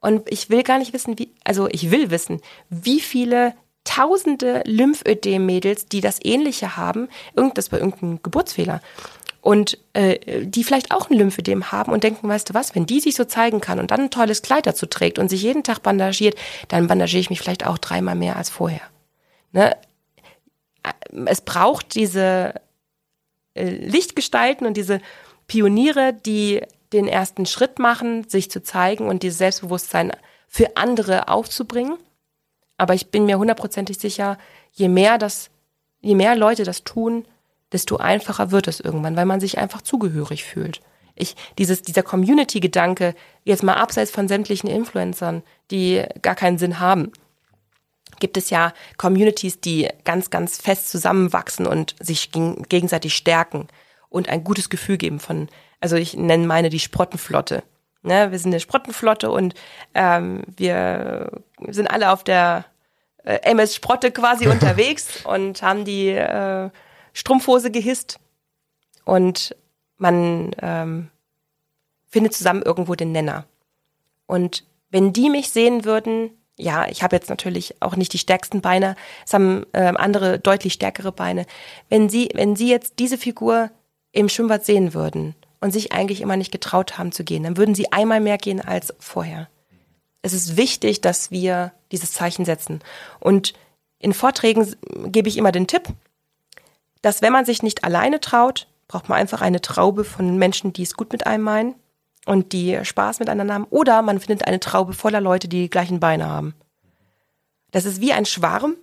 Und 0.00 0.30
ich 0.30 0.50
will 0.50 0.62
gar 0.62 0.78
nicht 0.78 0.92
wissen, 0.92 1.18
wie, 1.18 1.32
also 1.42 1.68
ich 1.70 1.90
will 1.90 2.10
wissen, 2.10 2.40
wie 2.70 3.00
viele 3.00 3.54
tausende 3.82 4.62
Lymphödem-Mädels, 4.66 5.86
die 5.86 6.00
das 6.00 6.20
Ähnliche 6.24 6.76
haben, 6.76 7.08
irgenddas 7.34 7.70
bei 7.70 7.78
irgendeinem 7.78 8.22
Geburtsfehler, 8.22 8.80
und 9.40 9.78
äh, 9.92 10.44
die 10.44 10.64
vielleicht 10.64 10.90
auch 10.90 11.08
ein 11.08 11.16
Lymphödem 11.16 11.70
haben 11.70 11.92
und 11.92 12.02
denken, 12.02 12.28
weißt 12.28 12.50
du 12.50 12.54
was, 12.54 12.74
wenn 12.74 12.84
die 12.84 12.98
sich 12.98 13.14
so 13.14 13.24
zeigen 13.24 13.60
kann 13.60 13.78
und 13.78 13.92
dann 13.92 14.00
ein 14.00 14.10
tolles 14.10 14.42
Kleid 14.42 14.66
dazu 14.66 14.86
trägt 14.86 15.20
und 15.20 15.28
sich 15.28 15.42
jeden 15.42 15.62
Tag 15.62 15.84
bandagiert, 15.84 16.36
dann 16.66 16.88
bandagiere 16.88 17.20
ich 17.20 17.30
mich 17.30 17.40
vielleicht 17.40 17.64
auch 17.64 17.78
dreimal 17.78 18.16
mehr 18.16 18.34
als 18.36 18.50
vorher. 18.50 18.80
Ne? 19.52 19.76
Es 21.26 21.40
braucht 21.40 21.94
diese 21.94 22.54
äh, 23.54 23.70
Lichtgestalten 23.70 24.66
und 24.66 24.76
diese 24.76 25.00
Pioniere, 25.46 26.12
die 26.12 26.62
den 26.92 27.08
ersten 27.08 27.46
Schritt 27.46 27.78
machen, 27.78 28.28
sich 28.28 28.50
zu 28.50 28.62
zeigen 28.62 29.08
und 29.08 29.22
dieses 29.22 29.38
Selbstbewusstsein 29.38 30.12
für 30.48 30.76
andere 30.76 31.28
aufzubringen. 31.28 31.96
Aber 32.78 32.94
ich 32.94 33.10
bin 33.10 33.26
mir 33.26 33.38
hundertprozentig 33.38 33.98
sicher, 33.98 34.38
je 34.72 34.88
mehr 34.88 35.18
das, 35.18 35.50
je 36.00 36.14
mehr 36.14 36.36
Leute 36.36 36.64
das 36.64 36.84
tun, 36.84 37.24
desto 37.72 37.96
einfacher 37.96 38.50
wird 38.50 38.68
es 38.68 38.80
irgendwann, 38.80 39.16
weil 39.16 39.26
man 39.26 39.40
sich 39.40 39.58
einfach 39.58 39.82
zugehörig 39.82 40.44
fühlt. 40.44 40.80
Ich, 41.14 41.34
dieses, 41.58 41.82
dieser 41.82 42.02
Community-Gedanke, 42.02 43.14
jetzt 43.44 43.62
mal 43.62 43.74
abseits 43.74 44.10
von 44.10 44.28
sämtlichen 44.28 44.68
Influencern, 44.68 45.42
die 45.70 46.04
gar 46.20 46.34
keinen 46.34 46.58
Sinn 46.58 46.78
haben, 46.78 47.10
gibt 48.20 48.36
es 48.36 48.50
ja 48.50 48.72
Communities, 48.96 49.60
die 49.60 49.88
ganz, 50.04 50.30
ganz 50.30 50.58
fest 50.58 50.90
zusammenwachsen 50.90 51.66
und 51.66 51.94
sich 52.00 52.30
gegenseitig 52.32 53.14
stärken 53.14 53.68
und 54.08 54.28
ein 54.28 54.44
gutes 54.44 54.70
Gefühl 54.70 54.96
geben 54.96 55.20
von, 55.20 55.48
also 55.80 55.96
ich 55.96 56.16
nenne 56.16 56.46
meine 56.46 56.70
die 56.70 56.80
Sprottenflotte. 56.80 57.62
Ne, 58.02 58.30
wir 58.30 58.38
sind 58.38 58.52
eine 58.52 58.60
Sprottenflotte 58.60 59.30
und 59.30 59.54
ähm, 59.94 60.44
wir 60.56 61.30
sind 61.68 61.88
alle 61.88 62.12
auf 62.12 62.22
der 62.22 62.64
äh, 63.24 63.38
MS 63.42 63.74
Sprotte 63.74 64.12
quasi 64.12 64.46
unterwegs 64.48 65.24
und 65.24 65.62
haben 65.62 65.84
die 65.84 66.10
äh, 66.10 66.70
Strumpfhose 67.12 67.70
gehisst 67.70 68.20
und 69.04 69.56
man 69.98 70.52
ähm, 70.62 71.10
findet 72.06 72.34
zusammen 72.34 72.62
irgendwo 72.62 72.94
den 72.94 73.12
Nenner. 73.12 73.46
Und 74.26 74.64
wenn 74.90 75.12
die 75.12 75.30
mich 75.30 75.50
sehen 75.50 75.84
würden, 75.84 76.30
ja, 76.58 76.88
ich 76.88 77.02
habe 77.02 77.16
jetzt 77.16 77.28
natürlich 77.28 77.76
auch 77.80 77.96
nicht 77.96 78.12
die 78.12 78.18
stärksten 78.18 78.60
Beine, 78.60 78.96
es 79.24 79.34
haben 79.34 79.66
ähm, 79.74 79.96
andere 79.96 80.38
deutlich 80.38 80.72
stärkere 80.72 81.12
Beine. 81.12 81.46
Wenn 81.88 82.08
sie, 82.08 82.30
wenn 82.34 82.56
sie 82.56 82.70
jetzt 82.70 82.94
diese 82.98 83.18
Figur 83.18 83.70
im 84.12 84.28
Schwimmbad 84.28 84.64
sehen 84.64 84.94
würden 84.94 85.34
und 85.60 85.72
sich 85.72 85.92
eigentlich 85.92 86.22
immer 86.22 86.36
nicht 86.36 86.52
getraut 86.52 86.98
haben 86.98 87.12
zu 87.12 87.24
gehen, 87.24 87.42
dann 87.42 87.56
würden 87.56 87.74
sie 87.74 87.92
einmal 87.92 88.20
mehr 88.20 88.38
gehen 88.38 88.60
als 88.60 88.94
vorher. 88.98 89.48
Es 90.22 90.32
ist 90.32 90.56
wichtig, 90.56 91.02
dass 91.02 91.30
wir 91.30 91.72
dieses 91.92 92.12
Zeichen 92.12 92.44
setzen. 92.44 92.80
Und 93.20 93.52
in 93.98 94.14
Vorträgen 94.14 94.74
gebe 95.06 95.28
ich 95.28 95.36
immer 95.36 95.52
den 95.52 95.66
Tipp, 95.66 95.88
dass 97.02 97.22
wenn 97.22 97.32
man 97.32 97.44
sich 97.44 97.62
nicht 97.62 97.84
alleine 97.84 98.20
traut, 98.20 98.66
braucht 98.88 99.08
man 99.08 99.18
einfach 99.18 99.42
eine 99.42 99.60
Traube 99.60 100.04
von 100.04 100.38
Menschen, 100.38 100.72
die 100.72 100.82
es 100.82 100.94
gut 100.94 101.12
mit 101.12 101.26
einem 101.26 101.44
meinen 101.44 101.74
und 102.26 102.52
die 102.52 102.78
Spaß 102.82 103.20
miteinander 103.20 103.54
haben. 103.54 103.66
Oder 103.70 104.02
man 104.02 104.20
findet 104.20 104.46
eine 104.46 104.60
Traube 104.60 104.92
voller 104.92 105.20
Leute, 105.22 105.48
die 105.48 105.62
die 105.62 105.70
gleichen 105.70 106.00
Beine 106.00 106.28
haben. 106.28 106.54
Das 107.70 107.84
ist 107.84 108.00
wie 108.00 108.12
ein 108.12 108.26
Schwarm. 108.26 108.76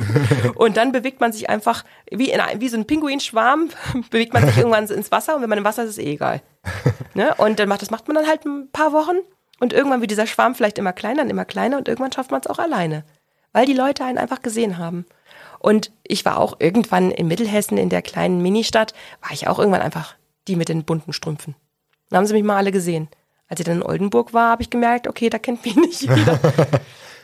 und 0.54 0.76
dann 0.76 0.92
bewegt 0.92 1.20
man 1.20 1.32
sich 1.32 1.48
einfach, 1.48 1.84
wie, 2.10 2.30
in, 2.30 2.40
wie 2.58 2.68
so 2.68 2.76
ein 2.76 2.86
Pinguinschwarm, 2.86 3.70
bewegt 4.10 4.32
man 4.32 4.46
sich 4.46 4.56
irgendwann 4.56 4.86
ins 4.86 5.12
Wasser 5.12 5.36
und 5.36 5.42
wenn 5.42 5.48
man 5.48 5.58
im 5.58 5.64
Wasser 5.64 5.84
ist, 5.84 5.90
ist 5.90 5.98
es 5.98 6.04
eh 6.04 6.12
egal. 6.12 6.42
Ne? 7.14 7.34
Und 7.36 7.58
dann 7.58 7.70
macht, 7.70 7.80
das 7.80 7.90
macht 7.90 8.08
man 8.08 8.16
dann 8.16 8.26
halt 8.26 8.44
ein 8.44 8.70
paar 8.72 8.92
Wochen 8.92 9.16
und 9.58 9.72
irgendwann 9.72 10.02
wird 10.02 10.10
dieser 10.10 10.26
Schwarm 10.26 10.54
vielleicht 10.54 10.76
immer 10.76 10.92
kleiner 10.92 11.22
und 11.22 11.30
immer 11.30 11.46
kleiner 11.46 11.78
und 11.78 11.88
irgendwann 11.88 12.12
schafft 12.12 12.30
man 12.30 12.42
es 12.42 12.46
auch 12.46 12.58
alleine. 12.58 13.04
Weil 13.54 13.64
die 13.64 13.72
Leute 13.72 14.04
einen 14.04 14.18
einfach 14.18 14.42
gesehen 14.42 14.76
haben. 14.76 15.06
Und 15.58 15.92
ich 16.02 16.26
war 16.26 16.38
auch 16.38 16.56
irgendwann 16.60 17.10
in 17.10 17.26
Mittelhessen 17.26 17.78
in 17.78 17.88
der 17.88 18.02
kleinen 18.02 18.42
Ministadt, 18.42 18.92
war 19.22 19.32
ich 19.32 19.48
auch 19.48 19.58
irgendwann 19.58 19.80
einfach 19.80 20.14
die 20.46 20.56
mit 20.56 20.68
den 20.68 20.84
bunten 20.84 21.14
Strümpfen. 21.14 21.54
Dann 22.08 22.18
haben 22.18 22.26
sie 22.26 22.34
mich 22.34 22.44
mal 22.44 22.56
alle 22.56 22.72
gesehen. 22.72 23.08
Als 23.48 23.60
ich 23.60 23.66
dann 23.66 23.76
in 23.76 23.82
Oldenburg 23.82 24.32
war, 24.32 24.50
habe 24.50 24.62
ich 24.62 24.70
gemerkt, 24.70 25.06
okay, 25.08 25.30
da 25.30 25.38
kennt 25.38 25.64
mich 25.64 25.76
nicht 25.76 26.02
jeder. 26.02 26.40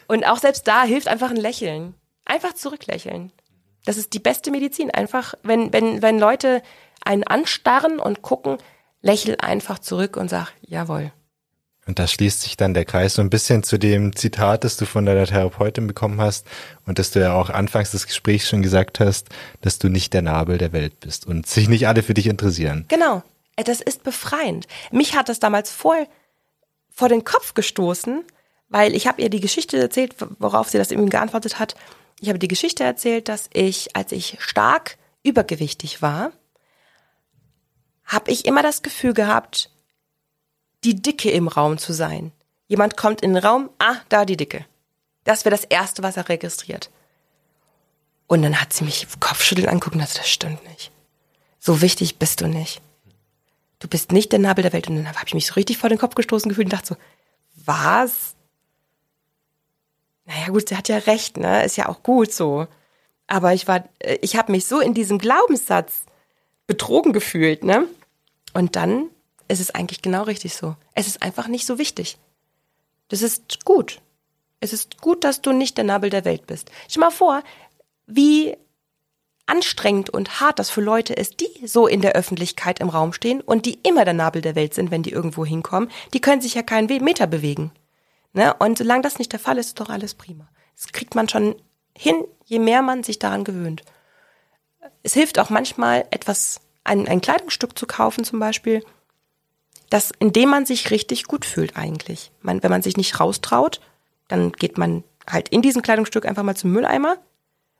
Und 0.08 0.26
auch 0.26 0.38
selbst 0.38 0.66
da 0.68 0.84
hilft 0.84 1.08
einfach 1.08 1.30
ein 1.30 1.36
Lächeln. 1.36 1.94
Einfach 2.24 2.52
zurücklächeln. 2.54 3.32
Das 3.84 3.96
ist 3.96 4.12
die 4.14 4.20
beste 4.20 4.50
Medizin. 4.50 4.90
Einfach, 4.90 5.34
wenn, 5.42 5.72
wenn, 5.72 6.02
wenn 6.02 6.18
Leute 6.18 6.62
einen 7.04 7.24
anstarren 7.24 7.98
und 7.98 8.22
gucken, 8.22 8.58
lächel 9.00 9.36
einfach 9.40 9.80
zurück 9.80 10.16
und 10.16 10.28
sag, 10.28 10.52
jawohl. 10.60 11.12
Und 11.84 11.98
da 11.98 12.06
schließt 12.06 12.42
sich 12.42 12.56
dann 12.56 12.74
der 12.74 12.84
Kreis 12.84 13.14
so 13.14 13.22
ein 13.22 13.30
bisschen 13.30 13.64
zu 13.64 13.76
dem 13.76 14.14
Zitat, 14.14 14.62
das 14.62 14.76
du 14.76 14.86
von 14.86 15.04
deiner 15.04 15.26
Therapeutin 15.26 15.88
bekommen 15.88 16.20
hast 16.20 16.46
und 16.86 17.00
dass 17.00 17.10
du 17.10 17.20
ja 17.20 17.34
auch 17.34 17.50
anfangs 17.50 17.90
des 17.90 18.06
Gesprächs 18.06 18.48
schon 18.48 18.62
gesagt 18.62 19.00
hast, 19.00 19.30
dass 19.62 19.80
du 19.80 19.88
nicht 19.88 20.12
der 20.12 20.22
Nabel 20.22 20.58
der 20.58 20.72
Welt 20.72 21.00
bist 21.00 21.26
und 21.26 21.48
sich 21.48 21.68
nicht 21.68 21.88
alle 21.88 22.04
für 22.04 22.14
dich 22.14 22.28
interessieren. 22.28 22.84
Genau. 22.86 23.24
Das 23.64 23.80
ist 23.80 24.02
befreiend. 24.02 24.66
Mich 24.90 25.14
hat 25.16 25.28
das 25.28 25.40
damals 25.40 25.70
voll 25.70 26.06
vor 26.90 27.08
den 27.08 27.24
Kopf 27.24 27.54
gestoßen, 27.54 28.24
weil 28.68 28.94
ich 28.94 29.06
habe 29.06 29.20
ihr 29.22 29.30
die 29.30 29.40
Geschichte 29.40 29.78
erzählt, 29.78 30.14
worauf 30.38 30.68
sie 30.68 30.78
das 30.78 30.90
eben 30.90 31.08
geantwortet 31.10 31.58
hat. 31.58 31.74
Ich 32.20 32.28
habe 32.28 32.38
die 32.38 32.48
Geschichte 32.48 32.84
erzählt, 32.84 33.28
dass 33.28 33.48
ich, 33.52 33.96
als 33.96 34.12
ich 34.12 34.36
stark 34.40 34.96
übergewichtig 35.22 36.02
war, 36.02 36.32
habe 38.04 38.30
ich 38.30 38.44
immer 38.44 38.62
das 38.62 38.82
Gefühl 38.82 39.14
gehabt, 39.14 39.70
die 40.84 41.00
Dicke 41.00 41.30
im 41.30 41.48
Raum 41.48 41.78
zu 41.78 41.92
sein. 41.92 42.32
Jemand 42.66 42.96
kommt 42.96 43.22
in 43.22 43.34
den 43.34 43.44
Raum, 43.44 43.70
ah, 43.78 43.96
da 44.08 44.24
die 44.24 44.36
Dicke. 44.36 44.64
Das 45.24 45.44
wäre 45.44 45.54
das 45.54 45.64
Erste, 45.64 46.02
was 46.02 46.16
er 46.16 46.28
registriert. 46.28 46.90
Und 48.26 48.42
dann 48.42 48.60
hat 48.60 48.72
sie 48.72 48.84
mich 48.84 49.06
Kopfschütteln 49.20 49.68
angucken 49.68 49.96
und 49.96 50.02
hat 50.02 50.18
das 50.18 50.28
stimmt 50.28 50.66
nicht. 50.68 50.90
So 51.58 51.80
wichtig 51.80 52.18
bist 52.18 52.40
du 52.40 52.46
nicht. 52.46 52.80
Du 53.82 53.88
bist 53.88 54.12
nicht 54.12 54.30
der 54.30 54.38
Nabel 54.38 54.62
der 54.62 54.72
Welt. 54.72 54.88
Und 54.88 54.96
dann 54.96 55.08
habe 55.08 55.26
ich 55.26 55.34
mich 55.34 55.46
so 55.46 55.54
richtig 55.54 55.78
vor 55.78 55.88
den 55.88 55.98
Kopf 55.98 56.14
gestoßen 56.14 56.48
gefühlt 56.48 56.66
und 56.66 56.72
dachte 56.72 56.94
so, 56.94 56.96
was? 57.66 58.36
Naja 60.24 60.46
gut, 60.48 60.68
sie 60.68 60.76
hat 60.76 60.88
ja 60.88 60.98
recht, 60.98 61.36
ne? 61.36 61.64
Ist 61.64 61.76
ja 61.76 61.88
auch 61.88 62.02
gut 62.02 62.32
so. 62.32 62.68
Aber 63.26 63.54
ich 63.54 63.66
war, 63.66 63.84
äh, 63.98 64.18
ich 64.22 64.36
habe 64.36 64.52
mich 64.52 64.66
so 64.66 64.80
in 64.80 64.94
diesem 64.94 65.18
Glaubenssatz 65.18 66.02
betrogen 66.66 67.12
gefühlt, 67.12 67.64
ne? 67.64 67.88
Und 68.54 68.76
dann 68.76 69.10
es 69.52 69.60
ist 69.60 69.74
eigentlich 69.74 70.00
genau 70.00 70.22
richtig 70.22 70.54
so. 70.54 70.76
Es 70.94 71.06
ist 71.06 71.22
einfach 71.22 71.46
nicht 71.46 71.66
so 71.66 71.76
wichtig. 71.76 72.16
Das 73.08 73.20
ist 73.20 73.66
gut. 73.66 74.00
Es 74.60 74.72
ist 74.72 75.00
gut, 75.02 75.24
dass 75.24 75.42
du 75.42 75.52
nicht 75.52 75.76
der 75.76 75.84
Nabel 75.84 76.08
der 76.08 76.24
Welt 76.24 76.46
bist. 76.46 76.70
Stell 76.88 77.00
mal 77.00 77.10
vor, 77.10 77.42
wie 78.06 78.56
anstrengend 79.52 80.08
und 80.08 80.40
hart 80.40 80.58
das 80.58 80.70
für 80.70 80.80
Leute 80.80 81.12
ist, 81.12 81.40
die 81.40 81.66
so 81.66 81.86
in 81.86 82.00
der 82.00 82.12
Öffentlichkeit 82.12 82.80
im 82.80 82.88
Raum 82.88 83.12
stehen 83.12 83.42
und 83.42 83.66
die 83.66 83.78
immer 83.82 84.06
der 84.06 84.14
Nabel 84.14 84.40
der 84.40 84.54
Welt 84.54 84.72
sind, 84.72 84.90
wenn 84.90 85.02
die 85.02 85.12
irgendwo 85.12 85.44
hinkommen. 85.44 85.90
Die 86.14 86.20
können 86.20 86.40
sich 86.40 86.54
ja 86.54 86.62
keinen 86.62 86.86
Meter 87.04 87.26
bewegen. 87.26 87.70
Ne? 88.32 88.54
Und 88.54 88.78
solange 88.78 89.02
das 89.02 89.18
nicht 89.18 89.30
der 89.30 89.40
Fall 89.40 89.58
ist, 89.58 89.66
ist 89.66 89.80
doch 89.80 89.90
alles 89.90 90.14
prima. 90.14 90.48
Das 90.74 90.92
kriegt 90.92 91.14
man 91.14 91.28
schon 91.28 91.54
hin, 91.94 92.24
je 92.46 92.58
mehr 92.58 92.80
man 92.80 93.02
sich 93.02 93.18
daran 93.18 93.44
gewöhnt. 93.44 93.82
Es 95.02 95.12
hilft 95.12 95.38
auch 95.38 95.50
manchmal, 95.50 96.06
etwas 96.10 96.62
ein, 96.82 97.06
ein 97.06 97.20
Kleidungsstück 97.20 97.78
zu 97.78 97.86
kaufen 97.86 98.24
zum 98.24 98.38
Beispiel, 98.38 98.82
das, 99.90 100.12
in 100.18 100.32
dem 100.32 100.48
man 100.48 100.64
sich 100.64 100.90
richtig 100.90 101.24
gut 101.24 101.44
fühlt 101.44 101.76
eigentlich. 101.76 102.32
Man, 102.40 102.62
wenn 102.62 102.70
man 102.70 102.80
sich 102.80 102.96
nicht 102.96 103.20
raustraut, 103.20 103.82
dann 104.28 104.52
geht 104.52 104.78
man 104.78 105.04
halt 105.30 105.50
in 105.50 105.60
diesem 105.60 105.82
Kleidungsstück 105.82 106.24
einfach 106.24 106.42
mal 106.42 106.56
zum 106.56 106.72
Mülleimer 106.72 107.18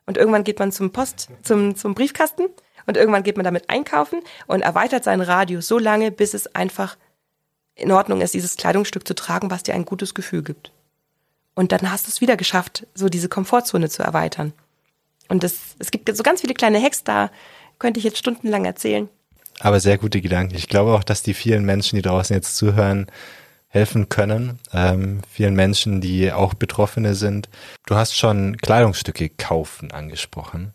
und 0.06 0.16
irgendwann 0.16 0.44
geht 0.44 0.58
man 0.58 0.72
zum 0.72 0.92
Post, 0.92 1.28
zum, 1.42 1.76
zum 1.76 1.94
Briefkasten 1.94 2.46
und 2.86 2.96
irgendwann 2.96 3.22
geht 3.22 3.36
man 3.36 3.44
damit 3.44 3.70
einkaufen 3.70 4.20
und 4.46 4.62
erweitert 4.62 5.04
seinen 5.04 5.22
Radius 5.22 5.68
so 5.68 5.78
lange, 5.78 6.10
bis 6.10 6.34
es 6.34 6.54
einfach 6.54 6.96
in 7.74 7.92
Ordnung 7.92 8.20
ist, 8.20 8.34
dieses 8.34 8.56
Kleidungsstück 8.56 9.06
zu 9.06 9.14
tragen, 9.14 9.50
was 9.50 9.62
dir 9.62 9.74
ein 9.74 9.84
gutes 9.84 10.14
Gefühl 10.14 10.42
gibt. 10.42 10.72
Und 11.54 11.72
dann 11.72 11.90
hast 11.90 12.06
du 12.06 12.10
es 12.10 12.20
wieder 12.20 12.36
geschafft, 12.36 12.86
so 12.94 13.08
diese 13.08 13.28
Komfortzone 13.28 13.88
zu 13.88 14.02
erweitern. 14.02 14.52
Und 15.28 15.42
das, 15.44 15.76
es 15.78 15.90
gibt 15.90 16.14
so 16.14 16.22
ganz 16.22 16.40
viele 16.40 16.54
kleine 16.54 16.82
Hacks, 16.82 17.04
da 17.04 17.30
könnte 17.78 17.98
ich 17.98 18.04
jetzt 18.04 18.18
stundenlang 18.18 18.64
erzählen. 18.64 19.08
Aber 19.60 19.80
sehr 19.80 19.98
gute 19.98 20.20
Gedanken. 20.20 20.54
Ich 20.54 20.68
glaube 20.68 20.92
auch, 20.92 21.04
dass 21.04 21.22
die 21.22 21.34
vielen 21.34 21.64
Menschen, 21.64 21.96
die 21.96 22.02
draußen 22.02 22.34
jetzt 22.34 22.56
zuhören, 22.56 23.06
helfen 23.72 24.10
können. 24.10 24.58
Ähm, 24.74 25.22
vielen 25.30 25.54
Menschen, 25.54 26.02
die 26.02 26.30
auch 26.30 26.52
Betroffene 26.52 27.14
sind. 27.14 27.48
Du 27.86 27.96
hast 27.96 28.16
schon 28.16 28.58
Kleidungsstücke 28.58 29.30
kaufen 29.30 29.90
angesprochen. 29.90 30.74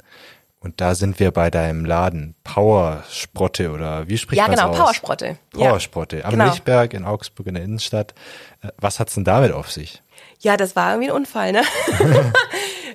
Und 0.60 0.82
da 0.82 0.96
sind 0.96 1.20
wir 1.20 1.30
bei 1.30 1.52
deinem 1.52 1.86
Laden. 1.86 2.34
Powersprotte 2.44 3.70
oder 3.70 4.08
wie 4.10 4.18
spricht 4.18 4.42
man 4.42 4.50
das 4.50 4.60
aus? 4.60 4.66
Ja, 4.66 4.72
genau, 4.72 4.84
Powersprotte. 4.84 5.38
Powersprotte. 5.52 6.26
Am 6.26 6.32
genau. 6.32 6.46
Milchberg 6.46 6.96
in 6.96 7.06
Augsburg 7.06 7.46
in 7.46 7.54
der 7.54 7.64
Innenstadt. 7.64 8.16
Äh, 8.64 8.70
was 8.78 9.00
hat's 9.00 9.14
denn 9.14 9.24
damit 9.24 9.52
auf 9.52 9.72
sich? 9.72 10.02
Ja, 10.40 10.58
das 10.58 10.76
war 10.76 10.94
irgendwie 10.94 11.12
ein 11.12 11.16
Unfall, 11.16 11.52
ne? 11.52 11.62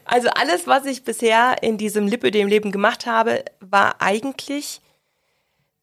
also 0.05 0.28
alles, 0.30 0.66
was 0.66 0.84
ich 0.84 1.05
bisher 1.05 1.62
in 1.62 1.78
diesem 1.78 2.09
Lipödem-Leben 2.09 2.72
gemacht 2.72 3.07
habe, 3.07 3.44
war 3.61 4.03
eigentlich 4.03 4.80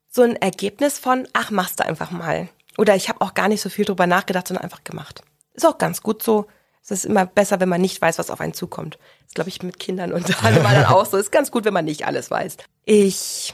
so 0.09 0.23
ein 0.23 0.35
Ergebnis 0.35 0.99
von, 0.99 1.25
ach, 1.31 1.51
machst 1.51 1.79
du 1.79 1.85
einfach 1.85 2.11
mal. 2.11 2.49
Oder 2.79 2.95
ich 2.95 3.09
habe 3.09 3.19
auch 3.19 3.33
gar 3.33 3.49
nicht 3.49 3.61
so 3.61 3.69
viel 3.69 3.83
drüber 3.83 4.07
nachgedacht, 4.07 4.47
sondern 4.47 4.63
einfach 4.63 4.85
gemacht. 4.85 5.21
Ist 5.53 5.65
auch 5.65 5.77
ganz 5.77 6.01
gut 6.01 6.23
so. 6.23 6.45
Es 6.81 6.91
ist 6.91 7.05
immer 7.05 7.25
besser, 7.25 7.59
wenn 7.59 7.67
man 7.67 7.81
nicht 7.81 8.01
weiß, 8.01 8.17
was 8.17 8.31
auf 8.31 8.39
einen 8.39 8.53
zukommt. 8.53 8.97
Das 9.25 9.33
glaube 9.33 9.49
ich 9.49 9.61
mit 9.61 9.79
Kindern 9.79 10.13
und 10.13 10.43
allem 10.45 10.63
dann 10.63 10.85
auch 10.85 11.05
so. 11.05 11.17
Ist 11.17 11.31
ganz 11.31 11.51
gut, 11.51 11.65
wenn 11.65 11.73
man 11.73 11.83
nicht 11.83 12.07
alles 12.07 12.31
weiß. 12.31 12.55
Ich 12.85 13.53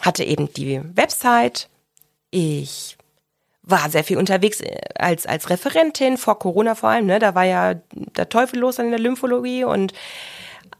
hatte 0.00 0.22
eben 0.22 0.52
die 0.54 0.80
Website. 0.94 1.68
Ich 2.30 2.96
war 3.62 3.90
sehr 3.90 4.04
viel 4.04 4.16
unterwegs 4.16 4.60
äh, 4.60 4.78
als, 4.94 5.26
als 5.26 5.50
Referentin 5.50 6.16
vor 6.16 6.38
Corona 6.38 6.76
vor 6.76 6.90
allem. 6.90 7.06
Ne? 7.06 7.18
Da 7.18 7.34
war 7.34 7.44
ja 7.44 7.74
der 7.90 8.28
Teufel 8.28 8.60
los 8.60 8.78
an 8.78 8.90
der 8.90 9.00
Lymphologie 9.00 9.64
und 9.64 9.92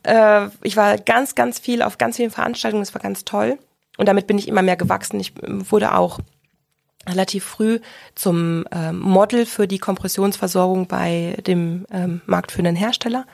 äh, 0.05 0.47
ich 0.63 0.77
war 0.77 0.99
ganz, 0.99 1.35
ganz 1.35 1.59
viel 1.59 1.83
auf 1.83 1.99
ganz 1.99 2.15
vielen 2.17 2.31
Veranstaltungen. 2.31 2.85
Das 2.85 2.95
war 2.95 3.03
ganz 3.03 3.25
toll. 3.25 3.59
Und 3.99 4.07
damit 4.07 4.29
bin 4.29 4.39
ich 4.39 4.47
immer 4.47 4.63
mehr 4.63 4.77
gewachsen. 4.77 5.19
Ich 5.19 5.35
ähm, 5.43 5.69
wurde 5.69 5.97
auch 5.97 6.21
relativ 7.07 7.45
früh 7.45 7.81
zum 8.15 8.65
ähm, 8.71 8.99
Model 8.99 9.47
für 9.47 9.67
die 9.67 9.79
Kompressionsversorgung 9.79 10.87
bei 10.87 11.37
dem 11.47 11.87
ähm, 11.91 12.21
marktführenden 12.27 12.77
Hersteller. 12.77 13.27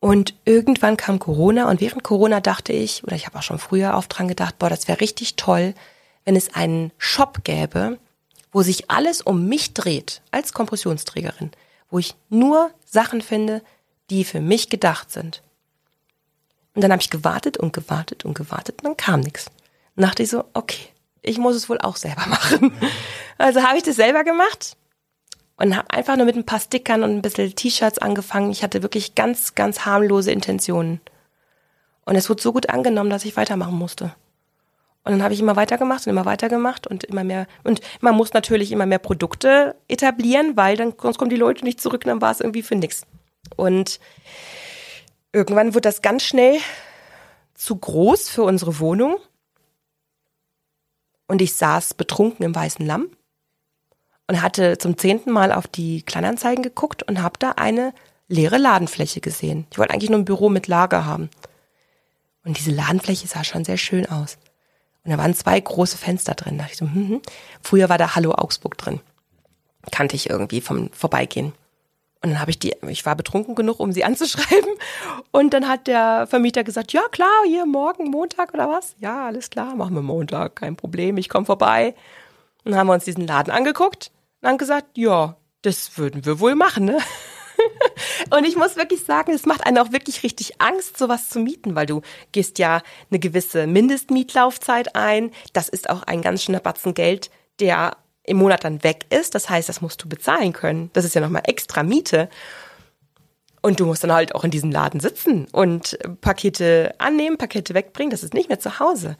Und 0.00 0.34
irgendwann 0.44 0.96
kam 0.96 1.18
Corona 1.18 1.68
und 1.68 1.80
während 1.80 2.02
Corona 2.02 2.40
dachte 2.40 2.72
ich, 2.72 3.02
oder 3.04 3.16
ich 3.16 3.26
habe 3.26 3.38
auch 3.38 3.42
schon 3.42 3.58
früher 3.58 3.94
oft 3.94 4.16
dran 4.16 4.28
gedacht, 4.28 4.58
boah, 4.58 4.70
das 4.70 4.88
wäre 4.88 5.00
richtig 5.00 5.36
toll, 5.36 5.74
wenn 6.24 6.36
es 6.36 6.54
einen 6.54 6.92
Shop 6.98 7.44
gäbe, 7.44 7.98
wo 8.52 8.62
sich 8.62 8.90
alles 8.90 9.22
um 9.22 9.46
mich 9.48 9.74
dreht, 9.74 10.22
als 10.30 10.52
Kompressionsträgerin, 10.52 11.50
wo 11.90 11.98
ich 11.98 12.14
nur 12.28 12.70
Sachen 12.84 13.20
finde, 13.20 13.62
die 14.10 14.24
für 14.24 14.40
mich 14.40 14.68
gedacht 14.68 15.10
sind. 15.10 15.42
Und 16.74 16.82
dann 16.82 16.92
habe 16.92 17.02
ich 17.02 17.10
gewartet 17.10 17.56
und 17.56 17.72
gewartet 17.72 18.24
und 18.24 18.34
gewartet 18.34 18.82
und 18.82 18.84
dann 18.84 18.96
kam 18.96 19.20
nichts. 19.20 19.46
Und 19.96 20.02
dachte 20.02 20.22
ich 20.22 20.28
so, 20.28 20.44
okay, 20.52 20.88
ich 21.26 21.38
muss 21.38 21.54
es 21.54 21.68
wohl 21.68 21.78
auch 21.78 21.96
selber 21.96 22.26
machen. 22.26 22.72
Also 23.38 23.62
habe 23.62 23.76
ich 23.76 23.82
das 23.82 23.96
selber 23.96 24.24
gemacht 24.24 24.76
und 25.56 25.76
habe 25.76 25.90
einfach 25.90 26.16
nur 26.16 26.26
mit 26.26 26.36
ein 26.36 26.46
paar 26.46 26.60
Stickern 26.60 27.02
und 27.02 27.10
ein 27.10 27.22
bisschen 27.22 27.54
T-Shirts 27.54 27.98
angefangen. 27.98 28.50
Ich 28.50 28.62
hatte 28.62 28.82
wirklich 28.82 29.14
ganz, 29.14 29.54
ganz 29.54 29.84
harmlose 29.84 30.30
Intentionen. 30.30 31.00
Und 32.04 32.16
es 32.16 32.30
wurde 32.30 32.42
so 32.42 32.52
gut 32.52 32.70
angenommen, 32.70 33.10
dass 33.10 33.24
ich 33.24 33.36
weitermachen 33.36 33.74
musste. 33.74 34.14
Und 35.04 35.12
dann 35.12 35.22
habe 35.22 35.34
ich 35.34 35.40
immer 35.40 35.56
weitergemacht 35.56 36.06
und 36.06 36.10
immer 36.10 36.24
weitergemacht 36.24 36.86
und 36.86 37.04
immer 37.04 37.24
mehr. 37.24 37.46
Und 37.64 37.80
man 38.00 38.14
muss 38.14 38.32
natürlich 38.32 38.72
immer 38.72 38.86
mehr 38.86 38.98
Produkte 38.98 39.76
etablieren, 39.88 40.56
weil 40.56 40.76
dann 40.76 40.94
sonst 41.00 41.18
kommen 41.18 41.30
die 41.30 41.36
Leute 41.36 41.64
nicht 41.64 41.80
zurück 41.80 42.02
und 42.04 42.08
dann 42.08 42.20
war 42.20 42.32
es 42.32 42.40
irgendwie 42.40 42.62
für 42.62 42.74
nichts. 42.74 43.06
Und 43.56 44.00
Irgendwann 45.36 45.74
wird 45.74 45.84
das 45.84 46.00
ganz 46.00 46.22
schnell 46.22 46.56
zu 47.52 47.76
groß 47.76 48.30
für 48.30 48.42
unsere 48.42 48.78
Wohnung. 48.80 49.18
Und 51.26 51.42
ich 51.42 51.54
saß 51.54 51.94
betrunken 51.94 52.44
im 52.44 52.54
weißen 52.54 52.84
Lamm 52.84 53.08
und 54.28 54.42
hatte 54.42 54.78
zum 54.78 54.96
zehnten 54.96 55.30
Mal 55.30 55.52
auf 55.52 55.66
die 55.66 56.02
Kleinanzeigen 56.02 56.62
geguckt 56.62 57.02
und 57.02 57.22
habe 57.22 57.38
da 57.38 57.52
eine 57.52 57.92
leere 58.28 58.58
Ladenfläche 58.58 59.20
gesehen. 59.20 59.66
Ich 59.70 59.78
wollte 59.78 59.92
eigentlich 59.92 60.10
nur 60.10 60.18
ein 60.18 60.24
Büro 60.24 60.48
mit 60.48 60.66
Lager 60.66 61.04
haben. 61.04 61.30
Und 62.44 62.58
diese 62.58 62.70
Ladenfläche 62.70 63.26
sah 63.26 63.44
schon 63.44 63.64
sehr 63.64 63.76
schön 63.76 64.06
aus. 64.06 64.38
Und 65.04 65.10
da 65.12 65.18
waren 65.18 65.34
zwei 65.34 65.58
große 65.58 65.98
Fenster 65.98 66.34
drin. 66.34 66.58
Da 66.58 66.64
dachte 66.64 66.72
ich 66.72 66.78
so, 66.78 66.86
hm, 66.86 67.08
hm. 67.08 67.22
Früher 67.62 67.88
war 67.88 67.98
da 67.98 68.14
Hallo 68.14 68.32
Augsburg 68.32 68.76
drin. 68.78 69.00
Kannte 69.92 70.16
ich 70.16 70.30
irgendwie 70.30 70.60
vom 70.60 70.90
Vorbeigehen. 70.92 71.52
Und 72.26 72.32
dann 72.32 72.40
habe 72.40 72.50
ich 72.50 72.58
die, 72.58 72.74
ich 72.88 73.06
war 73.06 73.14
betrunken 73.14 73.54
genug, 73.54 73.78
um 73.78 73.92
sie 73.92 74.02
anzuschreiben. 74.04 74.70
Und 75.30 75.54
dann 75.54 75.68
hat 75.68 75.86
der 75.86 76.26
Vermieter 76.26 76.64
gesagt, 76.64 76.92
ja 76.92 77.02
klar, 77.12 77.44
hier 77.46 77.66
morgen 77.66 78.10
Montag 78.10 78.52
oder 78.52 78.68
was? 78.68 78.96
Ja, 78.98 79.26
alles 79.26 79.48
klar, 79.48 79.76
machen 79.76 79.94
wir 79.94 80.02
Montag, 80.02 80.56
kein 80.56 80.74
Problem, 80.74 81.18
ich 81.18 81.28
komme 81.28 81.46
vorbei. 81.46 81.94
Und 82.64 82.72
dann 82.72 82.80
haben 82.80 82.88
wir 82.88 82.94
uns 82.94 83.04
diesen 83.04 83.28
Laden 83.28 83.52
angeguckt 83.52 84.10
und 84.42 84.48
haben 84.48 84.58
gesagt, 84.58 84.98
ja, 84.98 85.36
das 85.62 85.96
würden 85.98 86.26
wir 86.26 86.40
wohl 86.40 86.56
machen, 86.56 86.86
ne? 86.86 86.98
und 88.30 88.44
ich 88.44 88.56
muss 88.56 88.74
wirklich 88.74 89.04
sagen, 89.04 89.32
es 89.32 89.46
macht 89.46 89.64
einen 89.64 89.78
auch 89.78 89.92
wirklich 89.92 90.24
richtig 90.24 90.60
Angst, 90.60 90.98
sowas 90.98 91.28
zu 91.28 91.38
mieten, 91.38 91.76
weil 91.76 91.86
du 91.86 92.02
gehst 92.32 92.58
ja 92.58 92.82
eine 93.08 93.20
gewisse 93.20 93.68
Mindestmietlaufzeit 93.68 94.96
ein. 94.96 95.30
Das 95.52 95.68
ist 95.68 95.88
auch 95.88 96.02
ein 96.02 96.22
ganz 96.22 96.42
schöner 96.42 96.60
Batzen 96.60 96.92
Geld, 96.92 97.30
der 97.60 97.96
im 98.26 98.38
Monat 98.38 98.64
dann 98.64 98.82
weg 98.82 99.06
ist. 99.10 99.34
Das 99.34 99.48
heißt, 99.48 99.68
das 99.68 99.80
musst 99.80 100.02
du 100.02 100.08
bezahlen 100.08 100.52
können. 100.52 100.90
Das 100.92 101.04
ist 101.04 101.14
ja 101.14 101.20
nochmal 101.20 101.42
extra 101.46 101.82
Miete. 101.82 102.28
Und 103.62 103.80
du 103.80 103.86
musst 103.86 104.04
dann 104.04 104.12
halt 104.12 104.34
auch 104.34 104.44
in 104.44 104.50
diesem 104.50 104.70
Laden 104.70 105.00
sitzen 105.00 105.46
und 105.50 105.98
Pakete 106.20 106.94
annehmen, 106.98 107.36
Pakete 107.36 107.74
wegbringen. 107.74 108.10
Das 108.10 108.22
ist 108.22 108.34
nicht 108.34 108.48
mehr 108.48 108.60
zu 108.60 108.78
Hause. 108.78 109.16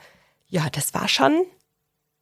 Ja, 0.48 0.68
das 0.70 0.94
war 0.94 1.08
schon, 1.08 1.44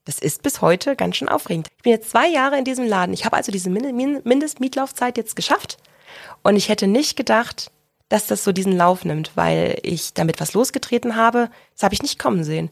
das 0.04 0.18
ist 0.18 0.42
bis 0.42 0.60
heute 0.62 0.96
ganz 0.96 1.16
schön 1.16 1.28
aufregend. 1.28 1.68
Ich 1.76 1.82
bin 1.82 1.92
jetzt 1.92 2.10
zwei 2.10 2.28
Jahre 2.28 2.56
in 2.58 2.64
diesem 2.64 2.86
Laden. 2.86 3.12
Ich 3.12 3.24
habe 3.24 3.36
also 3.36 3.52
diese 3.52 3.68
Mindestmietlaufzeit 3.68 5.18
jetzt 5.18 5.36
geschafft. 5.36 5.76
Und 6.42 6.56
ich 6.56 6.68
hätte 6.68 6.86
nicht 6.86 7.16
gedacht, 7.16 7.70
dass 8.08 8.26
das 8.26 8.44
so 8.44 8.52
diesen 8.52 8.76
Lauf 8.76 9.04
nimmt, 9.04 9.32
weil 9.34 9.78
ich 9.82 10.14
damit 10.14 10.40
was 10.40 10.54
losgetreten 10.54 11.16
habe. 11.16 11.50
Das 11.74 11.82
habe 11.82 11.94
ich 11.94 12.02
nicht 12.02 12.18
kommen 12.18 12.44
sehen. 12.44 12.70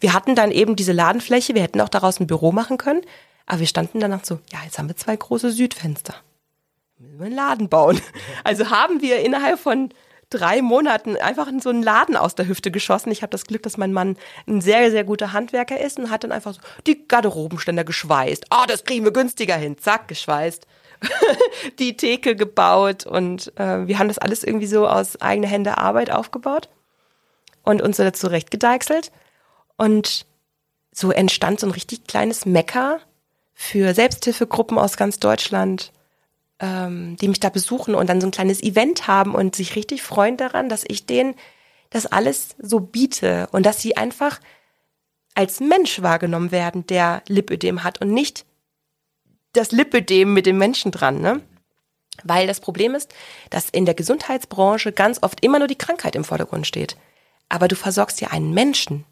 Wir 0.00 0.12
hatten 0.12 0.34
dann 0.34 0.50
eben 0.50 0.76
diese 0.76 0.92
Ladenfläche, 0.92 1.54
wir 1.54 1.62
hätten 1.62 1.80
auch 1.80 1.88
daraus 1.88 2.20
ein 2.20 2.26
Büro 2.26 2.52
machen 2.52 2.78
können. 2.78 3.02
Aber 3.46 3.60
wir 3.60 3.66
standen 3.66 4.00
danach 4.00 4.24
so, 4.24 4.40
ja, 4.52 4.60
jetzt 4.64 4.78
haben 4.78 4.88
wir 4.88 4.96
zwei 4.96 5.16
große 5.16 5.50
Südfenster. 5.50 6.14
Müssen 6.98 7.18
wir 7.18 7.26
einen 7.26 7.34
Laden 7.34 7.68
bauen. 7.68 8.00
Also 8.44 8.70
haben 8.70 9.00
wir 9.00 9.20
innerhalb 9.20 9.58
von 9.58 9.90
drei 10.30 10.62
Monaten 10.62 11.16
einfach 11.16 11.48
so 11.60 11.70
einen 11.70 11.82
Laden 11.82 12.16
aus 12.16 12.34
der 12.34 12.46
Hüfte 12.46 12.70
geschossen. 12.70 13.10
Ich 13.10 13.22
habe 13.22 13.30
das 13.30 13.46
Glück, 13.46 13.62
dass 13.62 13.76
mein 13.76 13.92
Mann 13.92 14.16
ein 14.46 14.60
sehr, 14.60 14.90
sehr 14.90 15.04
guter 15.04 15.32
Handwerker 15.32 15.80
ist 15.80 15.98
und 15.98 16.10
hat 16.10 16.24
dann 16.24 16.32
einfach 16.32 16.54
so 16.54 16.60
die 16.86 17.06
Garderobenständer 17.06 17.84
geschweißt. 17.84 18.46
Ah, 18.50 18.62
oh, 18.62 18.66
das 18.66 18.84
kriegen 18.84 19.04
wir 19.04 19.12
günstiger 19.12 19.56
hin. 19.56 19.78
Zack, 19.78 20.08
geschweißt. 20.08 20.66
die 21.78 21.96
Theke 21.96 22.36
gebaut 22.36 23.04
und 23.04 23.52
äh, 23.58 23.86
wir 23.86 23.98
haben 23.98 24.08
das 24.08 24.18
alles 24.18 24.42
irgendwie 24.42 24.66
so 24.66 24.88
aus 24.88 25.20
eigener 25.20 25.48
Hände 25.48 25.76
Arbeit 25.78 26.10
aufgebaut 26.10 26.68
und 27.62 27.82
uns 27.82 27.96
so 27.96 28.02
dazu 28.02 28.26
rechtgedeichselt. 28.26 29.12
Und 29.76 30.26
so 30.92 31.10
entstand 31.10 31.60
so 31.60 31.66
ein 31.66 31.72
richtig 31.72 32.06
kleines 32.06 32.46
Mecker 32.46 33.00
für 33.54 33.94
Selbsthilfegruppen 33.94 34.78
aus 34.78 34.96
ganz 34.96 35.18
Deutschland, 35.18 35.92
ähm, 36.60 37.16
die 37.20 37.28
mich 37.28 37.40
da 37.40 37.48
besuchen 37.48 37.94
und 37.94 38.08
dann 38.08 38.20
so 38.20 38.26
ein 38.26 38.32
kleines 38.32 38.62
Event 38.62 39.06
haben 39.06 39.34
und 39.34 39.56
sich 39.56 39.76
richtig 39.76 40.02
freuen 40.02 40.36
daran, 40.36 40.68
dass 40.68 40.84
ich 40.86 41.06
denen 41.06 41.34
das 41.90 42.06
alles 42.06 42.56
so 42.58 42.80
biete 42.80 43.48
und 43.52 43.64
dass 43.64 43.80
sie 43.80 43.96
einfach 43.96 44.40
als 45.34 45.60
Mensch 45.60 46.02
wahrgenommen 46.02 46.50
werden, 46.50 46.86
der 46.86 47.22
Lipödem 47.28 47.84
hat 47.84 48.00
und 48.00 48.12
nicht 48.12 48.44
das 49.52 49.72
Lipödem 49.72 50.32
mit 50.32 50.46
dem 50.46 50.58
Menschen 50.58 50.90
dran, 50.90 51.20
ne? 51.20 51.40
Weil 52.22 52.46
das 52.46 52.60
Problem 52.60 52.94
ist, 52.94 53.12
dass 53.50 53.70
in 53.70 53.86
der 53.86 53.94
Gesundheitsbranche 53.94 54.92
ganz 54.92 55.22
oft 55.22 55.44
immer 55.44 55.58
nur 55.58 55.66
die 55.66 55.78
Krankheit 55.78 56.14
im 56.14 56.22
Vordergrund 56.22 56.66
steht. 56.66 56.96
Aber 57.48 57.66
du 57.66 57.74
versorgst 57.74 58.20
ja 58.20 58.28
einen 58.28 58.54
Menschen. 58.54 59.04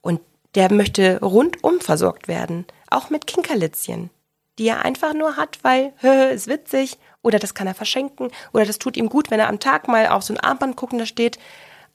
Und 0.00 0.20
der 0.54 0.72
möchte 0.72 1.20
rundum 1.20 1.80
versorgt 1.80 2.28
werden 2.28 2.66
auch 2.92 3.10
mit 3.10 3.26
Kinkerlitzchen, 3.26 4.10
die 4.58 4.68
er 4.68 4.84
einfach 4.84 5.14
nur 5.14 5.36
hat, 5.36 5.58
weil, 5.62 5.92
ist 6.32 6.46
witzig, 6.46 6.98
oder 7.22 7.38
das 7.38 7.54
kann 7.54 7.66
er 7.66 7.74
verschenken, 7.74 8.30
oder 8.52 8.64
das 8.64 8.78
tut 8.78 8.96
ihm 8.96 9.08
gut, 9.08 9.30
wenn 9.30 9.40
er 9.40 9.48
am 9.48 9.60
Tag 9.60 9.88
mal 9.88 10.08
auf 10.08 10.22
so 10.22 10.34
ein 10.34 10.40
Armband 10.40 10.76
gucken, 10.76 10.98
da 10.98 11.06
steht, 11.06 11.38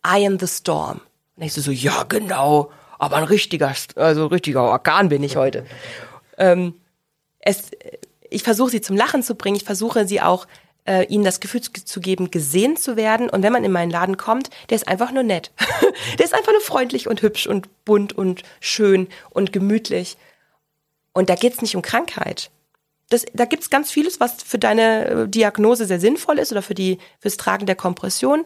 I 0.06 0.26
am 0.26 0.40
the 0.40 0.48
storm. 0.48 1.02
Und 1.36 1.44
ich 1.44 1.54
so, 1.54 1.62
so, 1.62 1.72
ja, 1.72 2.04
genau, 2.04 2.72
aber 2.98 3.18
ein 3.18 3.24
richtiger, 3.24 3.74
also 3.96 4.28
richtiger 4.28 4.64
Organ 4.64 5.10
bin 5.10 5.24
ich 5.24 5.36
heute. 5.36 5.66
Ähm, 6.38 6.74
es, 7.40 7.70
ich 8.30 8.44
versuche 8.44 8.72
sie 8.72 8.82
zum 8.82 8.96
Lachen 8.96 9.22
zu 9.22 9.36
bringen. 9.36 9.56
Ich 9.56 9.64
versuche 9.64 10.08
sie 10.08 10.22
auch 10.22 10.48
äh, 10.88 11.04
ihnen 11.06 11.24
das 11.24 11.40
Gefühl 11.40 11.62
zu, 11.62 12.00
geben, 12.00 12.32
gesehen 12.32 12.78
zu 12.78 12.96
werden. 12.96 13.30
Und 13.30 13.44
wenn 13.44 13.54
man 13.54 13.64
in 13.64 13.72
meinen 13.72 13.92
Laden 13.92 14.18
kommt, 14.18 14.50
der 14.70 14.76
ist 14.76 14.88
einfach 14.88 15.12
nur 15.12 15.24
nett. 15.24 15.52
der 16.18 16.26
ist 16.26 16.34
einfach 16.34 16.52
nur 16.52 16.62
freundlich 16.62 17.08
und 17.08 17.22
hübsch 17.22 17.46
und 17.48 17.70
bunt 17.86 18.14
und 18.14 18.44
schön 18.60 19.08
und 19.30 19.54
gemütlich. 19.54 20.18
Und 21.14 21.30
da 21.30 21.36
geht's 21.36 21.62
nicht 21.62 21.76
um 21.76 21.82
Krankheit. 21.82 22.50
Das, 23.10 23.26
da 23.34 23.46
gibt's 23.46 23.70
ganz 23.70 23.90
vieles, 23.92 24.20
was 24.20 24.44
für 24.44 24.60
deine 24.60 25.06
äh, 25.06 25.28
Diagnose 25.28 25.86
sehr 25.86 26.00
sinnvoll 26.00 26.40
ist 26.40 26.52
oder 26.52 26.62
für 26.62 26.76
die 26.76 27.00
fürs 27.20 27.38
Tragen 27.38 27.66
der 27.66 27.76
Kompression. 27.76 28.46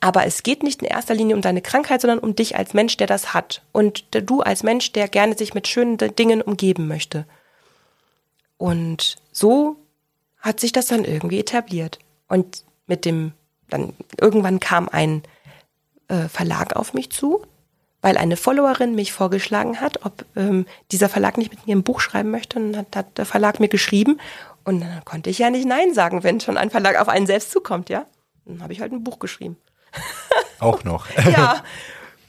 Aber 0.00 0.26
es 0.26 0.42
geht 0.42 0.62
nicht 0.62 0.82
in 0.82 0.88
erster 0.88 1.14
Linie 1.14 1.34
um 1.34 1.42
deine 1.42 1.62
Krankheit, 1.62 2.00
sondern 2.00 2.20
um 2.20 2.36
dich 2.36 2.56
als 2.56 2.72
Mensch, 2.72 2.96
der 2.96 3.08
das 3.08 3.34
hat. 3.34 3.62
Und 3.72 4.04
du 4.12 4.42
als 4.42 4.62
Mensch, 4.62 4.92
der 4.92 5.08
gerne 5.08 5.36
sich 5.36 5.54
mit 5.54 5.66
schönen 5.66 5.96
Dingen 5.96 6.40
umgeben 6.40 6.86
möchte. 6.86 7.26
Und 8.58 9.16
so 9.32 9.76
hat 10.40 10.60
sich 10.60 10.72
das 10.72 10.86
dann 10.86 11.04
irgendwie 11.04 11.40
etabliert. 11.40 11.98
Und 12.28 12.64
mit 12.86 13.04
dem, 13.04 13.32
dann 13.68 13.94
irgendwann 14.20 14.60
kam 14.60 14.88
ein 14.88 15.22
äh, 16.08 16.28
Verlag 16.28 16.76
auf 16.76 16.94
mich 16.94 17.10
zu, 17.10 17.42
weil 18.00 18.16
eine 18.16 18.36
Followerin 18.36 18.94
mich 18.94 19.12
vorgeschlagen 19.12 19.80
hat, 19.80 20.04
ob 20.04 20.24
ähm, 20.36 20.66
dieser 20.92 21.08
Verlag 21.08 21.36
nicht 21.36 21.50
mit 21.50 21.66
mir 21.66 21.76
ein 21.76 21.82
Buch 21.82 22.00
schreiben 22.00 22.30
möchte. 22.30 22.58
Und 22.58 22.72
dann 22.72 22.82
hat, 22.82 22.96
hat 22.96 23.18
der 23.18 23.26
Verlag 23.26 23.60
mir 23.60 23.68
geschrieben. 23.68 24.20
Und 24.64 24.80
dann 24.80 25.04
konnte 25.04 25.30
ich 25.30 25.38
ja 25.38 25.50
nicht 25.50 25.66
Nein 25.66 25.94
sagen, 25.94 26.22
wenn 26.22 26.40
schon 26.40 26.56
ein 26.56 26.70
Verlag 26.70 27.00
auf 27.00 27.08
einen 27.08 27.26
selbst 27.26 27.50
zukommt, 27.50 27.88
ja. 27.90 28.06
Dann 28.44 28.62
habe 28.62 28.72
ich 28.72 28.80
halt 28.80 28.92
ein 28.92 29.04
Buch 29.04 29.18
geschrieben. 29.18 29.56
Auch 30.60 30.84
noch. 30.84 31.06
ja, 31.16 31.62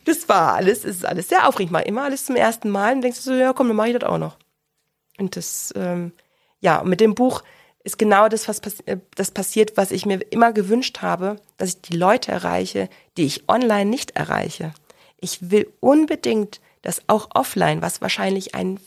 das 0.05 0.28
war 0.28 0.55
alles, 0.55 0.80
es 0.80 0.97
ist 0.97 1.05
alles 1.05 1.30
sehr 1.30 1.47
aufregend. 1.47 1.72
Mal 1.72 1.82
immer 1.82 2.03
alles 2.03 2.26
zum 2.26 2.36
ersten 2.36 2.70
Mal 2.70 2.95
und 2.95 3.01
denkst 3.01 3.24
du 3.24 3.24
so, 3.24 3.34
ja 3.34 3.53
komm, 3.53 3.68
dann 3.68 3.76
mache 3.76 3.89
ich 3.89 3.97
das 3.97 4.10
auch 4.10 4.18
noch. 4.18 4.38
Und 5.18 5.36
das, 5.36 5.74
ähm, 5.76 6.14
ja, 6.62 6.84
mit 6.84 6.99
dem 6.99 7.16
Buch 7.16 7.43
ist 7.89 7.99
genau 7.99 8.27
das, 8.29 8.47
was 8.47 8.61
pass 8.61 8.79
äh, 8.85 8.97
das 9.15 9.31
passiert, 9.31 9.77
was 9.77 9.91
ich 9.91 10.05
mir 10.05 10.19
immer 10.31 10.53
gewünscht 10.53 11.01
habe, 11.01 11.37
dass 11.57 11.69
ich 11.69 11.81
die 11.81 11.97
Leute 11.97 12.31
erreiche, 12.31 12.89
die 13.17 13.25
ich 13.25 13.49
online 13.49 13.89
nicht 13.89 14.11
erreiche. 14.11 14.73
Ich 15.19 15.51
will 15.51 15.71
unbedingt, 15.79 16.61
dass 16.81 17.01
auch 17.07 17.29
offline, 17.33 17.81
was 17.81 18.01
wahrscheinlich 18.01 18.55
einen 18.55 18.79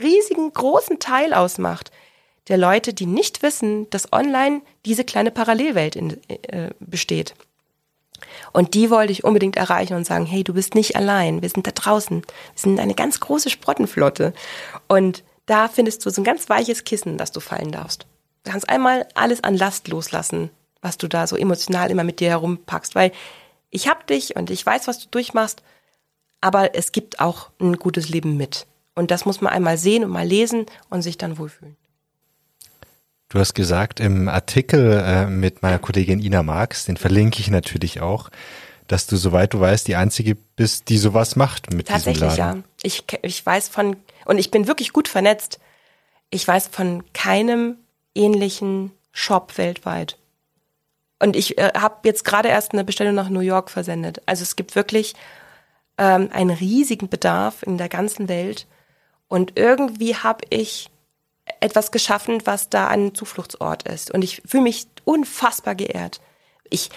riesigen 0.00 0.52
großen 0.52 0.98
Teil 0.98 1.34
ausmacht, 1.34 1.90
der 2.48 2.58
Leute, 2.58 2.92
die 2.92 3.06
nicht 3.06 3.42
wissen, 3.42 3.88
dass 3.90 4.12
online 4.12 4.62
diese 4.84 5.04
kleine 5.04 5.30
Parallelwelt 5.30 5.96
in, 5.96 6.20
äh, 6.28 6.70
besteht. 6.80 7.34
Und 8.52 8.74
die 8.74 8.90
wollte 8.90 9.12
ich 9.12 9.24
unbedingt 9.24 9.56
erreichen 9.56 9.94
und 9.94 10.06
sagen, 10.06 10.26
hey, 10.26 10.44
du 10.44 10.52
bist 10.52 10.74
nicht 10.74 10.96
allein, 10.96 11.42
wir 11.42 11.48
sind 11.48 11.66
da 11.66 11.70
draußen, 11.70 12.22
wir 12.22 12.26
sind 12.54 12.78
eine 12.78 12.94
ganz 12.94 13.20
große 13.20 13.50
Sprottenflotte. 13.50 14.32
Und 14.88 15.24
da 15.46 15.68
findest 15.68 16.04
du 16.04 16.10
so 16.10 16.20
ein 16.20 16.24
ganz 16.24 16.48
weiches 16.48 16.84
Kissen, 16.84 17.16
das 17.16 17.32
du 17.32 17.40
fallen 17.40 17.72
darfst. 17.72 18.06
Du 18.44 18.50
kannst 18.50 18.68
einmal 18.68 19.06
alles 19.14 19.44
an 19.44 19.56
Last 19.56 19.88
loslassen, 19.88 20.50
was 20.80 20.96
du 20.98 21.08
da 21.08 21.26
so 21.26 21.36
emotional 21.36 21.90
immer 21.90 22.04
mit 22.04 22.20
dir 22.20 22.30
herumpackst, 22.30 22.94
weil 22.94 23.12
ich 23.70 23.88
hab 23.88 24.06
dich 24.06 24.36
und 24.36 24.50
ich 24.50 24.64
weiß, 24.64 24.88
was 24.88 24.98
du 24.98 25.08
durchmachst, 25.10 25.62
aber 26.40 26.74
es 26.74 26.92
gibt 26.92 27.20
auch 27.20 27.50
ein 27.60 27.76
gutes 27.76 28.08
Leben 28.08 28.36
mit. 28.36 28.66
Und 28.94 29.10
das 29.10 29.24
muss 29.24 29.40
man 29.40 29.52
einmal 29.52 29.78
sehen 29.78 30.04
und 30.04 30.10
mal 30.10 30.26
lesen 30.26 30.66
und 30.88 31.02
sich 31.02 31.18
dann 31.18 31.38
wohlfühlen. 31.38 31.76
Du 33.28 33.38
hast 33.38 33.54
gesagt 33.54 34.00
im 34.00 34.28
Artikel 34.28 34.92
äh, 34.92 35.26
mit 35.26 35.62
meiner 35.62 35.78
Kollegin 35.78 36.20
Ina 36.20 36.42
Marx, 36.42 36.86
den 36.86 36.96
verlinke 36.96 37.38
ich 37.40 37.48
natürlich 37.48 38.00
auch, 38.00 38.28
dass 38.88 39.06
du, 39.06 39.16
soweit 39.16 39.54
du 39.54 39.60
weißt, 39.60 39.86
die 39.86 39.94
einzige 39.94 40.34
bist, 40.34 40.88
die 40.88 40.98
sowas 40.98 41.36
macht 41.36 41.72
mit 41.72 41.86
Tatsächlich, 41.86 42.28
diesem 42.28 42.38
Laden. 42.38 42.64
ja. 42.64 42.68
Ich, 42.82 43.04
ich 43.22 43.46
weiß 43.46 43.68
von, 43.68 43.96
und 44.24 44.38
ich 44.38 44.50
bin 44.50 44.66
wirklich 44.66 44.92
gut 44.92 45.06
vernetzt, 45.06 45.60
ich 46.30 46.46
weiß 46.46 46.68
von 46.72 47.04
keinem 47.12 47.76
ähnlichen 48.14 48.92
Shop 49.12 49.56
weltweit. 49.58 50.16
Und 51.18 51.36
ich 51.36 51.58
äh, 51.58 51.72
habe 51.76 51.96
jetzt 52.04 52.24
gerade 52.24 52.48
erst 52.48 52.72
eine 52.72 52.84
Bestellung 52.84 53.14
nach 53.14 53.28
New 53.28 53.40
York 53.40 53.70
versendet. 53.70 54.22
Also 54.26 54.42
es 54.42 54.56
gibt 54.56 54.74
wirklich 54.74 55.14
ähm, 55.98 56.30
einen 56.32 56.50
riesigen 56.50 57.08
Bedarf 57.08 57.62
in 57.62 57.78
der 57.78 57.88
ganzen 57.88 58.28
Welt. 58.28 58.66
Und 59.28 59.58
irgendwie 59.58 60.16
habe 60.16 60.44
ich 60.48 60.90
etwas 61.60 61.92
geschaffen, 61.92 62.40
was 62.44 62.70
da 62.70 62.88
ein 62.88 63.14
Zufluchtsort 63.14 63.86
ist. 63.88 64.10
Und 64.10 64.22
ich 64.22 64.42
fühle 64.46 64.64
mich 64.64 64.86
unfassbar 65.04 65.74
geehrt. 65.74 66.20
Ich, 66.70 66.90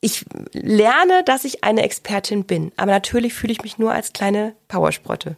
ich 0.00 0.26
lerne, 0.52 1.24
dass 1.24 1.44
ich 1.44 1.64
eine 1.64 1.82
Expertin 1.82 2.44
bin, 2.44 2.72
aber 2.76 2.92
natürlich 2.92 3.34
fühle 3.34 3.52
ich 3.52 3.62
mich 3.62 3.78
nur 3.78 3.92
als 3.92 4.12
kleine 4.12 4.54
Powersprotte. 4.68 5.36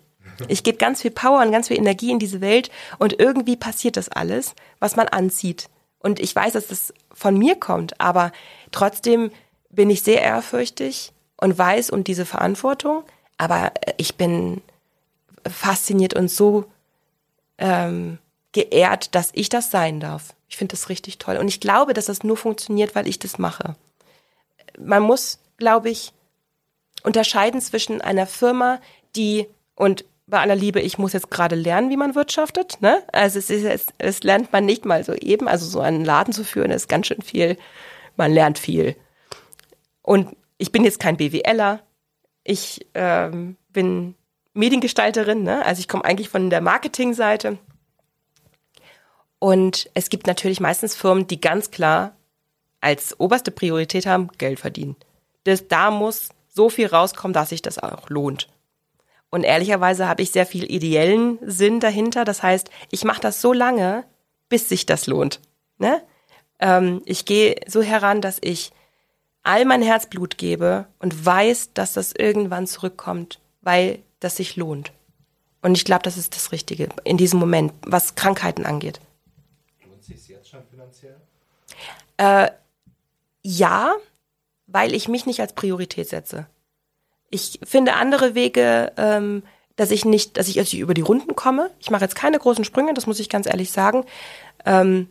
Ich 0.48 0.62
gebe 0.62 0.78
ganz 0.78 1.02
viel 1.02 1.10
Power 1.10 1.40
und 1.40 1.52
ganz 1.52 1.68
viel 1.68 1.78
Energie 1.78 2.10
in 2.10 2.18
diese 2.18 2.40
Welt 2.40 2.70
und 2.98 3.18
irgendwie 3.18 3.56
passiert 3.56 3.96
das 3.96 4.08
alles, 4.08 4.54
was 4.78 4.96
man 4.96 5.08
anzieht. 5.08 5.68
Und 5.98 6.20
ich 6.20 6.34
weiß, 6.34 6.52
dass 6.52 6.68
das 6.68 6.94
von 7.12 7.36
mir 7.36 7.56
kommt, 7.56 8.00
aber 8.00 8.32
trotzdem 8.70 9.30
bin 9.70 9.90
ich 9.90 10.02
sehr 10.02 10.22
ehrfürchtig 10.22 11.12
und 11.36 11.58
weiß 11.58 11.90
um 11.90 12.04
diese 12.04 12.26
Verantwortung, 12.26 13.04
aber 13.38 13.72
ich 13.96 14.16
bin 14.16 14.62
fasziniert 15.48 16.14
und 16.14 16.30
so 16.30 16.64
ähm, 17.58 18.18
geehrt, 18.52 19.14
dass 19.14 19.30
ich 19.34 19.48
das 19.48 19.70
sein 19.70 20.00
darf. 20.00 20.34
Ich 20.48 20.56
finde 20.56 20.72
das 20.72 20.88
richtig 20.88 21.18
toll. 21.18 21.36
Und 21.36 21.48
ich 21.48 21.60
glaube, 21.60 21.92
dass 21.92 22.06
das 22.06 22.22
nur 22.22 22.36
funktioniert, 22.36 22.94
weil 22.94 23.06
ich 23.06 23.18
das 23.18 23.38
mache. 23.38 23.76
Man 24.78 25.02
muss, 25.02 25.38
glaube 25.58 25.90
ich, 25.90 26.12
unterscheiden 27.02 27.60
zwischen 27.60 28.00
einer 28.00 28.26
Firma, 28.26 28.80
die, 29.14 29.46
und 29.74 30.04
bei 30.26 30.40
aller 30.40 30.56
Liebe, 30.56 30.80
ich 30.80 30.98
muss 30.98 31.12
jetzt 31.12 31.30
gerade 31.30 31.54
lernen, 31.54 31.90
wie 31.90 31.96
man 31.96 32.14
wirtschaftet. 32.14 32.80
Ne? 32.80 33.02
Also 33.12 33.38
es, 33.38 33.48
ist, 33.48 33.64
es, 33.64 33.86
es 33.98 34.22
lernt 34.22 34.52
man 34.52 34.64
nicht 34.64 34.84
mal 34.84 35.04
so 35.04 35.14
eben. 35.14 35.48
Also 35.48 35.66
so 35.66 35.80
einen 35.80 36.04
Laden 36.04 36.32
zu 36.32 36.44
führen, 36.44 36.70
ist 36.70 36.88
ganz 36.88 37.06
schön 37.06 37.22
viel. 37.22 37.56
Man 38.16 38.32
lernt 38.32 38.58
viel. 38.58 38.96
Und 40.02 40.36
ich 40.58 40.72
bin 40.72 40.84
jetzt 40.84 40.98
kein 40.98 41.16
BWLer. 41.16 41.80
Ich 42.42 42.86
ähm, 42.94 43.56
bin 43.72 44.14
Mediengestalterin, 44.54 45.42
ne? 45.42 45.64
also 45.66 45.80
ich 45.80 45.88
komme 45.88 46.04
eigentlich 46.04 46.28
von 46.28 46.48
der 46.48 46.60
Marketingseite. 46.60 47.58
Und 49.38 49.90
es 49.94 50.08
gibt 50.08 50.26
natürlich 50.26 50.60
meistens 50.60 50.96
Firmen, 50.96 51.26
die 51.26 51.40
ganz 51.40 51.70
klar 51.70 52.16
als 52.80 53.18
oberste 53.20 53.50
Priorität 53.50 54.06
haben, 54.06 54.28
Geld 54.38 54.58
verdienen. 54.58 54.96
Das, 55.44 55.68
da 55.68 55.90
muss 55.90 56.30
so 56.48 56.70
viel 56.70 56.86
rauskommen, 56.86 57.34
dass 57.34 57.50
sich 57.50 57.62
das 57.62 57.78
auch 57.78 58.08
lohnt. 58.08 58.48
Und 59.36 59.44
ehrlicherweise 59.44 60.08
habe 60.08 60.22
ich 60.22 60.30
sehr 60.30 60.46
viel 60.46 60.64
ideellen 60.64 61.38
Sinn 61.42 61.78
dahinter. 61.78 62.24
Das 62.24 62.42
heißt, 62.42 62.70
ich 62.90 63.04
mache 63.04 63.20
das 63.20 63.42
so 63.42 63.52
lange, 63.52 64.04
bis 64.48 64.70
sich 64.70 64.86
das 64.86 65.06
lohnt. 65.06 65.42
Ne? 65.76 66.00
Ähm, 66.58 67.02
ich 67.04 67.26
gehe 67.26 67.56
so 67.66 67.82
heran, 67.82 68.22
dass 68.22 68.38
ich 68.40 68.72
all 69.42 69.66
mein 69.66 69.82
Herzblut 69.82 70.38
gebe 70.38 70.86
und 71.00 71.26
weiß, 71.26 71.74
dass 71.74 71.92
das 71.92 72.14
irgendwann 72.14 72.66
zurückkommt, 72.66 73.38
weil 73.60 73.98
das 74.20 74.36
sich 74.36 74.56
lohnt. 74.56 74.92
Und 75.60 75.76
ich 75.76 75.84
glaube, 75.84 76.02
das 76.02 76.16
ist 76.16 76.34
das 76.34 76.50
Richtige 76.50 76.88
in 77.04 77.18
diesem 77.18 77.38
Moment, 77.38 77.74
was 77.82 78.14
Krankheiten 78.14 78.64
angeht. 78.64 79.02
Lohnt 79.86 80.02
sich 80.02 80.28
jetzt 80.28 80.48
schon 80.48 80.64
finanziell? 80.70 81.20
Äh, 82.16 82.52
ja, 83.42 83.96
weil 84.66 84.94
ich 84.94 85.08
mich 85.08 85.26
nicht 85.26 85.40
als 85.40 85.52
Priorität 85.52 86.08
setze. 86.08 86.46
Ich 87.36 87.60
finde 87.62 87.92
andere 87.92 88.34
Wege, 88.34 88.92
ähm, 88.96 89.42
dass 89.76 89.90
ich 89.90 90.06
nicht, 90.06 90.38
dass 90.38 90.48
ich 90.48 90.58
also 90.58 90.74
über 90.78 90.94
die 90.94 91.02
Runden 91.02 91.36
komme. 91.36 91.70
Ich 91.78 91.90
mache 91.90 92.02
jetzt 92.02 92.16
keine 92.16 92.38
großen 92.38 92.64
Sprünge, 92.64 92.94
das 92.94 93.06
muss 93.06 93.20
ich 93.20 93.28
ganz 93.28 93.46
ehrlich 93.46 93.70
sagen. 93.70 94.06
Ähm, 94.64 95.08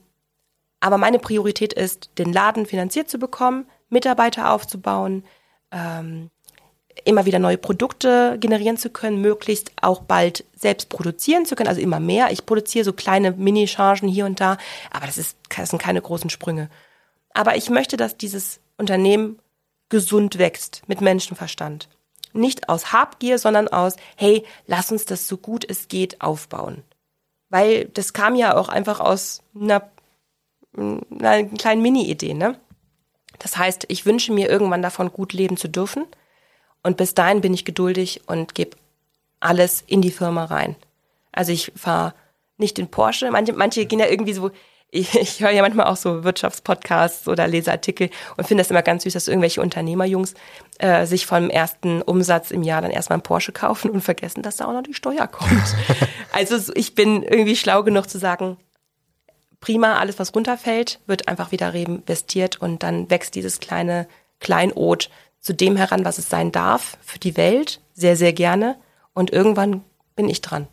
aber 0.79 0.97
meine 0.97 1.19
Priorität 1.19 1.71
ist, 1.71 2.09
den 2.17 2.33
Laden 2.33 2.65
finanziert 2.65 3.09
zu 3.11 3.19
bekommen, 3.19 3.67
Mitarbeiter 3.89 4.51
aufzubauen, 4.51 5.23
ähm, 5.71 6.31
immer 7.03 7.27
wieder 7.27 7.37
neue 7.37 7.59
Produkte 7.59 8.37
generieren 8.39 8.77
zu 8.77 8.89
können, 8.89 9.21
möglichst 9.21 9.71
auch 9.79 10.01
bald 10.01 10.45
selbst 10.55 10.89
produzieren 10.89 11.45
zu 11.45 11.55
können, 11.55 11.69
also 11.69 11.81
immer 11.81 11.99
mehr. 11.99 12.31
Ich 12.31 12.47
produziere 12.47 12.85
so 12.85 12.93
kleine 12.93 13.33
Mini-Chargen 13.33 14.09
hier 14.09 14.25
und 14.25 14.39
da, 14.39 14.57
aber 14.89 15.05
das, 15.05 15.19
ist, 15.19 15.37
das 15.55 15.69
sind 15.69 15.79
keine 15.79 16.01
großen 16.01 16.31
Sprünge. 16.31 16.71
Aber 17.35 17.55
ich 17.55 17.69
möchte, 17.69 17.97
dass 17.97 18.17
dieses 18.17 18.59
Unternehmen 18.77 19.37
gesund 19.89 20.39
wächst, 20.39 20.81
mit 20.87 21.01
Menschenverstand. 21.01 21.87
Nicht 22.35 22.69
aus 22.69 22.91
Habgier, 22.91 23.39
sondern 23.39 23.67
aus, 23.67 23.95
hey, 24.15 24.45
lass 24.67 24.91
uns 24.91 25.05
das 25.05 25.27
so 25.27 25.37
gut 25.37 25.65
es 25.67 25.87
geht 25.87 26.21
aufbauen. 26.21 26.83
Weil 27.49 27.85
das 27.85 28.13
kam 28.13 28.35
ja 28.35 28.57
auch 28.57 28.69
einfach 28.69 28.99
aus 28.99 29.41
einer, 29.59 29.89
einer 30.75 31.45
kleinen 31.45 31.81
Mini-Idee, 31.81 32.33
ne? 32.33 32.59
Das 33.39 33.57
heißt, 33.57 33.85
ich 33.89 34.05
wünsche 34.05 34.31
mir 34.31 34.49
irgendwann 34.49 34.81
davon 34.81 35.11
gut 35.11 35.33
leben 35.33 35.57
zu 35.57 35.67
dürfen 35.67 36.05
und 36.83 36.97
bis 36.97 37.13
dahin 37.13 37.41
bin 37.41 37.53
ich 37.53 37.65
geduldig 37.65 38.21
und 38.27 38.55
gebe 38.55 38.77
alles 39.39 39.83
in 39.87 40.01
die 40.01 40.11
Firma 40.11 40.45
rein. 40.45 40.75
Also 41.31 41.51
ich 41.51 41.71
fahre 41.75 42.13
nicht 42.57 42.79
in 42.79 42.89
Porsche. 42.89 43.31
Manche, 43.31 43.53
manche 43.53 43.85
gehen 43.85 43.99
ja 43.99 44.07
irgendwie 44.07 44.33
so, 44.33 44.51
ich, 44.95 45.15
ich 45.19 45.39
höre 45.41 45.51
ja 45.51 45.61
manchmal 45.61 45.87
auch 45.87 45.97
so 45.97 46.23
Wirtschaftspodcasts 46.23 47.27
oder 47.27 47.47
lese 47.47 47.71
Artikel 47.71 48.09
und 48.37 48.47
finde 48.47 48.61
das 48.63 48.71
immer 48.71 48.81
ganz 48.81 49.03
süß, 49.03 49.13
dass 49.13 49.27
irgendwelche 49.27 49.61
Unternehmerjungs 49.61 50.33
äh, 50.79 51.05
sich 51.05 51.25
vom 51.25 51.49
ersten 51.49 52.01
Umsatz 52.01 52.51
im 52.51 52.63
Jahr 52.63 52.81
dann 52.81 52.91
erstmal 52.91 53.15
einen 53.15 53.23
Porsche 53.23 53.51
kaufen 53.51 53.91
und 53.91 54.01
vergessen, 54.01 54.41
dass 54.41 54.57
da 54.57 54.65
auch 54.65 54.73
noch 54.73 54.83
die 54.83 54.93
Steuer 54.93 55.27
kommt. 55.27 55.75
also 56.31 56.71
ich 56.75 56.95
bin 56.95 57.23
irgendwie 57.23 57.55
schlau 57.55 57.83
genug 57.83 58.09
zu 58.09 58.17
sagen, 58.17 58.57
prima, 59.59 59.97
alles 59.97 60.19
was 60.19 60.33
runterfällt, 60.35 60.99
wird 61.07 61.27
einfach 61.27 61.51
wieder 61.51 61.73
reinvestiert 61.73 62.61
und 62.61 62.83
dann 62.83 63.09
wächst 63.09 63.35
dieses 63.35 63.59
kleine 63.59 64.07
Kleinod 64.39 65.09
zu 65.39 65.53
dem 65.53 65.75
heran, 65.75 66.05
was 66.05 66.17
es 66.17 66.29
sein 66.29 66.51
darf 66.51 66.97
für 67.01 67.19
die 67.19 67.37
Welt, 67.37 67.81
sehr, 67.93 68.15
sehr 68.15 68.33
gerne. 68.33 68.77
Und 69.13 69.31
irgendwann 69.31 69.83
bin 70.15 70.27
ich 70.27 70.41
dran. 70.41 70.67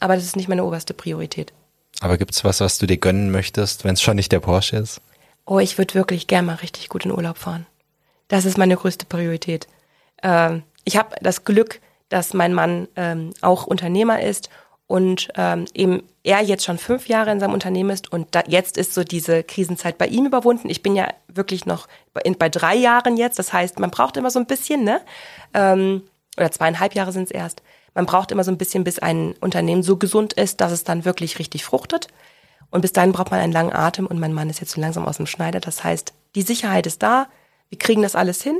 Aber 0.00 0.14
das 0.14 0.24
ist 0.24 0.36
nicht 0.36 0.48
meine 0.48 0.64
oberste 0.64 0.94
Priorität. 0.94 1.52
Aber 2.00 2.18
gibt's 2.18 2.44
was, 2.44 2.60
was 2.60 2.78
du 2.78 2.86
dir 2.86 2.96
gönnen 2.96 3.30
möchtest, 3.30 3.84
wenn 3.84 3.94
es 3.94 4.02
schon 4.02 4.16
nicht 4.16 4.32
der 4.32 4.40
Porsche 4.40 4.76
ist? 4.76 5.00
Oh, 5.46 5.58
ich 5.58 5.78
würde 5.78 5.94
wirklich 5.94 6.26
gern 6.26 6.46
mal 6.46 6.56
richtig 6.56 6.88
gut 6.88 7.04
in 7.04 7.12
Urlaub 7.12 7.38
fahren. 7.38 7.66
Das 8.28 8.44
ist 8.44 8.58
meine 8.58 8.76
größte 8.76 9.06
Priorität. 9.06 9.68
Ähm, 10.22 10.62
ich 10.84 10.96
habe 10.96 11.14
das 11.20 11.44
Glück, 11.44 11.80
dass 12.08 12.34
mein 12.34 12.54
Mann 12.54 12.88
ähm, 12.96 13.30
auch 13.40 13.66
Unternehmer 13.66 14.22
ist 14.22 14.48
und 14.86 15.28
ähm, 15.36 15.66
eben 15.74 16.02
er 16.22 16.42
jetzt 16.42 16.64
schon 16.64 16.78
fünf 16.78 17.08
Jahre 17.08 17.30
in 17.30 17.40
seinem 17.40 17.52
Unternehmen 17.52 17.90
ist 17.90 18.12
und 18.12 18.34
da, 18.34 18.42
jetzt 18.46 18.76
ist 18.78 18.94
so 18.94 19.04
diese 19.04 19.42
Krisenzeit 19.42 19.98
bei 19.98 20.06
ihm 20.06 20.26
überwunden. 20.26 20.70
Ich 20.70 20.82
bin 20.82 20.94
ja 20.94 21.08
wirklich 21.28 21.66
noch 21.66 21.88
bei, 22.12 22.22
bei 22.38 22.48
drei 22.48 22.74
Jahren 22.74 23.16
jetzt, 23.16 23.38
das 23.38 23.52
heißt, 23.52 23.78
man 23.78 23.90
braucht 23.90 24.16
immer 24.16 24.30
so 24.30 24.38
ein 24.38 24.46
bisschen, 24.46 24.84
ne? 24.84 25.00
Ähm, 25.52 26.02
oder 26.36 26.50
zweieinhalb 26.50 26.94
Jahre 26.94 27.12
sind 27.12 27.24
es 27.24 27.30
erst. 27.30 27.62
Man 27.94 28.06
braucht 28.06 28.32
immer 28.32 28.44
so 28.44 28.50
ein 28.50 28.58
bisschen, 28.58 28.84
bis 28.84 28.98
ein 28.98 29.34
Unternehmen 29.40 29.82
so 29.82 29.96
gesund 29.96 30.32
ist, 30.32 30.60
dass 30.60 30.72
es 30.72 30.84
dann 30.84 31.04
wirklich 31.04 31.38
richtig 31.38 31.64
fruchtet. 31.64 32.08
Und 32.70 32.80
bis 32.80 32.92
dahin 32.92 33.12
braucht 33.12 33.30
man 33.30 33.40
einen 33.40 33.52
langen 33.52 33.72
Atem 33.72 34.06
und 34.06 34.18
mein 34.18 34.32
Mann 34.32 34.50
ist 34.50 34.60
jetzt 34.60 34.72
so 34.72 34.80
langsam 34.80 35.06
aus 35.06 35.18
dem 35.18 35.26
Schneider. 35.26 35.60
Das 35.60 35.84
heißt, 35.84 36.12
die 36.34 36.42
Sicherheit 36.42 36.86
ist 36.86 37.02
da, 37.02 37.28
wir 37.68 37.78
kriegen 37.78 38.02
das 38.02 38.16
alles 38.16 38.42
hin. 38.42 38.58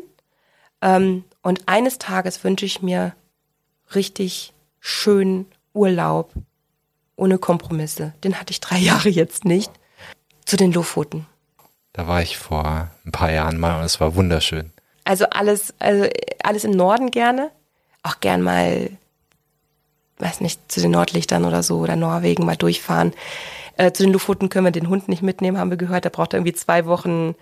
Ähm, 0.80 1.24
und 1.42 1.68
eines 1.68 1.98
Tages 1.98 2.44
wünsche 2.44 2.64
ich 2.64 2.80
mir 2.80 3.14
richtig 3.94 4.52
schön 4.78 5.46
Urlaub 5.72 6.32
ohne 7.16 7.38
Kompromisse. 7.38 8.12
Den 8.22 8.38
hatte 8.38 8.52
ich 8.52 8.60
drei 8.60 8.78
Jahre 8.78 9.08
jetzt 9.08 9.44
nicht. 9.44 9.72
Zu 10.44 10.56
den 10.56 10.72
Lofoten. 10.72 11.26
Da 11.94 12.06
war 12.06 12.20
ich 12.20 12.36
vor 12.36 12.90
ein 13.04 13.12
paar 13.12 13.32
Jahren 13.32 13.58
mal 13.58 13.78
und 13.78 13.84
es 13.84 13.98
war 13.98 14.14
wunderschön. 14.14 14.72
Also 15.04 15.26
alles, 15.30 15.72
also 15.78 16.06
alles 16.42 16.64
im 16.64 16.72
Norden 16.72 17.10
gerne. 17.10 17.50
Auch 18.02 18.20
gern 18.20 18.42
mal 18.42 18.90
weiß 20.18 20.40
nicht, 20.40 20.70
zu 20.70 20.80
den 20.80 20.92
Nordlichtern 20.92 21.44
oder 21.44 21.62
so 21.62 21.78
oder 21.78 21.96
Norwegen 21.96 22.44
mal 22.44 22.56
durchfahren. 22.56 23.12
Äh, 23.76 23.92
zu 23.92 24.04
den 24.04 24.12
Lofoten 24.12 24.48
können 24.48 24.66
wir 24.66 24.72
den 24.72 24.88
Hund 24.88 25.08
nicht 25.08 25.22
mitnehmen, 25.22 25.58
haben 25.58 25.70
wir 25.70 25.76
gehört. 25.76 26.04
Da 26.04 26.08
braucht 26.08 26.32
er 26.32 26.38
irgendwie 26.38 26.54
zwei 26.54 26.86
Wochen 26.86 27.34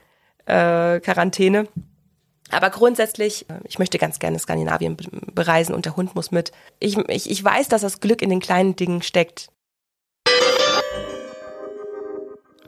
äh, 0.47 1.01
Quarantäne. 1.01 1.69
Aber 2.51 2.71
grundsätzlich, 2.71 3.49
äh, 3.51 3.61
ich 3.65 3.79
möchte 3.79 3.99
ganz 3.99 4.19
gerne 4.19 4.39
Skandinavien 4.39 4.97
bereisen 5.35 5.75
und 5.75 5.85
der 5.85 5.97
Hund 5.97 6.15
muss 6.15 6.31
mit. 6.31 6.53
Ich, 6.79 6.97
ich, 7.09 7.31
ich 7.31 7.45
weiß, 7.45 7.69
dass 7.69 7.83
das 7.83 8.01
Glück 8.01 8.23
in 8.23 8.31
den 8.31 8.41
kleinen 8.41 8.77
Dingen 8.77 9.03
steckt. 9.03 9.51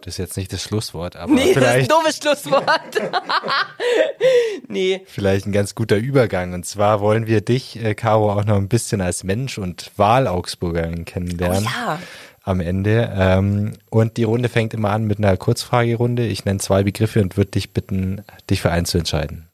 Das 0.05 0.15
ist 0.15 0.19
jetzt 0.19 0.37
nicht 0.37 0.53
das 0.53 0.63
Schlusswort, 0.63 1.17
aber 1.17 1.33
nee, 1.33 1.55
vielleicht, 1.55 1.65
das 1.65 1.77
ist 1.77 1.83
ein 1.83 1.89
doofes 1.89 2.17
Schlusswort. 2.19 3.01
nee. 4.69 5.01
Vielleicht 5.07 5.47
ein 5.47 5.53
ganz 5.53 5.75
guter 5.75 5.97
Übergang. 5.97 6.53
Und 6.53 6.67
zwar 6.67 7.01
wollen 7.01 7.27
wir 7.27 7.41
dich, 7.41 7.83
äh, 7.83 7.95
Caro, 7.95 8.31
auch 8.31 8.45
noch 8.45 8.59
ein 8.59 8.69
bisschen 8.69 9.01
als 9.01 9.25
Mensch 9.25 9.57
und 9.57 9.91
Wahl-Augsburgerin 9.97 11.07
kennenlernen. 11.07 11.67
Oh 11.67 11.71
ja. 11.71 11.99
Am 12.43 12.61
Ende. 12.61 13.15
Ähm, 13.17 13.73
und 13.89 14.19
die 14.19 14.25
Runde 14.25 14.51
fängt 14.51 14.75
immer 14.75 14.91
an 14.91 15.05
mit 15.05 15.17
einer 15.17 15.39
Kurzfragerunde. 15.39 16.27
Ich 16.27 16.45
nenne 16.45 16.59
zwei 16.59 16.83
Begriffe 16.83 17.23
und 17.23 17.39
würde 17.39 17.53
dich 17.53 17.71
bitten, 17.71 18.23
dich 18.51 18.61
für 18.61 18.71
einen 18.71 18.85
zu 18.85 18.99
entscheiden. 18.99 19.49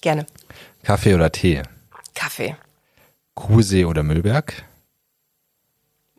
Gerne. 0.00 0.24
Kaffee 0.84 1.14
oder 1.14 1.30
Tee? 1.30 1.64
Kaffee. 2.14 2.56
Kuhsee 3.34 3.84
oder 3.84 4.02
Müllberg? 4.02 4.54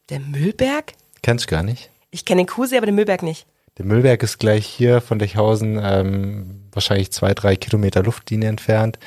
Der 0.09 0.19
Müllberg? 0.19 0.93
Kennst 1.24 1.45
du 1.45 1.49
gar 1.49 1.63
nicht? 1.63 1.89
Ich 2.11 2.24
kenne 2.24 2.41
den 2.41 2.47
Kuhsee, 2.47 2.78
aber 2.78 2.86
den 2.86 2.93
Müllberg 2.93 3.24
nicht. 3.24 3.47
Der 3.78 3.86
Müllberg 3.86 4.21
ist 4.21 4.38
gleich 4.38 4.67
hier 4.67 5.01
von 5.01 5.17
Dechhausen 5.17 5.80
ähm, 5.82 6.63
wahrscheinlich 6.71 7.11
zwei, 7.11 7.34
drei 7.34 7.55
Kilometer 7.55 8.03
Luftlinie 8.03 8.49
entfernt. 8.49 8.99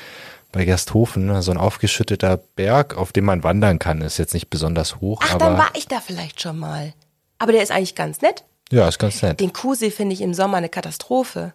Bei 0.51 0.65
Gersthofen, 0.65 1.41
so 1.41 1.51
ein 1.51 1.57
aufgeschütteter 1.57 2.37
Berg, 2.37 2.97
auf 2.97 3.11
dem 3.11 3.25
man 3.25 3.43
wandern 3.43 3.79
kann. 3.79 4.01
Ist 4.01 4.17
jetzt 4.17 4.33
nicht 4.33 4.49
besonders 4.49 4.99
hoch, 4.99 5.21
Ach, 5.23 5.35
aber. 5.35 5.45
dann 5.45 5.57
war 5.57 5.69
ich 5.75 5.87
da 5.87 6.01
vielleicht 6.01 6.41
schon 6.41 6.57
mal. 6.57 6.93
Aber 7.37 7.51
der 7.51 7.63
ist 7.63 7.71
eigentlich 7.71 7.95
ganz 7.95 8.21
nett. 8.21 8.43
Ja, 8.71 8.87
ist 8.87 8.99
ganz 8.99 9.21
nett. 9.21 9.39
Den 9.39 9.53
Kuhsee 9.53 9.91
finde 9.91 10.13
ich 10.13 10.21
im 10.21 10.33
Sommer 10.33 10.57
eine 10.57 10.69
Katastrophe. 10.69 11.53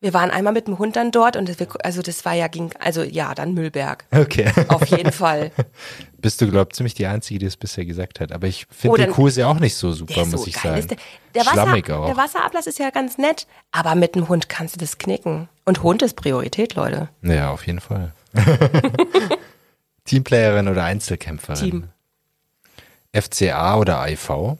Wir 0.00 0.12
waren 0.12 0.30
einmal 0.30 0.52
mit 0.52 0.66
dem 0.66 0.78
Hund 0.78 0.94
dann 0.96 1.10
dort 1.10 1.36
und 1.36 1.48
das, 1.48 1.56
also 1.82 2.02
das 2.02 2.24
war 2.26 2.34
ja 2.34 2.48
ging, 2.48 2.70
also 2.78 3.02
ja, 3.02 3.34
dann 3.34 3.54
Müllberg. 3.54 4.04
Okay. 4.10 4.52
Auf 4.68 4.84
jeden 4.88 5.10
Fall. 5.10 5.52
Bist 6.18 6.40
du, 6.40 6.50
glaub 6.50 6.74
ziemlich 6.74 6.92
die 6.92 7.06
Einzige, 7.06 7.38
die 7.38 7.46
es 7.46 7.56
bisher 7.56 7.86
gesagt 7.86 8.20
hat. 8.20 8.30
Aber 8.30 8.46
ich 8.46 8.66
finde 8.70 8.92
Oh, 8.92 8.96
den 8.96 9.06
dann- 9.06 9.14
Kuhsee 9.14 9.44
auch 9.44 9.58
nicht 9.58 9.74
so 9.74 9.92
super, 9.92 10.26
muss 10.26 10.42
so 10.42 10.46
ich 10.46 10.56
sagen. 10.58 10.86
Der, 10.86 10.96
der, 11.34 11.42
Wasser, 11.46 11.52
Schlammig 11.62 11.90
auch. 11.90 12.06
der 12.06 12.16
Wasserablass 12.16 12.66
ist 12.66 12.78
ja 12.78 12.90
ganz 12.90 13.16
nett, 13.16 13.46
aber 13.72 13.94
mit 13.94 14.14
dem 14.16 14.28
Hund 14.28 14.50
kannst 14.50 14.74
du 14.76 14.78
das 14.80 14.98
knicken. 14.98 15.48
Und 15.64 15.82
Hund 15.82 16.02
ist 16.02 16.14
Priorität, 16.14 16.74
Leute. 16.74 17.08
Ja, 17.22 17.50
auf 17.50 17.66
jeden 17.66 17.80
Fall. 17.80 18.12
Teamplayerin 20.04 20.68
oder 20.68 20.84
Einzelkämpferin? 20.84 21.58
Team. 21.58 21.88
FCA 23.14 23.76
oder 23.78 24.06
IV? 24.08 24.58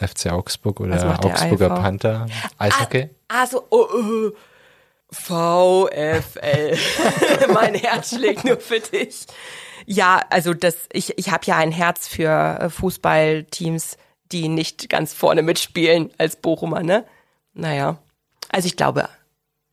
FC 0.00 0.30
Augsburg 0.32 0.80
oder 0.80 1.20
Augsburger 1.22 1.66
IV? 1.76 1.82
Panther? 1.82 2.26
Eishockey? 2.58 3.10
Ah, 3.28 3.46
so, 3.46 3.64
oh, 3.70 3.86
oh. 3.92 4.30
VfL. 5.12 6.76
mein 7.52 7.74
Herz 7.74 8.14
schlägt 8.16 8.44
nur 8.44 8.58
für 8.58 8.80
dich. 8.80 9.26
Ja, 9.86 10.22
also 10.30 10.54
das, 10.54 10.76
ich, 10.92 11.18
ich 11.18 11.30
habe 11.30 11.44
ja 11.46 11.56
ein 11.56 11.72
Herz 11.72 12.08
für 12.08 12.58
äh, 12.60 12.70
Fußballteams, 12.70 13.98
die 14.32 14.48
nicht 14.48 14.88
ganz 14.88 15.12
vorne 15.12 15.42
mitspielen 15.42 16.10
als 16.18 16.36
Bochumer, 16.36 16.82
ne? 16.82 17.04
Naja. 17.52 17.98
Also 18.48 18.66
ich 18.66 18.76
glaube, 18.76 19.08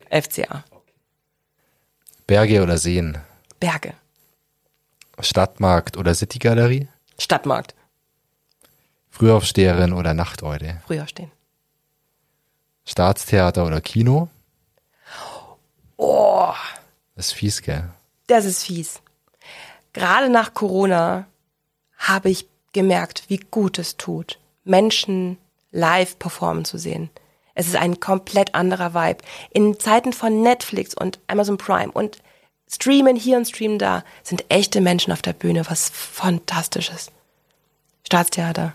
FCA. 0.09 0.63
Berge 2.27 2.61
oder 2.61 2.77
Seen? 2.77 3.17
Berge. 3.59 3.93
Stadtmarkt 5.19 5.97
oder 5.97 6.13
Citygalerie? 6.13 6.87
Stadtmarkt. 7.17 7.75
Frühaufsteherin 9.09 9.93
oder 9.93 10.13
Nachteule? 10.13 10.81
Früher 10.85 11.07
stehen. 11.07 11.31
Staatstheater 12.85 13.65
oder 13.65 13.81
Kino? 13.81 14.29
Oh, 16.01 16.53
Das 17.15 17.27
ist 17.27 17.33
fies, 17.33 17.61
gell? 17.61 17.89
das 18.27 18.45
ist 18.45 18.63
fies. 18.63 19.01
Gerade 19.91 20.29
nach 20.29 20.53
Corona 20.53 21.27
habe 21.97 22.29
ich 22.29 22.47
gemerkt, 22.71 23.23
wie 23.27 23.39
gut 23.39 23.79
es 23.79 23.97
tut, 23.97 24.39
Menschen 24.63 25.37
live 25.71 26.17
performen 26.19 26.63
zu 26.63 26.77
sehen. 26.77 27.09
Es 27.53 27.67
ist 27.67 27.75
ein 27.75 27.99
komplett 27.99 28.55
anderer 28.55 28.93
Vibe. 28.93 29.23
In 29.51 29.77
Zeiten 29.77 30.13
von 30.13 30.41
Netflix 30.41 30.93
und 30.93 31.19
Amazon 31.27 31.57
Prime 31.57 31.91
und 31.91 32.19
Streamen 32.71 33.17
hier 33.17 33.35
und 33.35 33.49
Streamen 33.49 33.79
da 33.79 34.03
sind 34.23 34.45
echte 34.47 34.79
Menschen 34.79 35.11
auf 35.11 35.21
der 35.21 35.33
Bühne, 35.33 35.69
was 35.69 35.89
fantastisches. 35.89 37.11
Staatstheater. 38.05 38.73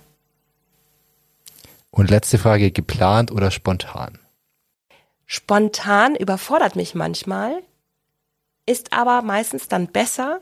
Und 1.90 2.10
letzte 2.10 2.36
Frage, 2.38 2.70
geplant 2.72 3.30
oder 3.30 3.50
spontan? 3.50 4.18
Spontan 5.26 6.16
überfordert 6.16 6.76
mich 6.76 6.94
manchmal, 6.94 7.62
ist 8.66 8.92
aber 8.92 9.22
meistens 9.22 9.68
dann 9.68 9.88
besser, 9.88 10.40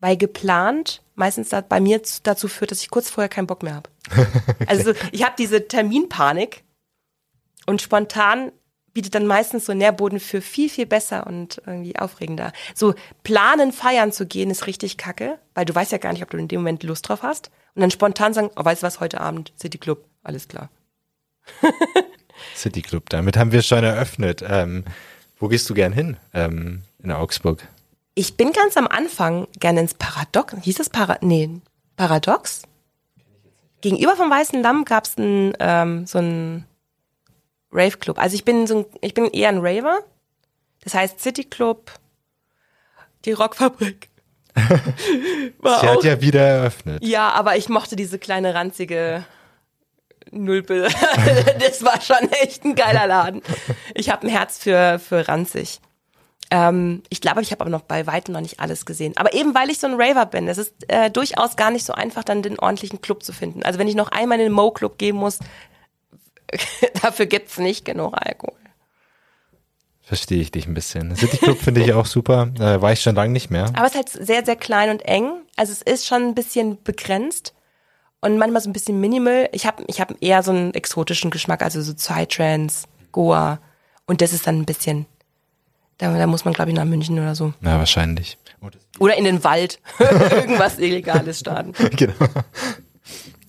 weil 0.00 0.16
geplant 0.16 1.02
meistens 1.14 1.50
bei 1.68 1.80
mir 1.80 2.00
dazu 2.22 2.48
führt, 2.48 2.70
dass 2.70 2.80
ich 2.80 2.90
kurz 2.90 3.10
vorher 3.10 3.28
keinen 3.28 3.46
Bock 3.46 3.62
mehr 3.62 3.74
habe. 3.74 3.90
Also 4.66 4.94
ich 5.12 5.24
habe 5.24 5.34
diese 5.38 5.68
Terminpanik 5.68 6.64
und 7.66 7.82
spontan 7.82 8.52
bietet 8.92 9.14
dann 9.14 9.26
meistens 9.26 9.66
so 9.66 9.74
Nährboden 9.74 10.20
für 10.20 10.40
viel, 10.40 10.68
viel 10.68 10.86
besser 10.86 11.26
und 11.26 11.62
irgendwie 11.66 11.98
aufregender. 11.98 12.52
So 12.74 12.94
planen, 13.22 13.72
feiern 13.72 14.12
zu 14.12 14.26
gehen 14.26 14.50
ist 14.50 14.66
richtig 14.66 14.98
kacke, 14.98 15.38
weil 15.54 15.64
du 15.64 15.74
weißt 15.74 15.92
ja 15.92 15.98
gar 15.98 16.12
nicht, 16.12 16.22
ob 16.22 16.30
du 16.30 16.36
in 16.36 16.48
dem 16.48 16.60
Moment 16.60 16.82
Lust 16.82 17.08
drauf 17.08 17.22
hast. 17.22 17.50
Und 17.74 17.80
dann 17.80 17.90
spontan 17.90 18.34
sagen, 18.34 18.50
oh, 18.54 18.64
weißt 18.64 18.82
du 18.82 18.86
was, 18.86 19.00
heute 19.00 19.20
Abend, 19.20 19.52
City 19.58 19.78
Club, 19.78 20.04
alles 20.22 20.48
klar. 20.48 20.70
City 22.56 22.82
Club, 22.82 23.08
damit 23.10 23.36
haben 23.36 23.52
wir 23.52 23.62
schon 23.62 23.84
eröffnet. 23.84 24.44
Ähm, 24.46 24.84
wo 25.38 25.48
gehst 25.48 25.68
du 25.68 25.74
gern 25.74 25.92
hin 25.92 26.16
ähm, 26.34 26.82
in 27.02 27.10
Augsburg? 27.10 27.66
Ich 28.14 28.36
bin 28.36 28.52
ganz 28.52 28.76
am 28.76 28.86
Anfang 28.86 29.48
gerne 29.58 29.80
ins 29.80 29.94
Paradox. 29.94 30.54
Hieß 30.62 30.80
es 30.80 30.90
Para 30.90 31.18
nee, 31.22 31.50
Paradox? 31.96 32.62
Gegenüber 33.80 34.16
vom 34.16 34.30
Weißen 34.30 34.62
Lamm 34.62 34.84
gab 34.84 35.04
es 35.04 35.14
ähm, 35.18 36.06
so 36.06 36.18
einen 36.18 36.66
Rave-Club. 37.72 38.18
Also 38.18 38.34
ich 38.34 38.44
bin 38.44 38.66
so 38.66 38.80
ein, 38.80 38.86
ich 39.00 39.14
bin 39.14 39.26
eher 39.26 39.48
ein 39.48 39.58
Raver. 39.58 40.00
Das 40.84 40.94
heißt 40.94 41.20
City 41.20 41.44
Club, 41.44 41.90
die 43.24 43.32
Rockfabrik. 43.32 44.08
Sie 44.54 45.52
auch, 45.62 45.82
hat 45.82 46.04
ja 46.04 46.20
wieder 46.20 46.42
eröffnet. 46.42 47.02
ja, 47.04 47.30
aber 47.30 47.56
ich 47.56 47.68
mochte 47.68 47.96
diese 47.96 48.18
kleine 48.18 48.54
ranzige 48.54 49.24
null 50.30 50.62
Bill. 50.62 50.88
das 51.58 51.82
war 51.84 52.00
schon 52.00 52.30
echt 52.42 52.64
ein 52.64 52.74
geiler 52.74 53.06
Laden. 53.06 53.42
Ich 53.94 54.10
habe 54.10 54.26
ein 54.26 54.30
Herz 54.30 54.58
für, 54.58 54.98
für 54.98 55.28
ranzig. 55.28 55.80
Ähm, 56.50 57.02
ich 57.08 57.20
glaube, 57.20 57.40
ich 57.40 57.50
habe 57.50 57.62
aber 57.62 57.70
noch 57.70 57.82
bei 57.82 58.06
weitem 58.06 58.34
noch 58.34 58.40
nicht 58.40 58.60
alles 58.60 58.84
gesehen. 58.84 59.14
Aber 59.16 59.32
eben 59.32 59.54
weil 59.54 59.70
ich 59.70 59.78
so 59.78 59.86
ein 59.86 59.94
Raver 60.00 60.26
bin, 60.26 60.48
es 60.48 60.58
ist 60.58 60.74
äh, 60.88 61.10
durchaus 61.10 61.56
gar 61.56 61.70
nicht 61.70 61.84
so 61.84 61.94
einfach, 61.94 62.24
dann 62.24 62.42
den 62.42 62.58
ordentlichen 62.58 63.00
Club 63.00 63.22
zu 63.22 63.32
finden. 63.32 63.62
Also 63.62 63.78
wenn 63.78 63.88
ich 63.88 63.94
noch 63.94 64.08
einmal 64.08 64.38
in 64.38 64.46
den 64.46 64.52
Mo-Club 64.52 64.98
gehen 64.98 65.16
muss, 65.16 65.38
dafür 67.02 67.26
gibt's 67.26 67.58
nicht 67.58 67.84
genug 67.84 68.14
Alkohol. 68.14 68.58
Verstehe 70.02 70.42
ich 70.42 70.50
dich 70.50 70.66
ein 70.66 70.74
bisschen. 70.74 71.16
City 71.16 71.38
Club 71.38 71.58
finde 71.58 71.82
ich 71.82 71.94
auch 71.94 72.04
super. 72.04 72.50
Äh, 72.58 72.82
war 72.82 72.92
ich 72.92 73.00
schon 73.00 73.14
lange 73.14 73.32
nicht 73.32 73.50
mehr. 73.50 73.72
Aber 73.74 73.86
es 73.86 73.94
ist 73.94 73.96
halt 73.96 74.08
sehr, 74.10 74.44
sehr 74.44 74.56
klein 74.56 74.90
und 74.90 75.00
eng. 75.00 75.30
Also 75.56 75.72
es 75.72 75.80
ist 75.80 76.06
schon 76.06 76.22
ein 76.22 76.34
bisschen 76.34 76.82
begrenzt 76.82 77.54
und 78.22 78.38
manchmal 78.38 78.62
so 78.62 78.70
ein 78.70 78.72
bisschen 78.72 79.00
minimal. 79.00 79.48
Ich 79.52 79.66
habe 79.66 79.84
ich 79.88 80.00
hab 80.00 80.14
eher 80.22 80.42
so 80.42 80.52
einen 80.52 80.72
exotischen 80.74 81.30
Geschmack, 81.30 81.62
also 81.62 81.82
so 81.82 81.92
Psytrance, 81.92 82.86
Goa. 83.10 83.58
Und 84.06 84.22
das 84.22 84.32
ist 84.32 84.46
dann 84.46 84.58
ein 84.58 84.64
bisschen, 84.64 85.06
da, 85.98 86.16
da 86.16 86.26
muss 86.26 86.44
man 86.44 86.54
glaube 86.54 86.70
ich 86.70 86.76
nach 86.76 86.84
München 86.84 87.18
oder 87.18 87.34
so. 87.34 87.52
Ja, 87.60 87.78
wahrscheinlich. 87.78 88.38
Oder 88.98 89.16
in 89.16 89.24
den 89.24 89.42
Wald. 89.42 89.80
Irgendwas 89.98 90.78
Illegales 90.78 91.40
starten. 91.40 91.72
genau. 91.96 92.14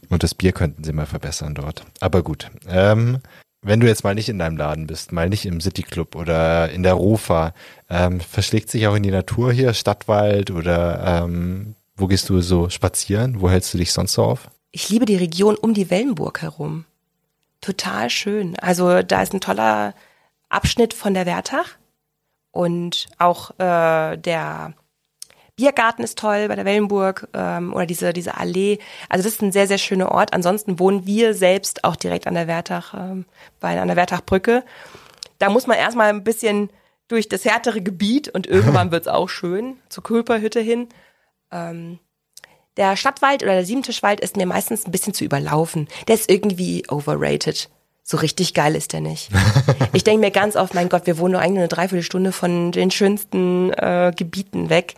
Und 0.10 0.24
das 0.24 0.34
Bier 0.34 0.52
könnten 0.52 0.84
sie 0.84 0.94
mal 0.94 1.06
verbessern 1.06 1.54
dort. 1.54 1.86
Aber 2.00 2.24
gut. 2.24 2.50
Ähm, 2.68 3.20
wenn 3.62 3.80
du 3.80 3.88
jetzt 3.88 4.04
mal 4.04 4.16
nicht 4.16 4.30
in 4.30 4.40
deinem 4.40 4.58
Laden 4.58 4.88
bist, 4.88 5.12
mal 5.12 5.30
nicht 5.30 5.46
im 5.46 5.62
City 5.62 5.84
Club 5.84 6.16
oder 6.16 6.70
in 6.72 6.84
der 6.84 6.94
Rofa, 6.94 7.54
ähm, 7.90 8.20
verschlägt 8.20 8.70
sich 8.70 8.88
auch 8.88 8.96
in 8.96 9.04
die 9.04 9.12
Natur 9.12 9.54
hier, 9.54 9.74
Stadtwald 9.74 10.52
oder 10.52 11.24
ähm, 11.24 11.76
wo 11.96 12.08
gehst 12.08 12.30
du 12.30 12.42
so 12.42 12.70
spazieren? 12.70 13.40
Wo 13.40 13.50
hältst 13.50 13.74
du 13.74 13.78
dich 13.78 13.94
sonst 13.94 14.14
so 14.14 14.24
auf? 14.24 14.50
Ich 14.76 14.90
liebe 14.90 15.06
die 15.06 15.16
Region 15.16 15.56
um 15.56 15.76
die 15.76 15.92
Wellenburg 15.92 16.42
herum. 16.42 16.86
Total 17.62 18.10
schön. 18.10 18.58
Also 18.58 19.04
da 19.04 19.22
ist 19.22 19.32
ein 19.32 19.40
toller 19.40 19.94
Abschnitt 20.50 20.96
von 20.96 21.14
der 21.14 21.28
Wertach 21.28 21.78
und 22.52 23.06
auch 23.20 23.52
äh, 23.60 24.18
der 24.18 24.74
Biergarten 25.56 26.02
ist 26.02 26.18
toll 26.18 26.48
bei 26.48 26.56
der 26.56 26.66
Wellenburg 26.66 27.28
ähm, 27.36 27.72
oder 27.72 27.86
diese, 27.86 28.14
diese 28.14 28.36
Allee. 28.36 28.80
Also 29.10 29.24
das 29.24 29.34
ist 29.34 29.44
ein 29.44 29.52
sehr, 29.52 29.68
sehr 29.68 29.78
schöner 29.78 30.12
Ort. 30.12 30.34
Ansonsten 30.34 30.80
wohnen 30.80 31.06
wir 31.06 31.36
selbst 31.36 31.84
auch 31.84 31.96
direkt 31.96 32.26
an 32.26 32.34
der 32.34 32.48
Wertach, 32.48 32.96
ähm, 32.96 33.26
bei, 33.60 33.80
an 33.80 33.90
der 33.90 33.96
Wertachbrücke. 33.96 34.64
Da 35.38 35.52
muss 35.52 35.68
man 35.68 35.78
erstmal 35.78 36.10
ein 36.10 36.24
bisschen 36.24 36.72
durch 37.08 37.30
das 37.30 37.46
härtere 37.46 37.84
Gebiet 37.84 38.28
und 38.28 38.48
irgendwann 38.48 38.92
wird's 38.92 39.08
auch 39.08 39.30
schön, 39.30 39.78
zur 39.90 40.04
Kulperhütte 40.04 40.62
hin. 40.62 40.90
Ähm, 41.52 42.00
der 42.78 42.96
Stadtwald 42.96 43.44
oder 43.44 43.54
der 43.54 43.66
Siebentischwald 43.66 44.20
ist 44.20 44.38
mir 44.38 44.46
meistens 44.46 44.86
ein 44.86 44.92
bisschen 44.92 45.14
zu 45.14 45.24
überlaufen. 45.24 45.88
Der 46.08 46.16
ist 46.16 46.30
irgendwie 46.30 46.84
overrated. 46.90 47.70
So 48.04 48.18
richtig 48.18 48.54
geil 48.54 48.76
ist 48.76 48.94
der 48.94 49.02
nicht. 49.02 49.30
Ich 49.94 50.04
denke 50.04 50.22
mir 50.22 50.32
ganz 50.32 50.56
oft, 50.56 50.74
mein 50.74 50.90
Gott, 50.90 51.06
wir 51.06 51.20
wohnen 51.20 51.34
nur 51.34 51.42
eigentlich 51.42 51.60
eine 51.60 51.68
Dreiviertelstunde 51.68 52.32
von 52.32 52.72
den 52.72 52.90
schönsten 52.90 53.72
äh, 53.74 54.12
Gebieten 54.16 54.70
weg. 54.70 54.96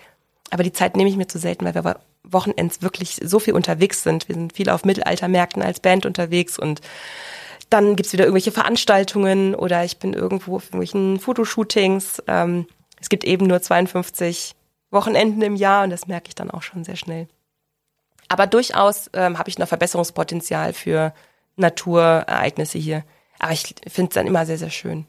Aber 0.52 0.64
die 0.64 0.72
Zeit 0.72 0.96
nehme 0.96 1.10
ich 1.10 1.18
mir 1.18 1.28
zu 1.28 1.38
selten, 1.38 1.66
weil 1.66 1.76
wir 1.76 2.00
Wochenends 2.24 2.82
wirklich 2.82 3.20
so 3.22 3.40
viel 3.40 3.54
unterwegs 3.54 4.04
sind. 4.04 4.30
Wir 4.30 4.36
sind 4.36 4.54
viel 4.54 4.70
auf 4.70 4.86
Mittelaltermärkten 4.86 5.62
als 5.62 5.82
Band 5.82 6.06
unterwegs 6.06 6.58
und 6.58 6.80
dann 7.70 7.96
gibt's 7.96 8.14
wieder 8.14 8.24
irgendwelche 8.24 8.52
Veranstaltungen 8.52 9.54
oder 9.54 9.84
ich 9.84 9.98
bin 9.98 10.14
irgendwo 10.14 10.56
auf 10.56 10.66
irgendwelchen 10.66 11.20
Fotoshootings. 11.20 12.24
Ähm, 12.28 12.68
es 13.02 13.10
gibt 13.10 13.26
eben 13.26 13.48
nur 13.48 13.62
52 13.62 14.54
Wochenenden 14.92 15.42
im 15.42 15.56
Jahr 15.56 15.84
und 15.84 15.90
das 15.90 16.08
merke 16.08 16.30
ich 16.30 16.36
dann 16.36 16.52
auch 16.52 16.62
schon 16.62 16.84
sehr 16.84 16.96
schnell. 16.96 17.28
Aber 18.28 18.48
durchaus 18.48 19.10
ähm, 19.14 19.38
habe 19.38 19.50
ich 19.50 19.58
noch 19.58 19.68
Verbesserungspotenzial 19.68 20.74
für 20.74 21.14
Naturereignisse 21.58 22.78
hier. 22.78 23.04
Aber 23.40 23.54
ich 23.54 23.76
finde 23.88 24.10
es 24.10 24.16
dann 24.16 24.28
immer 24.28 24.46
sehr, 24.46 24.58
sehr 24.58 24.70
schön. 24.70 25.06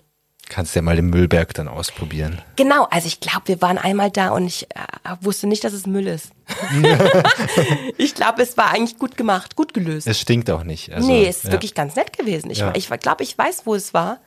Kannst 0.49 0.77
ja 0.77 0.83
mal 0.83 0.95
den 0.95 1.11
Müllberg 1.11 1.55
dann 1.55 1.67
ausprobieren. 1.67 2.41
Genau, 2.55 2.85
also 2.91 3.09
ich 3.09 3.19
glaube, 3.19 3.49
wir 3.49 3.63
waren 3.63 3.79
einmal 3.79 4.13
da 4.13 4.31
und 4.31 4.47
ich 4.47 4.69
äh, 4.77 5.17
wusste 5.21 5.49
nicht, 5.49 5.65
dass 5.65 5.73
es 5.73 5.87
Müll 5.87 6.07
ist. 6.07 6.31
ich 7.99 8.15
glaube, 8.15 8.43
es 8.43 8.57
war 8.57 8.71
eigentlich 8.71 8.97
gut 8.97 9.17
gemacht, 9.17 9.57
gut 9.57 9.75
gelöst. 9.75 10.07
Es 10.07 10.21
stinkt 10.21 10.49
auch 10.51 10.63
nicht. 10.63 10.93
Also, 10.93 11.09
nee, 11.09 11.27
es 11.27 11.39
ist 11.39 11.45
ja. 11.47 11.53
wirklich 11.53 11.75
ganz 11.75 11.97
nett 11.97 12.17
gewesen. 12.17 12.51
Ich, 12.51 12.59
ja. 12.59 12.73
ich 12.77 12.89
glaube, 12.89 13.25
ich 13.25 13.37
weiß, 13.37 13.63
wo 13.65 13.75
es 13.75 13.93
war 13.93 14.21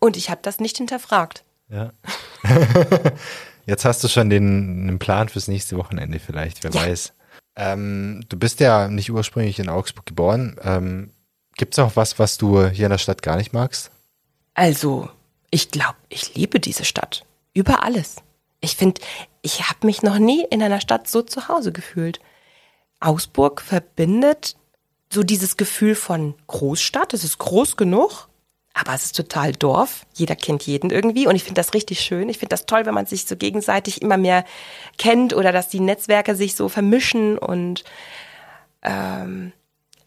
und 0.00 0.16
ich 0.16 0.28
habe 0.28 0.40
das 0.42 0.58
nicht 0.58 0.76
hinterfragt. 0.76 1.44
Ja. 1.68 1.92
Jetzt 3.66 3.84
hast 3.84 4.02
du 4.02 4.08
schon 4.08 4.30
den, 4.30 4.88
den 4.88 4.98
Plan 4.98 5.28
fürs 5.28 5.46
nächste 5.46 5.76
Wochenende 5.76 6.18
vielleicht, 6.18 6.64
wer 6.64 6.72
ja. 6.72 6.82
weiß. 6.82 7.12
Ähm, 7.56 8.24
du 8.28 8.38
bist 8.38 8.60
ja 8.60 8.88
nicht 8.88 9.10
ursprünglich 9.10 9.58
in 9.58 9.68
Augsburg 9.68 10.06
geboren. 10.06 10.56
Ähm, 10.62 11.10
Gibt 11.56 11.74
es 11.74 11.78
auch 11.78 11.94
was, 11.94 12.18
was 12.18 12.36
du 12.36 12.66
hier 12.66 12.86
in 12.86 12.90
der 12.90 12.98
Stadt 12.98 13.22
gar 13.22 13.36
nicht 13.36 13.52
magst? 13.52 13.90
Also, 14.54 15.08
ich 15.50 15.70
glaube, 15.70 15.96
ich 16.08 16.34
liebe 16.34 16.58
diese 16.58 16.84
Stadt. 16.84 17.24
Über 17.52 17.84
alles. 17.84 18.16
Ich 18.60 18.76
finde, 18.76 19.00
ich 19.42 19.68
habe 19.68 19.86
mich 19.86 20.02
noch 20.02 20.18
nie 20.18 20.44
in 20.50 20.62
einer 20.62 20.80
Stadt 20.80 21.06
so 21.06 21.22
zu 21.22 21.48
Hause 21.48 21.70
gefühlt. 21.70 22.20
Augsburg 22.98 23.60
verbindet 23.60 24.56
so 25.12 25.22
dieses 25.22 25.56
Gefühl 25.56 25.94
von 25.94 26.34
Großstadt. 26.46 27.14
Es 27.14 27.22
ist 27.22 27.38
groß 27.38 27.76
genug, 27.76 28.28
aber 28.74 28.92
es 28.94 29.04
ist 29.04 29.16
total 29.16 29.52
Dorf. 29.52 30.04
Jeder 30.14 30.36
kennt 30.36 30.66
jeden 30.66 30.90
irgendwie 30.90 31.26
und 31.26 31.36
ich 31.36 31.44
finde 31.44 31.60
das 31.60 31.74
richtig 31.74 32.00
schön. 32.00 32.28
Ich 32.28 32.38
finde 32.38 32.50
das 32.50 32.66
toll, 32.66 32.86
wenn 32.86 32.94
man 32.94 33.06
sich 33.06 33.24
so 33.24 33.36
gegenseitig 33.36 34.02
immer 34.02 34.16
mehr 34.16 34.44
kennt 34.98 35.34
oder 35.34 35.52
dass 35.52 35.68
die 35.68 35.80
Netzwerke 35.80 36.34
sich 36.34 36.54
so 36.54 36.68
vermischen 36.68 37.38
und 37.38 37.84
ähm, 38.82 39.52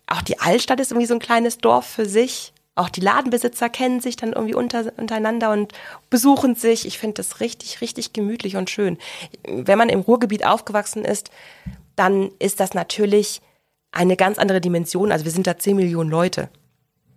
auch 0.06 0.22
die 0.22 0.40
Altstadt 0.40 0.80
ist 0.80 0.92
irgendwie 0.92 1.08
so 1.08 1.16
ein 1.16 1.20
kleines 1.20 1.58
Dorf 1.58 1.86
für 1.86 2.06
sich 2.06 2.54
auch 2.78 2.90
die 2.90 3.02
Ladenbesitzer 3.02 3.70
kennen 3.70 4.02
sich 4.02 4.18
dann 4.18 4.34
irgendwie 4.34 4.54
unter, 4.54 4.86
untereinander 4.98 5.52
und 5.52 5.74
besuchen 6.12 6.54
sich. 6.54 6.86
Ich 6.86 7.00
finde 7.00 7.16
das 7.16 7.40
richtig, 7.40 7.82
richtig 7.82 8.14
gemütlich 8.14 8.56
und 8.56 8.70
schön. 8.70 9.00
Wenn 9.48 9.80
man 9.80 9.90
im 9.90 10.02
Ruhrgebiet 10.02 10.46
aufgewachsen 10.46 11.04
ist, 11.04 11.32
dann 11.96 12.30
ist 12.38 12.60
das 12.60 12.76
natürlich 12.76 13.42
eine 13.92 14.16
ganz 14.16 14.38
andere 14.38 14.62
Dimension. 14.62 15.12
Also 15.12 15.26
wir 15.26 15.32
sind 15.32 15.48
da 15.48 15.58
zehn 15.58 15.76
Millionen 15.76 16.12
Leute. 16.12 16.50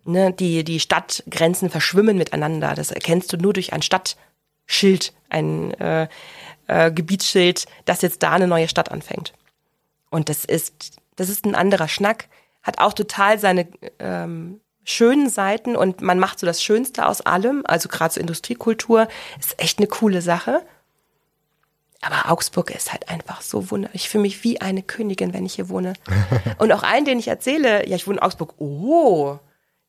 Ne? 0.05 0.33
Die, 0.33 0.65
die 0.65 0.81
Stadtgrenzen 0.81 1.71
verschwimmen 1.71 2.17
miteinander. 2.17 2.75
Das 2.75 2.91
erkennst 2.91 3.33
du 3.33 3.37
nur 3.37 3.53
durch 3.53 3.73
ein 3.73 3.83
Stadtschild, 3.83 5.13
ein 5.29 5.75
äh, 5.75 6.09
äh, 6.67 6.91
Gebietsschild, 6.91 7.67
dass 7.85 8.03
jetzt 8.03 8.23
da 8.23 8.33
eine 8.33 8.47
neue 8.47 8.69
Stadt 8.69 8.91
anfängt. 8.91 9.33
Und 10.11 10.29
das 10.29 10.45
ist, 10.45 10.99
das 11.17 11.29
ist 11.29 11.45
ein 11.45 11.55
anderer 11.55 11.89
Schnack, 11.89 12.29
hat 12.63 12.79
auch 12.79 12.93
total 12.93 13.39
seine 13.39 13.69
ähm, 13.99 14.61
schönen 14.85 15.29
Seiten 15.29 15.77
und 15.77 16.01
man 16.01 16.19
macht 16.19 16.39
so 16.39 16.47
das 16.47 16.63
Schönste 16.63 17.07
aus 17.07 17.21
allem, 17.21 17.63
also 17.65 17.89
gerade 17.89 18.15
so 18.15 18.21
Industriekultur, 18.21 19.09
ist 19.39 19.61
echt 19.61 19.79
eine 19.79 19.87
coole 19.87 20.23
Sache. 20.23 20.63
Aber 22.03 22.31
Augsburg 22.31 22.71
ist 22.71 22.93
halt 22.93 23.11
einfach 23.11 23.43
so 23.43 23.71
wunderbar. 23.71 23.95
Ich 23.95 24.09
fühle 24.09 24.23
mich 24.23 24.43
wie 24.43 24.61
eine 24.61 24.83
Königin, 24.83 25.35
wenn 25.35 25.45
ich 25.45 25.55
hier 25.55 25.69
wohne. 25.69 25.93
Und 26.59 26.73
auch 26.73 26.83
allen, 26.83 27.05
denen 27.05 27.21
ich 27.21 27.29
erzähle, 27.29 27.87
ja, 27.87 27.97
ich 27.97 28.07
wohne 28.07 28.17
in 28.17 28.23
Augsburg. 28.23 28.55
Oh, 28.59 29.39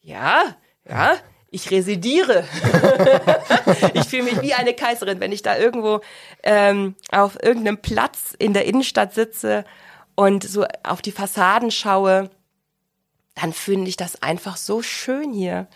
ja, 0.02 0.56
ja, 0.88 1.16
ich 1.50 1.70
residiere. 1.70 2.46
ich 3.94 4.06
fühle 4.06 4.24
mich 4.24 4.42
wie 4.42 4.54
eine 4.54 4.74
Kaiserin, 4.74 5.20
wenn 5.20 5.32
ich 5.32 5.42
da 5.42 5.58
irgendwo 5.58 6.02
ähm, 6.44 6.96
auf 7.12 7.42
irgendeinem 7.42 7.78
Platz 7.78 8.34
in 8.38 8.54
der 8.54 8.66
Innenstadt 8.66 9.14
sitze 9.14 9.66
und 10.16 10.44
so 10.44 10.66
auf 10.84 11.02
die 11.02 11.12
Fassaden 11.12 11.72
schaue 11.72 12.30
dann 13.36 13.54
finde 13.54 13.90
ich 13.90 13.98
das 13.98 14.22
einfach 14.22 14.58
so 14.58 14.82
schön 14.82 15.34
hier. 15.34 15.68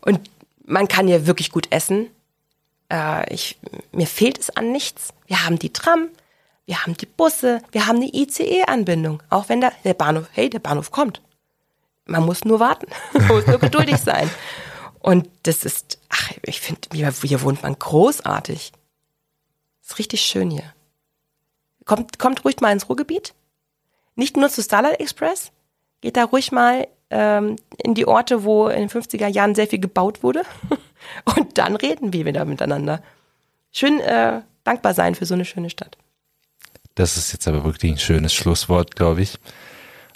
Und 0.00 0.30
man 0.64 0.88
kann 0.88 1.06
hier 1.06 1.26
wirklich 1.26 1.50
gut 1.50 1.68
essen. 1.70 2.08
Äh, 2.90 3.32
ich, 3.32 3.58
mir 3.92 4.06
fehlt 4.06 4.38
es 4.38 4.50
an 4.50 4.72
nichts. 4.72 5.12
Wir 5.26 5.44
haben 5.44 5.58
die 5.58 5.72
Tram, 5.72 6.08
wir 6.66 6.82
haben 6.84 6.96
die 6.96 7.06
Busse, 7.06 7.62
wir 7.72 7.86
haben 7.86 7.96
eine 7.96 8.12
ICE-Anbindung. 8.12 9.22
Auch 9.30 9.48
wenn 9.48 9.60
der, 9.60 9.72
der 9.84 9.94
Bahnhof, 9.94 10.26
hey, 10.32 10.50
der 10.50 10.60
Bahnhof 10.60 10.90
kommt. 10.90 11.20
Man 12.10 12.24
muss 12.24 12.44
nur 12.44 12.58
warten. 12.58 12.86
man 13.12 13.28
muss 13.28 13.46
nur 13.46 13.58
geduldig 13.58 13.98
sein. 13.98 14.28
Und 14.98 15.28
das 15.44 15.64
ist, 15.64 15.98
ach, 16.08 16.32
ich 16.42 16.60
finde, 16.60 16.80
hier, 16.92 17.12
hier 17.22 17.42
wohnt 17.42 17.62
man 17.62 17.78
großartig. 17.78 18.72
Ist 19.82 19.98
richtig 19.98 20.20
schön 20.20 20.50
hier. 20.50 20.74
Kommt, 21.84 22.18
kommt 22.18 22.44
ruhig 22.44 22.60
mal 22.60 22.72
ins 22.72 22.88
Ruhrgebiet. 22.88 23.34
Nicht 24.16 24.36
nur 24.36 24.50
zu 24.50 24.62
Starlight 24.62 25.00
Express, 25.00 25.52
geht 26.00 26.16
da 26.16 26.24
ruhig 26.24 26.52
mal 26.52 26.88
ähm, 27.10 27.56
in 27.78 27.94
die 27.94 28.06
Orte, 28.06 28.44
wo 28.44 28.68
in 28.68 28.80
den 28.80 28.90
50er 28.90 29.28
Jahren 29.28 29.54
sehr 29.54 29.68
viel 29.68 29.80
gebaut 29.80 30.22
wurde. 30.22 30.42
Und 31.36 31.58
dann 31.58 31.76
reden 31.76 32.12
wir 32.12 32.26
wieder 32.26 32.44
miteinander. 32.44 33.02
Schön 33.72 34.00
äh, 34.00 34.42
dankbar 34.64 34.94
sein 34.94 35.14
für 35.14 35.26
so 35.26 35.34
eine 35.34 35.44
schöne 35.44 35.70
Stadt. 35.70 35.96
Das 36.96 37.16
ist 37.16 37.32
jetzt 37.32 37.46
aber 37.46 37.64
wirklich 37.64 37.92
ein 37.92 37.98
schönes 37.98 38.34
Schlusswort, 38.34 38.96
glaube 38.96 39.22
ich. 39.22 39.38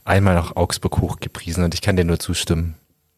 Einmal 0.05 0.35
nach 0.35 0.57
Augsburg 0.57 1.01
hochgepriesen 1.01 1.65
und 1.65 1.75
ich 1.75 1.83
kann 1.83 1.97
dir 1.97 2.05
nur 2.05 2.19
zustimmen. 2.19 2.75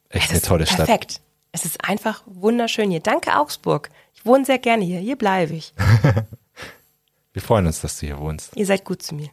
Echt 0.09 0.31
eine 0.31 0.41
tolle. 0.41 0.67
Stadt. 0.67 0.87
Perfekt. 0.87 1.21
Es 1.53 1.65
ist 1.65 1.85
einfach 1.85 2.23
wunderschön 2.27 2.91
hier. 2.91 3.01
Danke 3.01 3.37
Augsburg. 3.37 3.91
Ich 4.15 4.25
wohne 4.25 4.45
sehr 4.45 4.59
gerne 4.59 4.85
hier. 4.85 5.01
Hier 5.01 5.17
bleibe 5.17 5.55
ich. 5.55 5.73
Wir 7.33 7.43
freuen 7.43 7.67
uns, 7.67 7.81
dass 7.81 7.99
du 7.99 8.07
hier 8.07 8.19
wohnst. 8.19 8.57
Ihr 8.57 8.67
seid 8.67 8.85
gut 8.85 9.03
zu 9.03 9.15
mir. 9.15 9.29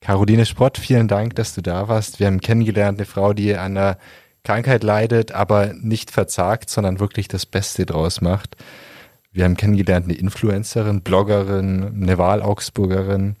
Caroline 0.00 0.46
Sprott, 0.46 0.78
vielen 0.78 1.08
Dank, 1.08 1.34
dass 1.36 1.54
du 1.54 1.62
da 1.62 1.88
warst. 1.88 2.20
Wir 2.20 2.26
haben 2.26 2.40
kennengelernt 2.40 2.98
eine 2.98 3.06
Frau, 3.06 3.32
die 3.32 3.54
an 3.54 3.76
einer 3.76 3.98
Krankheit 4.44 4.84
leidet, 4.84 5.32
aber 5.32 5.72
nicht 5.72 6.10
verzagt, 6.10 6.68
sondern 6.68 7.00
wirklich 7.00 7.28
das 7.28 7.46
Beste 7.46 7.86
draus 7.86 8.20
macht. 8.20 8.56
Wir 9.32 9.44
haben 9.44 9.56
kennengelernt 9.56 10.04
eine 10.04 10.14
Influencerin, 10.14 11.00
Bloggerin, 11.00 12.02
eine 12.02 12.18
Wahl-Augsburgerin, 12.18 13.36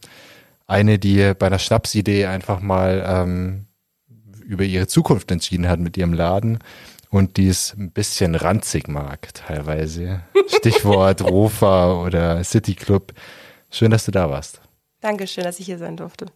eine, 0.74 0.98
die 0.98 1.34
bei 1.38 1.46
einer 1.46 1.60
Schnapsidee 1.60 2.26
einfach 2.26 2.60
mal 2.60 3.04
ähm, 3.06 3.66
über 4.44 4.64
ihre 4.64 4.88
Zukunft 4.88 5.30
entschieden 5.30 5.68
hat 5.68 5.78
mit 5.78 5.96
ihrem 5.96 6.12
Laden 6.12 6.58
und 7.10 7.36
die 7.36 7.46
es 7.46 7.74
ein 7.78 7.92
bisschen 7.92 8.34
ranzig 8.34 8.88
mag, 8.88 9.32
teilweise. 9.34 10.22
Stichwort 10.48 11.22
Rofa 11.30 12.02
oder 12.02 12.42
City 12.42 12.74
Club. 12.74 13.12
Schön, 13.70 13.92
dass 13.92 14.04
du 14.04 14.10
da 14.10 14.28
warst. 14.30 14.60
Dankeschön, 15.00 15.44
dass 15.44 15.60
ich 15.60 15.66
hier 15.66 15.78
sein 15.78 15.96
durfte. 15.96 16.26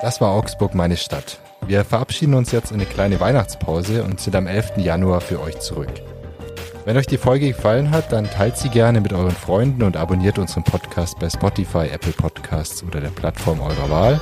Das 0.00 0.20
war 0.20 0.32
Augsburg, 0.32 0.74
meine 0.74 0.96
Stadt. 0.96 1.40
Wir 1.66 1.84
verabschieden 1.84 2.34
uns 2.34 2.52
jetzt 2.52 2.70
in 2.70 2.78
eine 2.78 2.86
kleine 2.86 3.20
Weihnachtspause 3.20 4.02
und 4.02 4.18
sind 4.18 4.34
am 4.34 4.46
11. 4.46 4.78
Januar 4.78 5.20
für 5.20 5.40
euch 5.40 5.60
zurück. 5.60 5.92
Wenn 6.84 6.96
euch 6.96 7.06
die 7.06 7.16
Folge 7.16 7.46
gefallen 7.46 7.92
hat, 7.92 8.10
dann 8.10 8.28
teilt 8.28 8.56
sie 8.56 8.68
gerne 8.68 9.00
mit 9.00 9.12
euren 9.12 9.30
Freunden 9.30 9.84
und 9.84 9.96
abonniert 9.96 10.40
unseren 10.40 10.64
Podcast 10.64 11.16
bei 11.20 11.30
Spotify, 11.30 11.86
Apple 11.86 12.10
Podcasts 12.10 12.82
oder 12.82 13.00
der 13.00 13.10
Plattform 13.10 13.60
eurer 13.60 13.88
Wahl. 13.88 14.20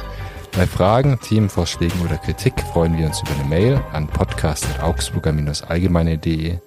Bei 0.54 0.66
Fragen, 0.66 1.18
Themenvorschlägen 1.20 2.02
oder 2.02 2.18
Kritik 2.18 2.60
freuen 2.60 2.98
wir 2.98 3.06
uns 3.06 3.22
über 3.22 3.32
eine 3.32 3.48
Mail 3.48 3.80
an 3.92 4.08
podcast.augsburger-allgemeine.de. 4.08 6.58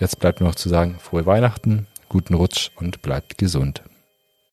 Jetzt 0.00 0.18
bleibt 0.18 0.40
nur 0.40 0.48
noch 0.48 0.56
zu 0.56 0.70
sagen, 0.70 0.96
frohe 0.98 1.26
Weihnachten, 1.26 1.86
guten 2.08 2.32
Rutsch 2.32 2.70
und 2.76 3.02
bleibt 3.02 3.36
gesund. 3.36 3.82